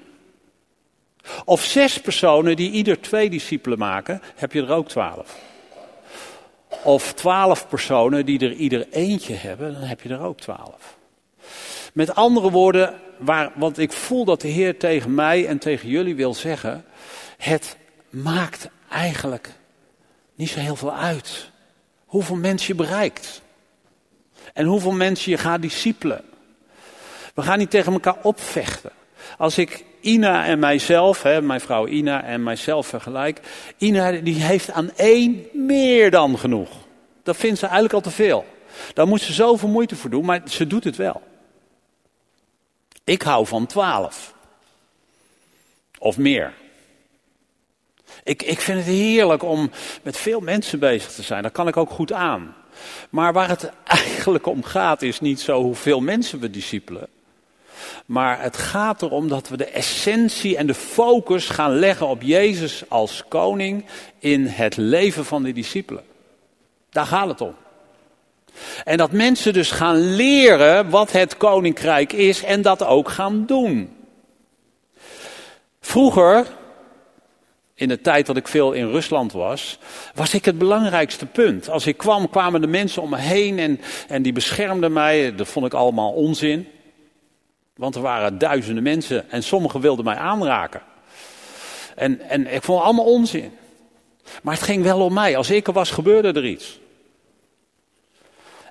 Of 1.45 1.65
zes 1.65 2.01
personen 2.01 2.57
die 2.57 2.71
ieder 2.71 3.01
twee 3.01 3.31
discipelen 3.31 3.79
maken, 3.79 4.23
heb 4.35 4.53
je 4.53 4.63
er 4.63 4.73
ook 4.73 4.89
twaalf. 4.89 5.39
Of 6.83 7.13
twaalf 7.13 7.69
personen 7.69 8.27
die 8.27 8.39
er 8.39 8.53
ieder 8.53 8.87
eentje 8.91 9.35
hebben, 9.35 9.73
dan 9.73 9.83
heb 9.83 10.01
je 10.01 10.09
er 10.09 10.21
ook 10.21 10.41
twaalf. 10.41 10.97
Met 11.97 12.15
andere 12.15 12.51
woorden, 12.51 12.95
waar, 13.19 13.53
want 13.55 13.79
ik 13.79 13.93
voel 13.93 14.25
dat 14.25 14.41
de 14.41 14.49
Heer 14.49 14.79
tegen 14.79 15.15
mij 15.15 15.47
en 15.47 15.59
tegen 15.59 15.89
jullie 15.89 16.15
wil 16.15 16.35
zeggen, 16.35 16.85
het 17.37 17.77
maakt 18.11 18.69
eigenlijk 18.91 19.53
niet 20.35 20.49
zo 20.49 20.59
heel 20.59 20.77
veel 20.77 20.95
uit 20.95 21.51
hoeveel 22.05 22.37
mensen 22.37 22.77
je 22.77 22.83
bereikt. 22.83 23.43
En 24.53 24.67
hoeveel 24.67 24.93
mensen 24.93 25.31
je 25.31 25.39
gaat 25.39 25.63
discipelen. 25.63 26.25
We 27.35 27.43
gaan 27.43 27.59
niet 27.59 27.71
tegen 27.71 27.93
elkaar 27.93 28.17
opvechten. 28.23 28.93
Als 29.39 29.59
ik 29.59 29.85
Ina 30.01 30.45
en 30.45 30.59
mijzelf, 30.59 31.23
hè, 31.23 31.43
mijn 31.43 31.61
vrouw 31.61 31.87
Ina 31.87 32.23
en 32.23 32.43
mijzelf 32.43 32.87
vergelijk. 32.87 33.41
Ina 33.77 34.11
die 34.13 34.43
heeft 34.43 34.71
aan 34.71 34.91
één 34.97 35.47
meer 35.53 36.11
dan 36.11 36.39
genoeg. 36.39 36.71
Dat 37.23 37.37
vindt 37.37 37.59
ze 37.59 37.65
eigenlijk 37.65 37.95
al 37.95 38.11
te 38.11 38.17
veel. 38.17 38.45
Daar 38.95 39.07
moet 39.07 39.21
ze 39.21 39.33
zoveel 39.33 39.69
moeite 39.69 39.97
voor 39.97 40.11
doen, 40.11 40.25
maar 40.25 40.43
ze 40.45 40.67
doet 40.67 40.85
het 40.85 40.97
wel. 40.97 41.23
Ik 43.07 43.23
hou 43.23 43.47
van 43.47 43.67
twaalf. 43.67 44.35
Of 45.99 46.19
meer. 46.19 46.55
Ik, 48.23 48.43
ik 48.43 48.61
vind 48.61 48.79
het 48.79 48.87
heerlijk 48.87 49.43
om 49.43 49.71
met 50.03 50.17
veel 50.17 50.41
mensen 50.41 50.79
bezig 50.79 51.13
te 51.13 51.23
zijn. 51.23 51.43
Dat 51.43 51.53
kan 51.53 51.69
ik 51.69 51.77
ook 51.77 51.91
goed 51.91 52.13
aan. 52.13 52.55
Maar 53.11 53.33
waar 53.33 53.49
het 53.49 53.71
eigenlijk 53.85 54.47
om 54.47 54.63
gaat 54.63 55.03
is 55.03 55.21
niet 55.21 55.41
zo 55.41 55.63
hoeveel 55.63 56.01
mensen 56.01 56.41
we 56.41 56.51
discipelen. 56.51 57.09
Maar 58.07 58.43
het 58.43 58.57
gaat 58.57 59.03
erom 59.03 59.29
dat 59.29 59.49
we 59.49 59.57
de 59.57 59.71
essentie 59.71 60.57
en 60.57 60.67
de 60.67 60.75
focus 60.75 61.49
gaan 61.49 61.79
leggen 61.79 62.07
op 62.07 62.23
Jezus 62.23 62.85
als 62.89 63.25
koning 63.29 63.87
in 64.19 64.47
het 64.47 64.77
leven 64.77 65.25
van 65.25 65.43
de 65.43 65.53
discipelen. 65.53 66.05
Daar 66.91 67.07
gaat 67.07 67.29
het 67.29 67.41
om. 67.41 67.55
En 68.85 68.97
dat 68.97 69.13
mensen 69.13 69.53
dus 69.53 69.71
gaan 69.71 70.15
leren 70.15 70.91
wat 70.91 71.13
het 71.13 71.37
koninkrijk 71.37 72.13
is 72.13 72.45
en 72.45 72.63
dat 72.63 72.85
ook 72.85 73.09
gaan 73.09 73.47
doen. 73.47 73.97
Vroeger, 75.81 76.47
in 77.75 77.89
de 77.89 78.01
tijd 78.01 78.27
dat 78.27 78.37
ik 78.37 78.49
veel 78.49 78.73
in 78.73 78.91
Rusland 78.91 79.33
was, 79.33 79.79
was 80.15 80.35
ik 80.35 80.45
het 80.45 80.59
belangrijkste 80.59 81.27
punt. 81.27 81.69
Als 81.69 81.87
ik 81.87 81.97
kwam, 81.97 82.31
kwamen 82.31 82.61
de 82.61 82.67
mensen 82.67 83.03
om 83.03 83.11
me 83.11 83.19
heen 83.19 83.59
en, 83.59 83.81
en 84.09 84.23
die 84.23 84.33
beschermden 84.33 84.93
mij. 84.93 85.35
Dat 85.35 85.49
vond 85.49 85.67
ik 85.67 85.75
allemaal 85.75 86.13
onzin. 86.13 86.69
Want 87.75 87.95
er 87.95 88.01
waren 88.01 88.39
duizenden 88.39 88.83
mensen 88.83 89.31
en 89.31 89.43
sommigen 89.43 89.81
wilden 89.81 90.05
mij 90.05 90.17
aanraken. 90.17 90.83
En, 91.95 92.21
en 92.21 92.55
ik 92.55 92.63
vond 92.63 92.79
het 92.79 92.87
allemaal 92.87 93.13
onzin. 93.13 93.53
Maar 94.43 94.55
het 94.55 94.63
ging 94.63 94.83
wel 94.83 95.01
om 95.01 95.13
mij. 95.13 95.37
Als 95.37 95.51
ik 95.51 95.67
er 95.67 95.73
was, 95.73 95.91
gebeurde 95.91 96.33
er 96.33 96.47
iets. 96.47 96.79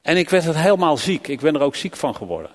En 0.06 0.18
ik 0.18 0.30
werd 0.30 0.44
het 0.44 0.56
helemaal 0.56 0.98
ziek. 0.98 1.28
Ik 1.28 1.40
ben 1.40 1.56
er 1.56 1.62
ook 1.62 1.76
ziek 1.76 1.96
van 1.96 2.16
geworden. 2.16 2.52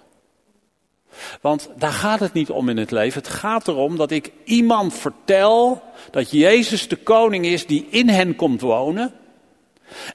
Want 1.40 1.70
daar 1.76 1.92
gaat 1.92 2.20
het 2.20 2.32
niet 2.32 2.51
om 2.51 2.68
in 2.68 2.76
het 2.76 2.90
leven. 2.90 3.22
Het 3.22 3.30
gaat 3.30 3.68
erom 3.68 3.96
dat 3.96 4.11
ik 4.11 4.32
iemand 4.44 4.94
vertel 4.94 5.82
dat 6.11 6.30
Jezus 6.30 6.88
de 6.88 6.96
koning 6.96 7.46
is 7.46 7.66
die 7.66 7.86
in 7.90 8.09
hen 8.09 8.36
komt 8.36 8.61
wonen. 8.61 9.12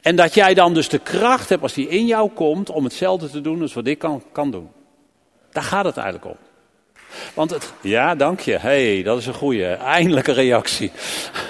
En 0.01 0.15
dat 0.15 0.33
jij 0.33 0.53
dan 0.53 0.73
dus 0.73 0.89
de 0.89 0.99
kracht 0.99 1.49
hebt 1.49 1.61
als 1.61 1.73
die 1.73 1.88
in 1.88 2.05
jou 2.05 2.29
komt 2.29 2.69
om 2.69 2.83
hetzelfde 2.83 3.29
te 3.29 3.41
doen 3.41 3.61
als 3.61 3.73
wat 3.73 3.88
ik 3.88 3.99
kan, 3.99 4.23
kan 4.31 4.51
doen. 4.51 4.69
Daar 5.51 5.63
gaat 5.63 5.86
het 5.86 5.97
eigenlijk 5.97 6.25
om. 6.25 6.38
Want 7.33 7.51
het, 7.51 7.73
ja, 7.81 8.15
dank 8.15 8.39
je. 8.39 8.57
hey, 8.57 9.03
dat 9.03 9.17
is 9.17 9.25
een 9.25 9.33
goede, 9.33 9.67
eindelijke 9.73 10.31
reactie. 10.31 10.91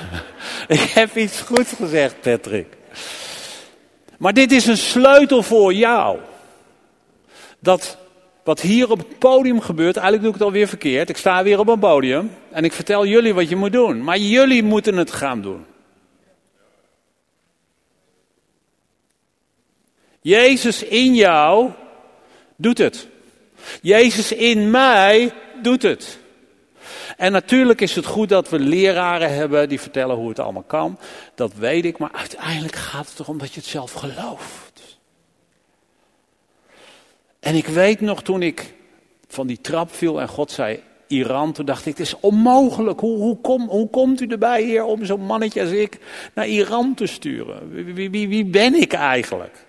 ik 0.68 0.80
heb 0.80 1.16
iets 1.16 1.42
goed 1.42 1.68
gezegd, 1.68 2.22
Patrick. 2.22 2.68
Maar 4.18 4.34
dit 4.34 4.52
is 4.52 4.66
een 4.66 4.78
sleutel 4.78 5.44
voor 5.44 5.74
jou. 5.74 6.20
Dat 7.60 7.98
wat 8.44 8.62
hier 8.62 8.92
op 8.92 8.98
het 8.98 9.20
podium 9.20 9.62
gebeurt, 9.62 9.96
eigenlijk 9.96 10.24
doe 10.24 10.34
ik 10.34 10.40
het 10.40 10.48
alweer 10.48 10.68
verkeerd. 10.68 11.10
Ik 11.10 11.18
sta 11.18 11.44
weer 11.44 11.60
op 11.60 11.68
een 11.68 11.80
podium 11.80 12.32
en 12.52 12.64
ik 12.64 12.74
vertel 12.74 13.06
jullie 13.06 13.34
wat 13.34 13.50
je 13.50 13.56
moet 13.56 13.72
doen. 13.72 14.04
Maar 14.04 14.18
jullie 14.18 14.64
moeten 14.64 14.98
het 14.98 15.12
gaan 15.12 15.42
doen. 15.42 15.66
Jezus 20.22 20.84
in 20.84 21.16
jou 21.16 21.72
doet 22.56 22.78
het. 22.78 23.08
Jezus 23.82 24.32
in 24.32 24.72
mij 24.72 25.34
doet 25.62 25.82
het. 25.82 26.20
En 27.18 27.32
natuurlijk 27.32 27.82
is 27.82 27.96
het 27.96 28.06
goed 28.06 28.30
dat 28.30 28.50
we 28.50 28.60
leraren 28.60 29.34
hebben 29.34 29.70
die 29.70 29.80
vertellen 29.80 30.16
hoe 30.16 30.30
het 30.30 30.40
allemaal 30.40 30.64
kan. 30.68 31.00
Dat 31.36 31.54
weet 31.54 31.86
ik, 31.86 31.98
maar 31.98 32.12
uiteindelijk 32.12 32.76
gaat 32.76 33.10
het 33.10 33.20
erom 33.20 33.38
dat 33.38 33.54
je 33.54 33.60
het 33.60 33.70
zelf 33.70 33.92
gelooft. 33.92 35.00
En 37.40 37.56
ik 37.56 37.68
weet 37.68 38.02
nog 38.02 38.24
toen 38.24 38.42
ik 38.42 38.74
van 39.28 39.48
die 39.48 39.62
trap 39.62 39.96
viel 39.96 40.22
en 40.22 40.28
God 40.28 40.52
zei 40.52 40.84
Iran, 41.08 41.52
toen 41.52 41.66
dacht 41.66 41.86
ik, 41.86 41.98
het 41.98 42.08
is 42.08 42.20
onmogelijk. 42.20 43.00
Hoe, 43.00 43.18
hoe, 43.18 43.38
kom, 43.42 43.70
hoe 43.70 43.90
komt 43.90 44.22
u 44.22 44.28
erbij, 44.28 44.64
Heer, 44.64 44.84
om 44.84 45.06
zo'n 45.06 45.26
mannetje 45.26 45.62
als 45.62 45.72
ik 45.72 46.00
naar 46.34 46.48
Iran 46.48 46.94
te 46.94 47.06
sturen? 47.06 47.70
Wie, 47.94 48.10
wie, 48.10 48.28
wie 48.28 48.46
ben 48.46 48.74
ik 48.74 48.94
eigenlijk? 48.94 49.65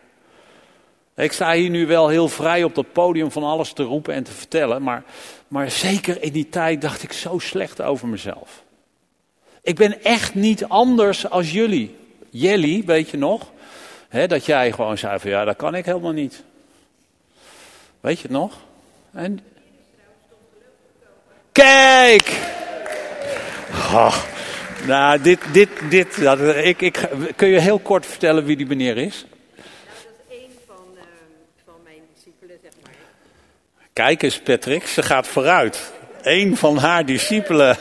Ik 1.17 1.33
sta 1.33 1.53
hier 1.53 1.71
nu 1.71 1.87
wel 1.87 2.09
heel 2.09 2.29
vrij 2.29 2.65
op 2.65 2.75
dat 2.75 2.93
podium 2.93 3.31
van 3.31 3.43
alles 3.43 3.73
te 3.73 3.83
roepen 3.83 4.15
en 4.15 4.23
te 4.23 4.33
vertellen, 4.33 4.83
maar, 4.83 5.03
maar 5.49 5.71
zeker 5.71 6.23
in 6.23 6.33
die 6.33 6.49
tijd 6.49 6.81
dacht 6.81 7.03
ik 7.03 7.13
zo 7.13 7.39
slecht 7.39 7.83
over 7.83 8.09
mezelf. 8.09 8.65
Ik 9.63 9.77
ben 9.77 10.03
echt 10.03 10.35
niet 10.35 10.65
anders 10.65 11.31
als 11.31 11.53
jullie. 11.53 11.97
Jelly, 12.31 12.83
weet 12.85 13.11
je 13.11 13.17
nog? 13.17 13.55
dat 14.27 14.47
jij 14.47 14.73
gewoon 14.73 14.99
zei 14.99 15.19
van 15.19 15.31
ja, 15.31 15.45
dat 15.45 15.57
kan 15.57 15.75
ik 15.75 15.85
helemaal 15.85 16.13
niet. 16.13 16.43
Weet 18.01 18.17
je 18.17 18.23
het 18.23 18.37
nog? 18.37 18.53
En... 19.13 19.41
Kijk! 21.53 22.41
Nou, 24.87 25.21
dit, 25.21 25.41
dit, 25.53 25.69
dit, 25.91 26.21
dat, 26.21 26.41
ik, 26.41 26.81
ik, 26.81 27.09
kun 27.37 27.49
je 27.49 27.61
heel 27.61 27.79
kort 27.79 28.07
vertellen 28.07 28.45
wie 28.45 28.57
die 28.57 28.67
meneer 28.67 28.97
is? 28.97 29.27
Kijk 33.97 34.23
eens 34.23 34.41
Patrick, 34.41 34.87
ze 34.87 35.03
gaat 35.03 35.27
vooruit. 35.27 35.93
Eén 36.23 36.57
van 36.57 36.77
haar 36.77 37.07
discipelen. 37.07 37.77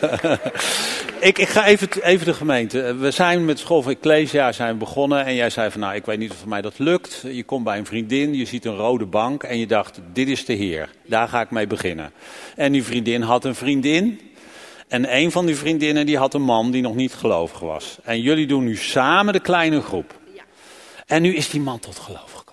ik, 1.20 1.38
ik 1.38 1.48
ga 1.48 1.66
even, 1.66 1.88
even 2.02 2.26
de 2.26 2.34
gemeente. 2.34 2.96
We 2.96 3.12
zijn 3.12 3.46
met 3.46 3.60
school 3.60 3.82
van 3.82 3.92
Ecclesia 3.92 4.52
zijn 4.52 4.78
begonnen. 4.78 5.26
En 5.26 5.36
jij 5.36 5.50
zei 5.50 5.72
van 5.72 5.80
nou, 5.80 5.96
ik 5.96 6.06
weet 6.06 6.18
niet 6.18 6.32
of 6.32 6.38
voor 6.38 6.50
mij 6.50 6.62
dat 6.62 6.80
lukt. 6.80 7.24
Je 7.28 7.44
komt 7.44 7.64
bij 7.64 7.78
een 7.78 7.86
vriendin, 7.86 8.34
je 8.34 8.46
ziet 8.46 8.66
een 8.66 8.76
rode 8.76 9.06
bank. 9.06 9.44
En 9.44 9.58
je 9.58 9.68
dacht, 9.68 10.00
dit 10.14 10.28
is 10.28 10.46
de 10.46 10.54
Heer. 10.54 10.90
Daar 11.06 11.28
ga 11.28 11.42
ik 11.42 11.52
mee 11.52 11.68
beginnen. 11.68 12.12
En 12.56 12.72
die 12.72 12.84
vriendin 12.84 13.22
had 13.22 13.46
een 13.46 13.56
vriendin. 13.56 14.22
En 14.88 15.16
een 15.16 15.32
van 15.32 15.46
die 15.46 15.56
vriendinnen 15.56 16.06
die 16.06 16.18
had 16.18 16.34
een 16.34 16.42
man 16.42 16.72
die 16.72 16.82
nog 16.82 16.96
niet 16.96 17.14
gelovig 17.14 17.60
was. 17.60 17.98
En 18.04 18.22
jullie 18.22 18.48
doen 18.48 18.64
nu 18.64 18.76
samen 18.76 19.34
de 19.34 19.40
kleine 19.40 19.82
groep. 19.82 20.14
Ja. 20.34 20.44
En 21.06 21.22
nu 21.22 21.36
is 21.36 21.50
die 21.50 21.62
man 21.62 21.80
tot 21.80 22.00
geloof 22.00 22.45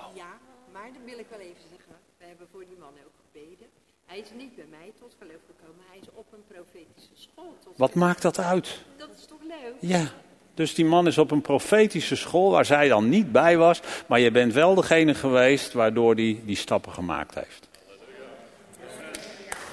Wat 7.77 7.95
maakt 7.95 8.23
dat 8.23 8.39
uit? 8.39 8.79
Dat 8.97 9.09
is 9.17 9.27
toch 9.27 9.39
leuk? 9.49 9.75
Ja. 9.81 10.11
Dus 10.55 10.75
die 10.75 10.85
man 10.85 11.07
is 11.07 11.19
op 11.19 11.31
een 11.31 11.41
profetische 11.41 12.17
school 12.17 12.51
waar 12.51 12.65
zij 12.65 12.89
dan 12.89 13.09
niet 13.09 13.33
bij 13.33 13.57
was, 13.57 13.81
maar 14.07 14.21
je 14.21 14.31
bent 14.31 14.53
wel 14.53 14.75
degene 14.75 15.15
geweest 15.15 15.73
waardoor 15.73 16.15
hij 16.15 16.15
die, 16.15 16.43
die 16.45 16.57
stappen 16.57 16.93
gemaakt 16.93 17.35
heeft. 17.35 17.69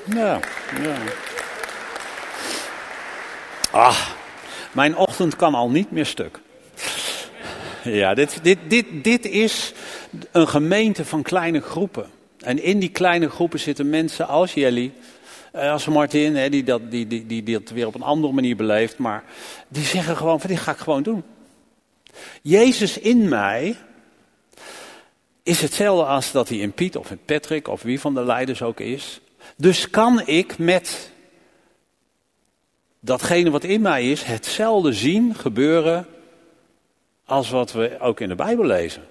Ja, 0.06 0.40
ja. 0.82 0.98
Ah, 3.72 4.10
mijn 4.72 4.96
ochtend 4.96 5.36
kan 5.36 5.54
al 5.54 5.70
niet 5.70 5.92
meer 5.92 6.06
stuk. 6.06 6.40
Ja, 7.84 8.14
dit, 8.14 8.40
dit, 8.44 8.58
dit, 8.68 9.04
dit 9.04 9.26
is 9.26 9.74
een 10.32 10.48
gemeente 10.48 11.06
van 11.06 11.22
kleine 11.22 11.62
groepen. 11.62 12.10
En 12.40 12.64
in 12.64 12.80
die 12.80 12.90
kleine 12.90 13.30
groepen 13.30 13.60
zitten 13.60 13.90
mensen 13.90 14.28
als 14.28 14.54
Jelly, 14.54 14.92
uh, 15.56 15.72
als 15.72 15.86
Martin, 15.86 16.36
hè, 16.36 16.50
die, 16.50 16.64
dat, 16.64 16.92
die, 16.92 17.08
die, 17.08 17.26
die, 17.26 17.44
die 17.44 17.60
weer 17.74 17.88
op 17.88 17.96
een 17.96 18.02
andere 18.02 18.34
manier 18.34 18.56
beleeft. 18.56 18.98
Maar 18.98 19.24
die 19.68 19.84
zeggen 19.84 20.18
gewoon 20.18 20.40
van 20.40 20.50
dit 20.50 20.60
ga 20.60 20.72
ik 20.72 20.78
gewoon 20.78 21.04
doen. 21.04 21.24
Jezus 22.42 22.98
in 22.98 23.30
mij 23.30 23.76
is 25.44 25.62
hetzelfde 25.62 26.06
als 26.06 26.32
dat 26.32 26.50
hij 26.50 26.58
in 26.58 26.72
Piet 26.72 26.98
of 26.98 27.12
in 27.12 27.20
Patrick 27.26 27.68
of 27.68 27.82
wie 27.82 28.00
van 28.00 28.14
de 28.14 28.24
leiders 28.24 28.62
ook 28.62 28.80
is. 28.80 29.22
Dus 29.56 29.90
kan 29.90 30.28
ik 30.28 30.58
met 30.58 31.12
datgene 33.00 33.50
wat 33.50 33.64
in 33.64 33.82
mij 33.82 34.12
is 34.12 34.24
hetzelfde 34.24 34.94
zien 34.94 35.36
gebeuren 35.36 36.08
als 37.26 37.50
wat 37.50 37.72
we 37.72 37.98
ook 38.00 38.20
in 38.20 38.28
de 38.28 38.36
Bijbel 38.36 38.66
lezen. 38.66 39.04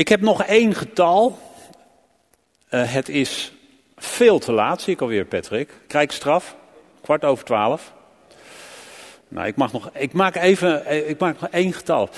Ik 0.00 0.08
heb 0.08 0.20
nog 0.20 0.42
één 0.42 0.74
getal. 0.74 1.38
Uh, 2.70 2.92
het 2.92 3.08
is 3.08 3.52
veel 3.96 4.38
te 4.38 4.52
laat, 4.52 4.82
zie 4.82 4.92
ik 4.92 5.00
alweer, 5.00 5.24
Patrick. 5.24 5.70
Krijg 5.86 6.12
straf, 6.12 6.56
kwart 7.00 7.24
over 7.24 7.44
twaalf. 7.44 7.92
Nou, 9.28 9.46
ik, 9.46 9.56
mag 9.56 9.72
nog, 9.72 9.90
ik 9.94 10.12
maak 10.12 10.34
even 10.34 10.84
eh, 10.84 11.08
ik 11.08 11.18
maak 11.18 11.40
nog 11.40 11.50
één 11.50 11.72
getal. 11.72 12.08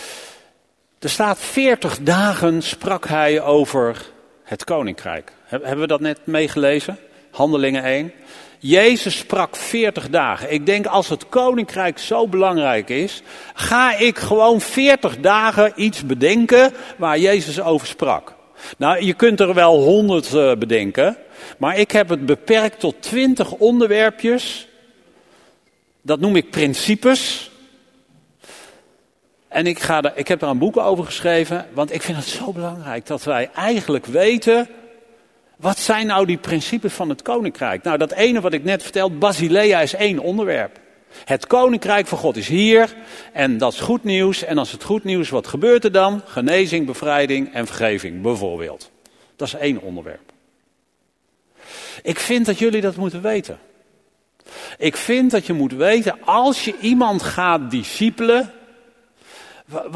Er 0.99 1.11
staat 1.11 1.39
40 1.39 1.99
dagen 1.99 2.63
sprak 2.63 3.07
hij 3.07 3.41
over 3.41 4.11
het 4.43 4.65
koninkrijk. 4.65 5.33
Hebben 5.45 5.81
we 5.81 5.87
dat 5.87 6.01
net 6.01 6.27
meegelezen? 6.27 6.99
Handelingen 7.33 7.85
1. 7.85 8.13
Jezus 8.59 9.19
sprak 9.19 9.57
40 9.57 10.09
dagen. 10.09 10.53
Ik 10.53 10.67
denk 10.67 10.87
als 10.87 11.09
het 11.09 11.29
koninkrijk 11.29 11.99
zo 11.99 12.29
belangrijk 12.29 12.89
is, 12.89 13.23
ga 13.55 13.97
ik 13.97 14.19
gewoon 14.19 14.61
40 14.61 15.19
dagen 15.21 15.73
iets 15.77 16.07
bedenken 16.07 16.73
waar 16.97 17.19
Jezus 17.19 17.61
over 17.61 17.87
sprak. 17.87 18.35
Nou, 18.79 19.05
je 19.05 19.15
kunt 19.15 19.41
er 19.41 19.55
wel 19.55 19.83
100 19.83 20.33
uh, 20.33 20.51
eh, 20.51 20.59
bedenken. 20.59 21.17
Maar 21.59 21.79
ik 21.79 21.91
heb 21.91 22.09
het 22.09 22.27
beperkt 22.27 22.81
tot 22.81 23.03
twintig 23.03 23.53
onderwerpjes. 23.53 24.69
Dat 26.03 26.21
noem 26.21 26.37
ik 26.37 26.51
principes. 26.51 27.51
En 29.49 29.67
ik, 29.67 29.79
ga 29.79 30.03
er, 30.03 30.13
ik 30.15 30.29
heb 30.29 30.41
daar 30.41 30.51
een 30.51 30.59
boek 30.59 30.77
over 30.77 31.05
geschreven, 31.05 31.67
want 31.73 31.95
ik 31.95 32.03
vind 32.03 32.17
het 32.17 32.27
zo 32.27 32.53
belangrijk 32.53 33.07
dat 33.07 33.25
wij 33.25 33.51
eigenlijk 33.55 34.07
weten. 34.07 34.69
Wat 35.63 35.79
zijn 35.79 36.07
nou 36.07 36.27
die 36.27 36.39
principes 36.39 36.93
van 36.93 37.09
het 37.09 37.23
koninkrijk? 37.23 37.83
Nou, 37.83 37.99
dat 37.99 38.13
ene 38.13 38.41
wat 38.41 38.53
ik 38.53 38.65
net 38.65 38.83
vertelde, 38.83 39.15
Basilea 39.15 39.81
is 39.81 39.95
één 39.95 40.19
onderwerp. 40.19 40.79
Het 41.25 41.47
koninkrijk 41.47 42.07
van 42.07 42.19
God 42.19 42.37
is 42.37 42.49
hier 42.49 42.95
en 43.33 43.59
dat 43.59 43.73
is 43.73 43.81
goed 43.81 44.05
nieuws. 44.05 44.45
En 44.45 44.59
als 44.59 44.73
het 44.73 44.83
goed 44.83 45.05
nieuws, 45.05 45.29
wat 45.29 45.47
gebeurt 45.47 45.85
er 45.85 45.93
dan? 45.93 46.23
Genezing, 46.25 46.87
bevrijding 46.87 47.55
en 47.55 47.67
vergeving, 47.67 48.23
bijvoorbeeld. 48.23 48.91
Dat 49.37 49.49
is 49.49 49.55
één 49.55 49.81
onderwerp. 49.81 50.33
Ik 52.03 52.19
vind 52.19 52.47
dat 52.47 52.59
jullie 52.59 52.81
dat 52.81 52.97
moeten 52.97 53.23
weten. 53.23 53.59
Ik 54.79 54.97
vind 54.97 55.31
dat 55.31 55.47
je 55.47 55.53
moet 55.53 55.73
weten, 55.73 56.19
als 56.25 56.65
je 56.65 56.75
iemand 56.81 57.23
gaat 57.23 57.71
discipelen, 57.71 58.53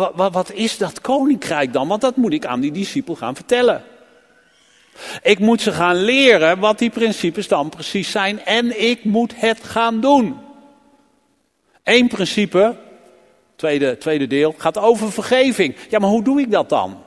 wat, 0.04 0.52
is 0.52 0.78
dat 0.78 1.00
koninkrijk 1.00 1.72
dan? 1.72 1.88
Want 1.88 2.00
dat 2.00 2.16
moet 2.16 2.32
ik 2.32 2.46
aan 2.46 2.60
die 2.60 2.72
discipel 2.72 3.14
gaan 3.14 3.34
vertellen. 3.34 3.84
Ik 5.22 5.38
moet 5.38 5.60
ze 5.60 5.72
gaan 5.72 5.96
leren 5.96 6.58
wat 6.58 6.78
die 6.78 6.90
principes 6.90 7.48
dan 7.48 7.68
precies 7.68 8.10
zijn 8.10 8.44
en 8.44 8.82
ik 8.82 9.04
moet 9.04 9.32
het 9.36 9.64
gaan 9.64 10.00
doen. 10.00 10.36
Eén 11.82 12.08
principe, 12.08 12.76
tweede, 13.56 13.98
tweede 13.98 14.26
deel, 14.26 14.54
gaat 14.58 14.78
over 14.78 15.12
vergeving. 15.12 15.76
Ja, 15.88 15.98
maar 15.98 16.10
hoe 16.10 16.24
doe 16.24 16.40
ik 16.40 16.50
dat 16.50 16.68
dan? 16.68 17.02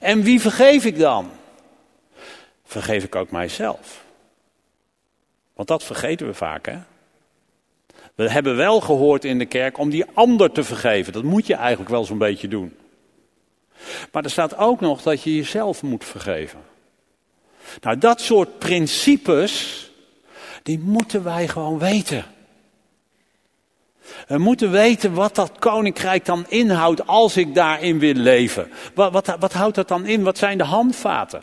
En 0.00 0.22
wie 0.22 0.40
vergeef 0.40 0.84
ik 0.84 0.98
dan? 0.98 1.30
Vergeef 2.64 3.04
ik 3.04 3.14
ook 3.14 3.30
mijzelf? 3.30 4.04
Want 5.54 5.68
dat 5.68 5.84
vergeten 5.84 6.26
we 6.26 6.34
vaak, 6.34 6.66
hè? 6.66 6.78
We 8.14 8.30
hebben 8.30 8.56
wel 8.56 8.80
gehoord 8.80 9.24
in 9.24 9.38
de 9.38 9.46
kerk 9.46 9.78
om 9.78 9.90
die 9.90 10.04
ander 10.14 10.52
te 10.52 10.64
vergeven. 10.64 11.12
Dat 11.12 11.22
moet 11.22 11.46
je 11.46 11.54
eigenlijk 11.54 11.90
wel 11.90 12.04
zo'n 12.04 12.18
beetje 12.18 12.48
doen. 12.48 12.76
Maar 14.12 14.24
er 14.24 14.30
staat 14.30 14.56
ook 14.56 14.80
nog 14.80 15.02
dat 15.02 15.22
je 15.22 15.36
jezelf 15.36 15.82
moet 15.82 16.04
vergeven. 16.04 16.60
Nou, 17.80 17.98
dat 17.98 18.20
soort 18.20 18.58
principes, 18.58 19.84
die 20.62 20.78
moeten 20.78 21.24
wij 21.24 21.48
gewoon 21.48 21.78
weten. 21.78 22.24
We 24.26 24.38
moeten 24.38 24.70
weten 24.70 25.14
wat 25.14 25.34
dat 25.34 25.52
koninkrijk 25.58 26.24
dan 26.24 26.44
inhoudt 26.48 27.06
als 27.06 27.36
ik 27.36 27.54
daarin 27.54 27.98
wil 27.98 28.14
leven. 28.14 28.70
Wat, 28.94 29.12
wat, 29.12 29.36
wat 29.38 29.52
houdt 29.52 29.74
dat 29.74 29.88
dan 29.88 30.06
in? 30.06 30.22
Wat 30.22 30.38
zijn 30.38 30.58
de 30.58 30.64
handvaten? 30.64 31.42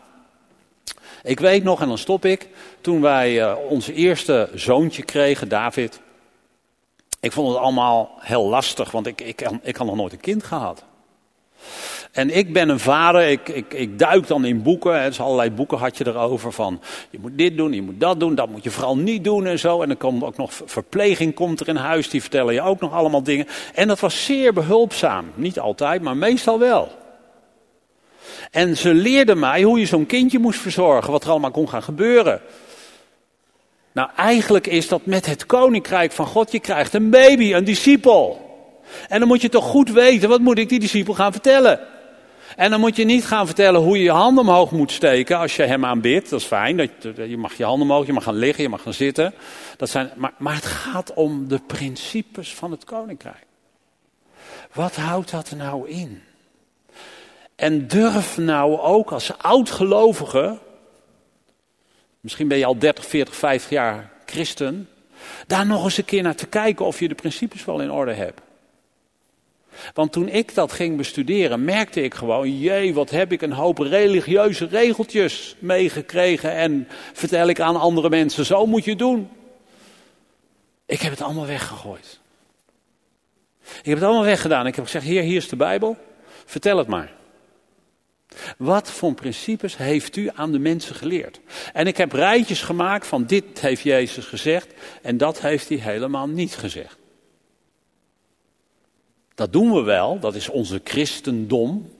Ik 1.24 1.40
weet 1.40 1.64
nog, 1.64 1.82
en 1.82 1.88
dan 1.88 1.98
stop 1.98 2.26
ik, 2.26 2.50
toen 2.82 3.02
wij 3.02 3.42
uh, 3.42 3.56
ons 3.70 3.88
eerste 3.88 4.50
zoontje 4.54 5.04
kregen, 5.04 5.48
David. 5.48 6.00
Ik 7.20 7.32
vond 7.32 7.50
het 7.50 7.58
allemaal 7.58 8.12
heel 8.20 8.48
lastig, 8.48 8.92
want 8.92 9.08
ik, 9.08 9.22
ik, 9.22 9.50
ik 9.62 9.76
had 9.76 9.88
nog 9.88 9.96
nooit 9.96 10.14
een 10.14 10.20
kind 10.20 10.44
gehad. 10.44 10.84
En 12.16 12.38
ik 12.38 12.53
ben 12.53 12.70
een 12.70 12.80
vader, 12.80 13.28
ik, 13.28 13.49
ik, 13.49 13.74
ik 13.74 13.99
duik 13.99 14.28
dan 14.28 14.45
in 14.45 14.61
boeken. 14.61 15.01
Hè, 15.01 15.07
dus 15.07 15.20
allerlei 15.20 15.51
boeken 15.51 15.78
had 15.78 15.97
je 15.97 16.07
erover 16.07 16.51
van, 16.51 16.82
je 17.09 17.18
moet 17.22 17.38
dit 17.38 17.57
doen, 17.57 17.74
je 17.74 17.82
moet 17.82 17.99
dat 17.99 18.20
doen, 18.20 18.36
dat 18.36 18.49
moet 18.49 18.63
je 18.63 18.72
vooral 18.72 18.97
niet 18.97 19.24
doen 19.24 19.45
en 19.45 19.59
zo. 19.59 19.82
En 19.82 19.88
dan 19.88 19.97
komt 19.97 20.24
ook 20.24 20.38
nog 20.38 20.51
verpleging 20.66 21.34
komt 21.34 21.59
er 21.59 21.68
in 21.68 21.76
huis, 21.76 22.09
die 22.09 22.22
vertellen 22.22 22.53
je 22.53 22.61
ook 22.61 22.80
nog 22.80 22.93
allemaal 22.93 23.24
dingen. 23.24 23.47
En 23.74 23.88
dat 23.88 23.99
was 23.99 24.26
zeer 24.26 24.53
behulpzaam. 24.53 25.32
Niet 25.34 25.59
altijd, 25.59 26.01
maar 26.01 26.18
meestal 26.18 26.59
wel. 26.59 26.91
En 28.51 28.78
ze 28.78 28.93
leerden 28.93 29.39
mij 29.39 29.63
hoe 29.63 29.80
je 29.80 29.86
zo'n 29.86 30.05
kindje 30.05 30.39
moest 30.39 30.59
verzorgen, 30.59 31.11
wat 31.11 31.24
er 31.24 31.30
allemaal 31.30 31.51
kon 31.51 31.70
gaan 31.70 31.84
gebeuren. 31.84 32.41
Nou, 33.91 34.09
eigenlijk 34.16 34.68
is 34.68 34.88
dat 34.88 35.05
met 35.05 35.26
het 35.26 35.45
koninkrijk 35.45 36.11
van 36.11 36.26
God, 36.26 36.51
je 36.51 36.59
krijgt 36.59 36.93
een 36.93 37.09
baby, 37.09 37.53
een 37.53 37.63
discipel. 37.63 38.43
En 39.07 39.20
dan 39.20 39.28
moet 39.28 39.41
je 39.41 39.49
toch 39.49 39.66
goed 39.66 39.89
weten, 39.89 40.30
wat 40.30 40.41
moet 40.41 40.57
ik 40.57 40.70
die 40.70 40.80
discipel 40.80 41.13
gaan 41.13 41.32
vertellen? 41.32 41.93
En 42.56 42.70
dan 42.70 42.80
moet 42.80 42.95
je 42.95 43.03
niet 43.03 43.26
gaan 43.26 43.45
vertellen 43.45 43.82
hoe 43.82 43.97
je 43.97 44.03
je 44.03 44.12
handen 44.12 44.43
omhoog 44.43 44.72
moet 44.72 44.91
steken 44.91 45.38
als 45.38 45.56
je 45.56 45.64
hem 45.64 45.86
aanbidt. 45.86 46.30
Dat 46.30 46.39
is 46.39 46.45
fijn, 46.45 46.78
dat, 46.78 46.89
je 47.16 47.38
mag 47.38 47.53
je 47.53 47.64
handen 47.64 47.89
omhoog, 47.89 48.06
je 48.06 48.14
mag 48.14 48.24
gaan 48.24 48.36
liggen, 48.36 48.64
je 48.64 48.70
mag 48.70 48.82
gaan 48.82 48.93
zitten. 48.93 49.34
Dat 49.78 49.89
zijn, 49.89 50.12
maar, 50.16 50.34
maar 50.38 50.56
het 50.56 50.66
gaat 50.66 51.14
om 51.14 51.47
de 51.47 51.60
principes 51.68 52.53
van 52.53 52.72
het 52.72 52.84
koninkrijk. 52.84 53.45
Wat 54.74 54.95
houdt 54.95 55.32
dat 55.32 55.51
nou 55.51 55.89
in? 55.89 56.22
En 57.56 57.88
durf 57.88 58.38
nou 58.38 58.80
ook 58.80 59.12
als 59.12 59.38
oudgelovige, 59.38 60.58
misschien 62.20 62.47
ben 62.47 62.58
je 62.58 62.66
al 62.66 62.78
30, 62.78 63.06
40, 63.06 63.36
50 63.36 63.70
jaar 63.70 64.12
christen, 64.26 64.89
daar 65.47 65.66
nog 65.66 65.84
eens 65.84 65.97
een 65.97 66.06
keer 66.06 66.24
naar 66.24 66.36
te 66.36 66.47
kijken 66.47 66.86
of 66.86 66.99
je 66.99 67.08
de 67.08 67.16
principes 67.16 67.66
wel 67.66 67.82
in 67.82 67.91
orde 67.91 68.14
hebt. 68.14 68.41
Want 69.94 70.12
toen 70.12 70.28
ik 70.28 70.54
dat 70.54 70.72
ging 70.72 70.98
bestuderen, 70.98 71.64
merkte 71.64 72.02
ik 72.02 72.14
gewoon, 72.14 72.60
jee, 72.60 72.94
wat 72.94 73.10
heb 73.10 73.32
ik 73.32 73.42
een 73.42 73.52
hoop 73.52 73.78
religieuze 73.78 74.66
regeltjes 74.66 75.56
meegekregen 75.60 76.52
en 76.52 76.88
vertel 77.14 77.48
ik 77.48 77.60
aan 77.60 77.80
andere 77.80 78.10
mensen, 78.10 78.46
zo 78.46 78.66
moet 78.66 78.86
je 78.86 78.96
doen. 78.96 79.30
Ik 80.86 81.02
heb 81.02 81.12
het 81.12 81.22
allemaal 81.22 81.46
weggegooid. 81.46 82.20
Ik 83.62 83.86
heb 83.86 83.96
het 83.96 84.04
allemaal 84.04 84.24
weggedaan. 84.24 84.68
Ik 84.68 84.76
heb 84.76 84.86
gezegd, 84.86 85.06
heer, 85.06 85.22
hier 85.22 85.36
is 85.36 85.50
de 85.50 85.56
Bijbel, 85.56 85.98
vertel 86.46 86.78
het 86.78 86.88
maar. 86.88 87.14
Wat 88.58 88.92
voor 88.92 89.14
principes 89.14 89.78
heeft 89.78 90.16
u 90.16 90.30
aan 90.36 90.52
de 90.52 90.60
mensen 90.60 90.96
geleerd? 90.96 91.40
En 91.74 91.88
ik 91.88 91.98
heb 91.98 92.12
rijtjes 92.12 92.62
gemaakt 92.62 93.08
van 93.08 93.26
dit 93.26 93.60
heeft 93.60 93.82
Jezus 93.82 94.26
gezegd 94.26 94.74
en 95.02 95.18
dat 95.18 95.42
heeft 95.42 95.70
hij 95.70 95.78
helemaal 95.78 96.28
niet 96.28 96.56
gezegd. 96.56 96.98
Dat 99.36 99.54
doen 99.54 99.74
we 99.74 99.82
wel, 99.82 100.20
dat 100.20 100.36
is 100.36 100.50
onze 100.50 100.82
christendom. 100.84 101.92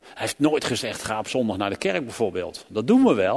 Hij 0.00 0.12
heeft 0.14 0.38
nooit 0.38 0.64
gezegd: 0.64 1.02
ga 1.02 1.18
op 1.18 1.28
zondag 1.28 1.56
naar 1.56 1.70
de 1.70 1.76
kerk 1.76 2.04
bijvoorbeeld. 2.04 2.64
Dat 2.68 2.86
doen 2.86 3.04
we 3.04 3.14
wel, 3.14 3.36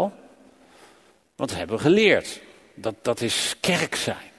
want 1.36 1.50
dat 1.50 1.58
hebben 1.58 1.76
we 1.76 1.82
geleerd. 1.82 2.42
Dat, 2.74 2.96
dat 3.02 3.22
is 3.22 3.56
kerk 3.60 3.96
zijn. 3.96 4.34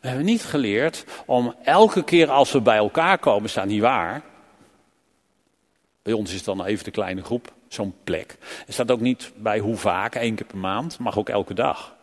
We 0.00 0.08
hebben 0.08 0.24
niet 0.24 0.44
geleerd 0.44 1.04
om 1.26 1.54
elke 1.62 2.04
keer 2.04 2.30
als 2.30 2.52
we 2.52 2.60
bij 2.60 2.76
elkaar 2.76 3.18
komen, 3.18 3.50
staat 3.50 3.66
niet 3.66 3.80
waar. 3.80 4.22
Bij 6.02 6.12
ons 6.12 6.34
is 6.34 6.44
dan 6.44 6.64
even 6.64 6.84
de 6.84 6.90
kleine 6.90 7.22
groep, 7.22 7.52
zo'n 7.68 7.94
plek. 8.04 8.36
Er 8.66 8.72
staat 8.72 8.90
ook 8.90 9.00
niet 9.00 9.32
bij 9.36 9.58
hoe 9.58 9.76
vaak, 9.76 10.14
één 10.14 10.34
keer 10.34 10.46
per 10.46 10.58
maand, 10.58 10.98
mag 10.98 11.18
ook 11.18 11.28
elke 11.28 11.54
dag. 11.54 11.95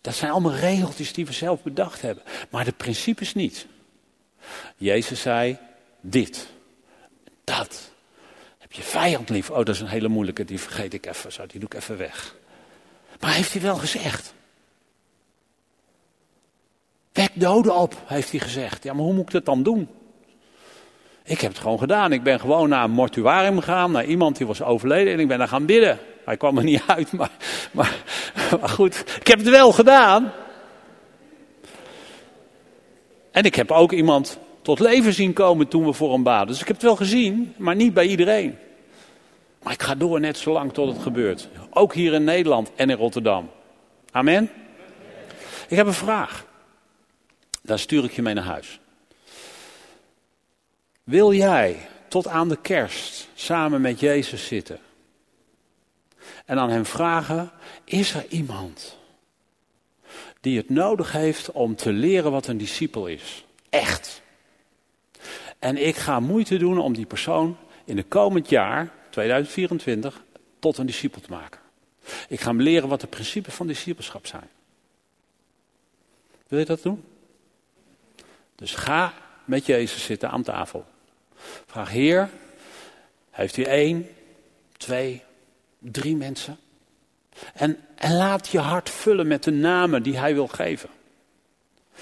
Dat 0.00 0.14
zijn 0.14 0.30
allemaal 0.30 0.54
regeltjes 0.54 1.12
die 1.12 1.26
we 1.26 1.32
zelf 1.32 1.62
bedacht 1.62 2.02
hebben. 2.02 2.24
Maar 2.50 2.64
de 2.64 2.72
principes 2.72 3.34
niet. 3.34 3.66
Jezus 4.76 5.20
zei 5.20 5.58
dit, 6.00 6.48
dat. 7.44 7.90
Heb 8.58 8.72
je 8.72 8.82
vijand 8.82 9.28
lief? 9.28 9.50
Oh, 9.50 9.56
dat 9.56 9.68
is 9.68 9.80
een 9.80 9.86
hele 9.86 10.08
moeilijke, 10.08 10.44
die 10.44 10.60
vergeet 10.60 10.94
ik 10.94 11.06
even, 11.06 11.32
zo, 11.32 11.46
die 11.46 11.60
doe 11.60 11.68
ik 11.68 11.74
even 11.74 11.96
weg. 11.96 12.34
Maar 13.20 13.34
heeft 13.34 13.52
hij 13.52 13.62
wel 13.62 13.76
gezegd? 13.76 14.34
Wek 17.12 17.30
doden 17.34 17.76
op, 17.76 18.02
heeft 18.06 18.30
hij 18.30 18.40
gezegd. 18.40 18.82
Ja, 18.82 18.92
maar 18.92 19.04
hoe 19.04 19.14
moet 19.14 19.26
ik 19.26 19.30
dat 19.30 19.44
dan 19.44 19.62
doen? 19.62 19.88
Ik 21.24 21.40
heb 21.40 21.50
het 21.50 21.60
gewoon 21.60 21.78
gedaan. 21.78 22.12
Ik 22.12 22.22
ben 22.22 22.40
gewoon 22.40 22.68
naar 22.68 22.84
een 22.84 22.90
mortuarium 22.90 23.58
gegaan, 23.58 23.90
naar 23.90 24.04
iemand 24.04 24.36
die 24.36 24.46
was 24.46 24.62
overleden 24.62 25.12
en 25.12 25.20
ik 25.20 25.28
ben 25.28 25.38
daar 25.38 25.48
gaan 25.48 25.66
bidden. 25.66 25.98
Hij 26.24 26.36
kwam 26.36 26.56
er 26.56 26.64
niet 26.64 26.82
uit, 26.86 27.12
maar, 27.12 27.30
maar, 27.72 27.96
goed, 28.62 29.04
ik 29.20 29.26
heb 29.26 29.38
het 29.38 29.48
wel 29.48 29.72
gedaan. 29.72 30.32
En 33.30 33.44
ik 33.44 33.54
heb 33.54 33.70
ook 33.70 33.92
iemand 33.92 34.38
tot 34.62 34.78
leven 34.78 35.12
zien 35.12 35.32
komen 35.32 35.68
toen 35.68 35.84
we 35.84 35.92
voor 35.92 36.12
hem 36.12 36.22
baden. 36.22 36.46
Dus 36.46 36.60
ik 36.60 36.66
heb 36.66 36.76
het 36.76 36.84
wel 36.84 36.96
gezien, 36.96 37.54
maar 37.56 37.76
niet 37.76 37.94
bij 37.94 38.06
iedereen. 38.06 38.58
Maar 39.62 39.72
ik 39.72 39.82
ga 39.82 39.94
door 39.94 40.20
net 40.20 40.38
zo 40.38 40.52
lang 40.52 40.72
tot 40.72 40.92
het 40.92 41.02
gebeurt. 41.02 41.48
Ook 41.70 41.94
hier 41.94 42.12
in 42.12 42.24
Nederland 42.24 42.70
en 42.74 42.90
in 42.90 42.96
Rotterdam. 42.96 43.50
Amen? 44.10 44.50
Ik 45.68 45.76
heb 45.76 45.86
een 45.86 45.92
vraag. 45.92 46.44
Daar 47.62 47.78
stuur 47.78 48.04
ik 48.04 48.12
je 48.12 48.22
mee 48.22 48.34
naar 48.34 48.44
huis. 48.44 48.80
Wil 51.04 51.32
jij 51.32 51.76
tot 52.08 52.28
aan 52.28 52.48
de 52.48 52.58
kerst 52.62 53.28
samen 53.34 53.80
met 53.80 54.00
Jezus 54.00 54.46
zitten? 54.46 54.78
En 56.44 56.58
aan 56.58 56.70
hem 56.70 56.86
vragen: 56.86 57.50
is 57.84 58.14
er 58.14 58.26
iemand 58.28 58.98
die 60.40 60.56
het 60.56 60.68
nodig 60.68 61.12
heeft 61.12 61.52
om 61.52 61.76
te 61.76 61.92
leren 61.92 62.30
wat 62.30 62.46
een 62.46 62.58
discipel 62.58 63.06
is? 63.06 63.44
Echt. 63.70 64.22
En 65.58 65.86
ik 65.86 65.96
ga 65.96 66.20
moeite 66.20 66.56
doen 66.56 66.78
om 66.78 66.92
die 66.92 67.06
persoon 67.06 67.56
in 67.84 67.96
de 67.96 68.02
komend 68.02 68.48
jaar, 68.48 68.92
2024, 69.10 70.22
tot 70.58 70.78
een 70.78 70.86
discipel 70.86 71.20
te 71.20 71.30
maken. 71.30 71.60
Ik 72.28 72.40
ga 72.40 72.48
hem 72.48 72.60
leren 72.60 72.88
wat 72.88 73.00
de 73.00 73.06
principes 73.06 73.54
van 73.54 73.66
discipelschap 73.66 74.26
zijn. 74.26 74.48
Wil 76.48 76.58
je 76.58 76.64
dat 76.64 76.82
doen? 76.82 77.04
Dus 78.54 78.74
ga 78.74 79.14
met 79.44 79.66
Jezus 79.66 80.04
zitten 80.04 80.30
aan 80.30 80.42
tafel. 80.42 80.86
Vraag, 81.66 81.90
Heer, 81.90 82.30
heeft 83.30 83.56
u 83.56 83.62
één, 83.62 84.08
twee, 84.76 85.22
drie 85.80 86.16
mensen? 86.16 86.58
En, 87.54 87.78
laat 88.08 88.48
je 88.48 88.58
hart 88.58 88.90
vullen 88.90 89.26
met 89.26 89.44
de 89.44 89.50
namen 89.50 90.02
die 90.02 90.18
hij 90.18 90.34
wil 90.34 90.46
geven. 90.46 90.88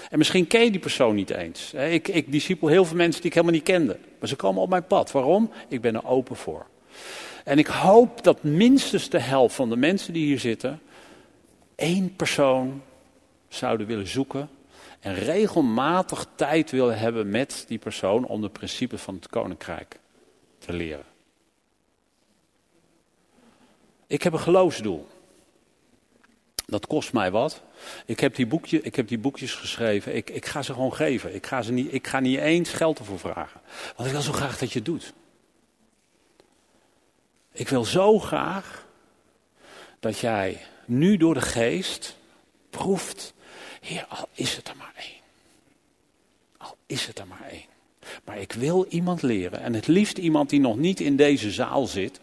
En 0.09 0.17
misschien 0.17 0.47
ken 0.47 0.63
je 0.63 0.71
die 0.71 0.79
persoon 0.79 1.15
niet 1.15 1.29
eens. 1.29 1.73
Ik, 1.73 2.07
ik 2.07 2.31
discipel 2.31 2.67
heel 2.67 2.85
veel 2.85 2.97
mensen 2.97 3.21
die 3.21 3.29
ik 3.29 3.35
helemaal 3.35 3.55
niet 3.55 3.65
kende. 3.65 3.97
Maar 4.19 4.29
ze 4.29 4.35
komen 4.35 4.61
op 4.61 4.69
mijn 4.69 4.87
pad. 4.87 5.11
Waarom? 5.11 5.51
Ik 5.67 5.81
ben 5.81 5.95
er 5.95 6.05
open 6.05 6.35
voor. 6.35 6.65
En 7.43 7.57
ik 7.57 7.67
hoop 7.67 8.23
dat 8.23 8.43
minstens 8.43 9.09
de 9.09 9.19
helft 9.19 9.55
van 9.55 9.69
de 9.69 9.75
mensen 9.75 10.13
die 10.13 10.25
hier 10.25 10.39
zitten... 10.39 10.81
één 11.75 12.15
persoon 12.15 12.81
zouden 13.47 13.87
willen 13.87 14.07
zoeken 14.07 14.49
en 14.99 15.13
regelmatig 15.15 16.27
tijd 16.35 16.71
willen 16.71 16.99
hebben 16.99 17.29
met 17.29 17.65
die 17.67 17.77
persoon 17.77 18.25
om 18.25 18.41
de 18.41 18.49
principes 18.49 19.01
van 19.01 19.15
het 19.15 19.27
koninkrijk 19.27 19.99
te 20.59 20.73
leren. 20.73 21.05
Ik 24.09 24.23
heb 24.23 24.33
een 24.33 24.39
geloofsdoel. 24.39 25.07
Dat 26.65 26.87
kost 26.87 27.13
mij 27.13 27.31
wat. 27.31 27.61
Ik 28.05 28.19
heb 28.19 28.35
die, 28.35 28.47
boekje, 28.47 28.81
ik 28.81 28.95
heb 28.95 29.07
die 29.07 29.17
boekjes 29.17 29.53
geschreven. 29.53 30.15
Ik, 30.15 30.29
ik 30.29 30.45
ga 30.45 30.61
ze 30.61 30.73
gewoon 30.73 30.93
geven. 30.93 31.35
Ik 31.35 31.45
ga, 31.45 31.61
ze 31.61 31.71
niet, 31.71 31.93
ik 31.93 32.07
ga 32.07 32.19
niet 32.19 32.39
eens 32.39 32.69
geld 32.69 32.99
ervoor 32.99 33.19
vragen. 33.19 33.61
Want 33.95 34.07
ik 34.07 34.13
wil 34.13 34.23
zo 34.23 34.31
graag 34.31 34.57
dat 34.57 34.71
je 34.71 34.79
het 34.79 34.87
doet. 34.87 35.13
Ik 37.51 37.69
wil 37.69 37.85
zo 37.85 38.19
graag 38.19 38.87
dat 39.99 40.19
jij 40.19 40.61
nu 40.85 41.17
door 41.17 41.33
de 41.33 41.41
geest 41.41 42.15
proeft 42.69 43.33
Heer, 43.81 44.05
al 44.09 44.29
is 44.33 44.55
het 44.55 44.67
er 44.67 44.75
maar 44.75 44.93
één. 44.97 45.21
Al 46.57 46.77
is 46.85 47.05
het 47.05 47.19
er 47.19 47.27
maar 47.27 47.47
één. 47.51 47.67
Maar 48.23 48.39
ik 48.39 48.53
wil 48.53 48.85
iemand 48.89 49.21
leren, 49.21 49.61
en 49.61 49.73
het 49.73 49.87
liefst 49.87 50.17
iemand 50.17 50.49
die 50.49 50.59
nog 50.59 50.77
niet 50.77 50.99
in 50.99 51.15
deze 51.15 51.51
zaal 51.51 51.85
zit, 51.85 52.19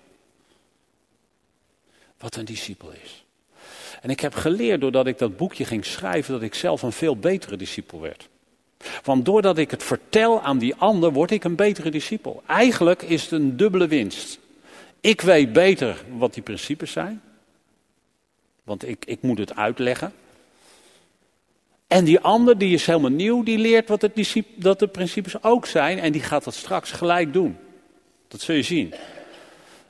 wat 2.18 2.36
een 2.36 2.44
discipel 2.44 2.92
is. 3.04 3.24
En 4.02 4.10
ik 4.10 4.20
heb 4.20 4.34
geleerd 4.34 4.80
doordat 4.80 5.06
ik 5.06 5.18
dat 5.18 5.36
boekje 5.36 5.64
ging 5.64 5.84
schrijven, 5.84 6.32
dat 6.32 6.42
ik 6.42 6.54
zelf 6.54 6.82
een 6.82 6.92
veel 6.92 7.16
betere 7.16 7.56
discipel 7.56 8.00
werd. 8.00 8.28
Want 9.02 9.24
doordat 9.24 9.58
ik 9.58 9.70
het 9.70 9.82
vertel 9.82 10.42
aan 10.42 10.58
die 10.58 10.74
ander, 10.74 11.12
word 11.12 11.30
ik 11.30 11.44
een 11.44 11.54
betere 11.54 11.90
discipel. 11.90 12.42
Eigenlijk 12.46 13.02
is 13.02 13.22
het 13.22 13.30
een 13.30 13.56
dubbele 13.56 13.86
winst. 13.86 14.38
Ik 15.00 15.20
weet 15.20 15.52
beter 15.52 16.04
wat 16.16 16.34
die 16.34 16.42
principes 16.42 16.92
zijn. 16.92 17.22
Want 18.64 18.88
ik, 18.88 19.04
ik 19.04 19.22
moet 19.22 19.38
het 19.38 19.56
uitleggen. 19.56 20.12
En 21.86 22.04
die 22.04 22.20
ander, 22.20 22.58
die 22.58 22.74
is 22.74 22.86
helemaal 22.86 23.10
nieuw, 23.10 23.42
die 23.42 23.58
leert 23.58 23.88
wat 23.88 24.02
het 24.02 24.42
dat 24.54 24.78
de 24.78 24.88
principes 24.88 25.42
ook 25.42 25.66
zijn. 25.66 25.98
En 25.98 26.12
die 26.12 26.22
gaat 26.22 26.44
dat 26.44 26.54
straks 26.54 26.92
gelijk 26.92 27.32
doen. 27.32 27.56
Dat 28.28 28.40
zul 28.40 28.54
je 28.54 28.62
zien. 28.62 28.94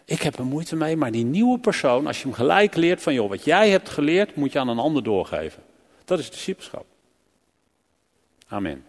Ik 0.06 0.22
heb 0.22 0.38
er 0.38 0.44
moeite 0.44 0.76
mee, 0.76 0.96
maar 0.96 1.10
die 1.10 1.24
nieuwe 1.24 1.58
persoon, 1.58 2.06
als 2.06 2.18
je 2.18 2.24
hem 2.24 2.32
gelijk 2.32 2.74
leert 2.74 3.02
van, 3.02 3.14
joh, 3.14 3.28
wat 3.28 3.44
jij 3.44 3.70
hebt 3.70 3.88
geleerd, 3.88 4.36
moet 4.36 4.52
je 4.52 4.58
aan 4.58 4.68
een 4.68 4.78
ander 4.78 5.02
doorgeven. 5.02 5.62
Dat 6.04 6.18
is 6.18 6.30
discipelschap. 6.30 6.86
Amen. 8.48 8.86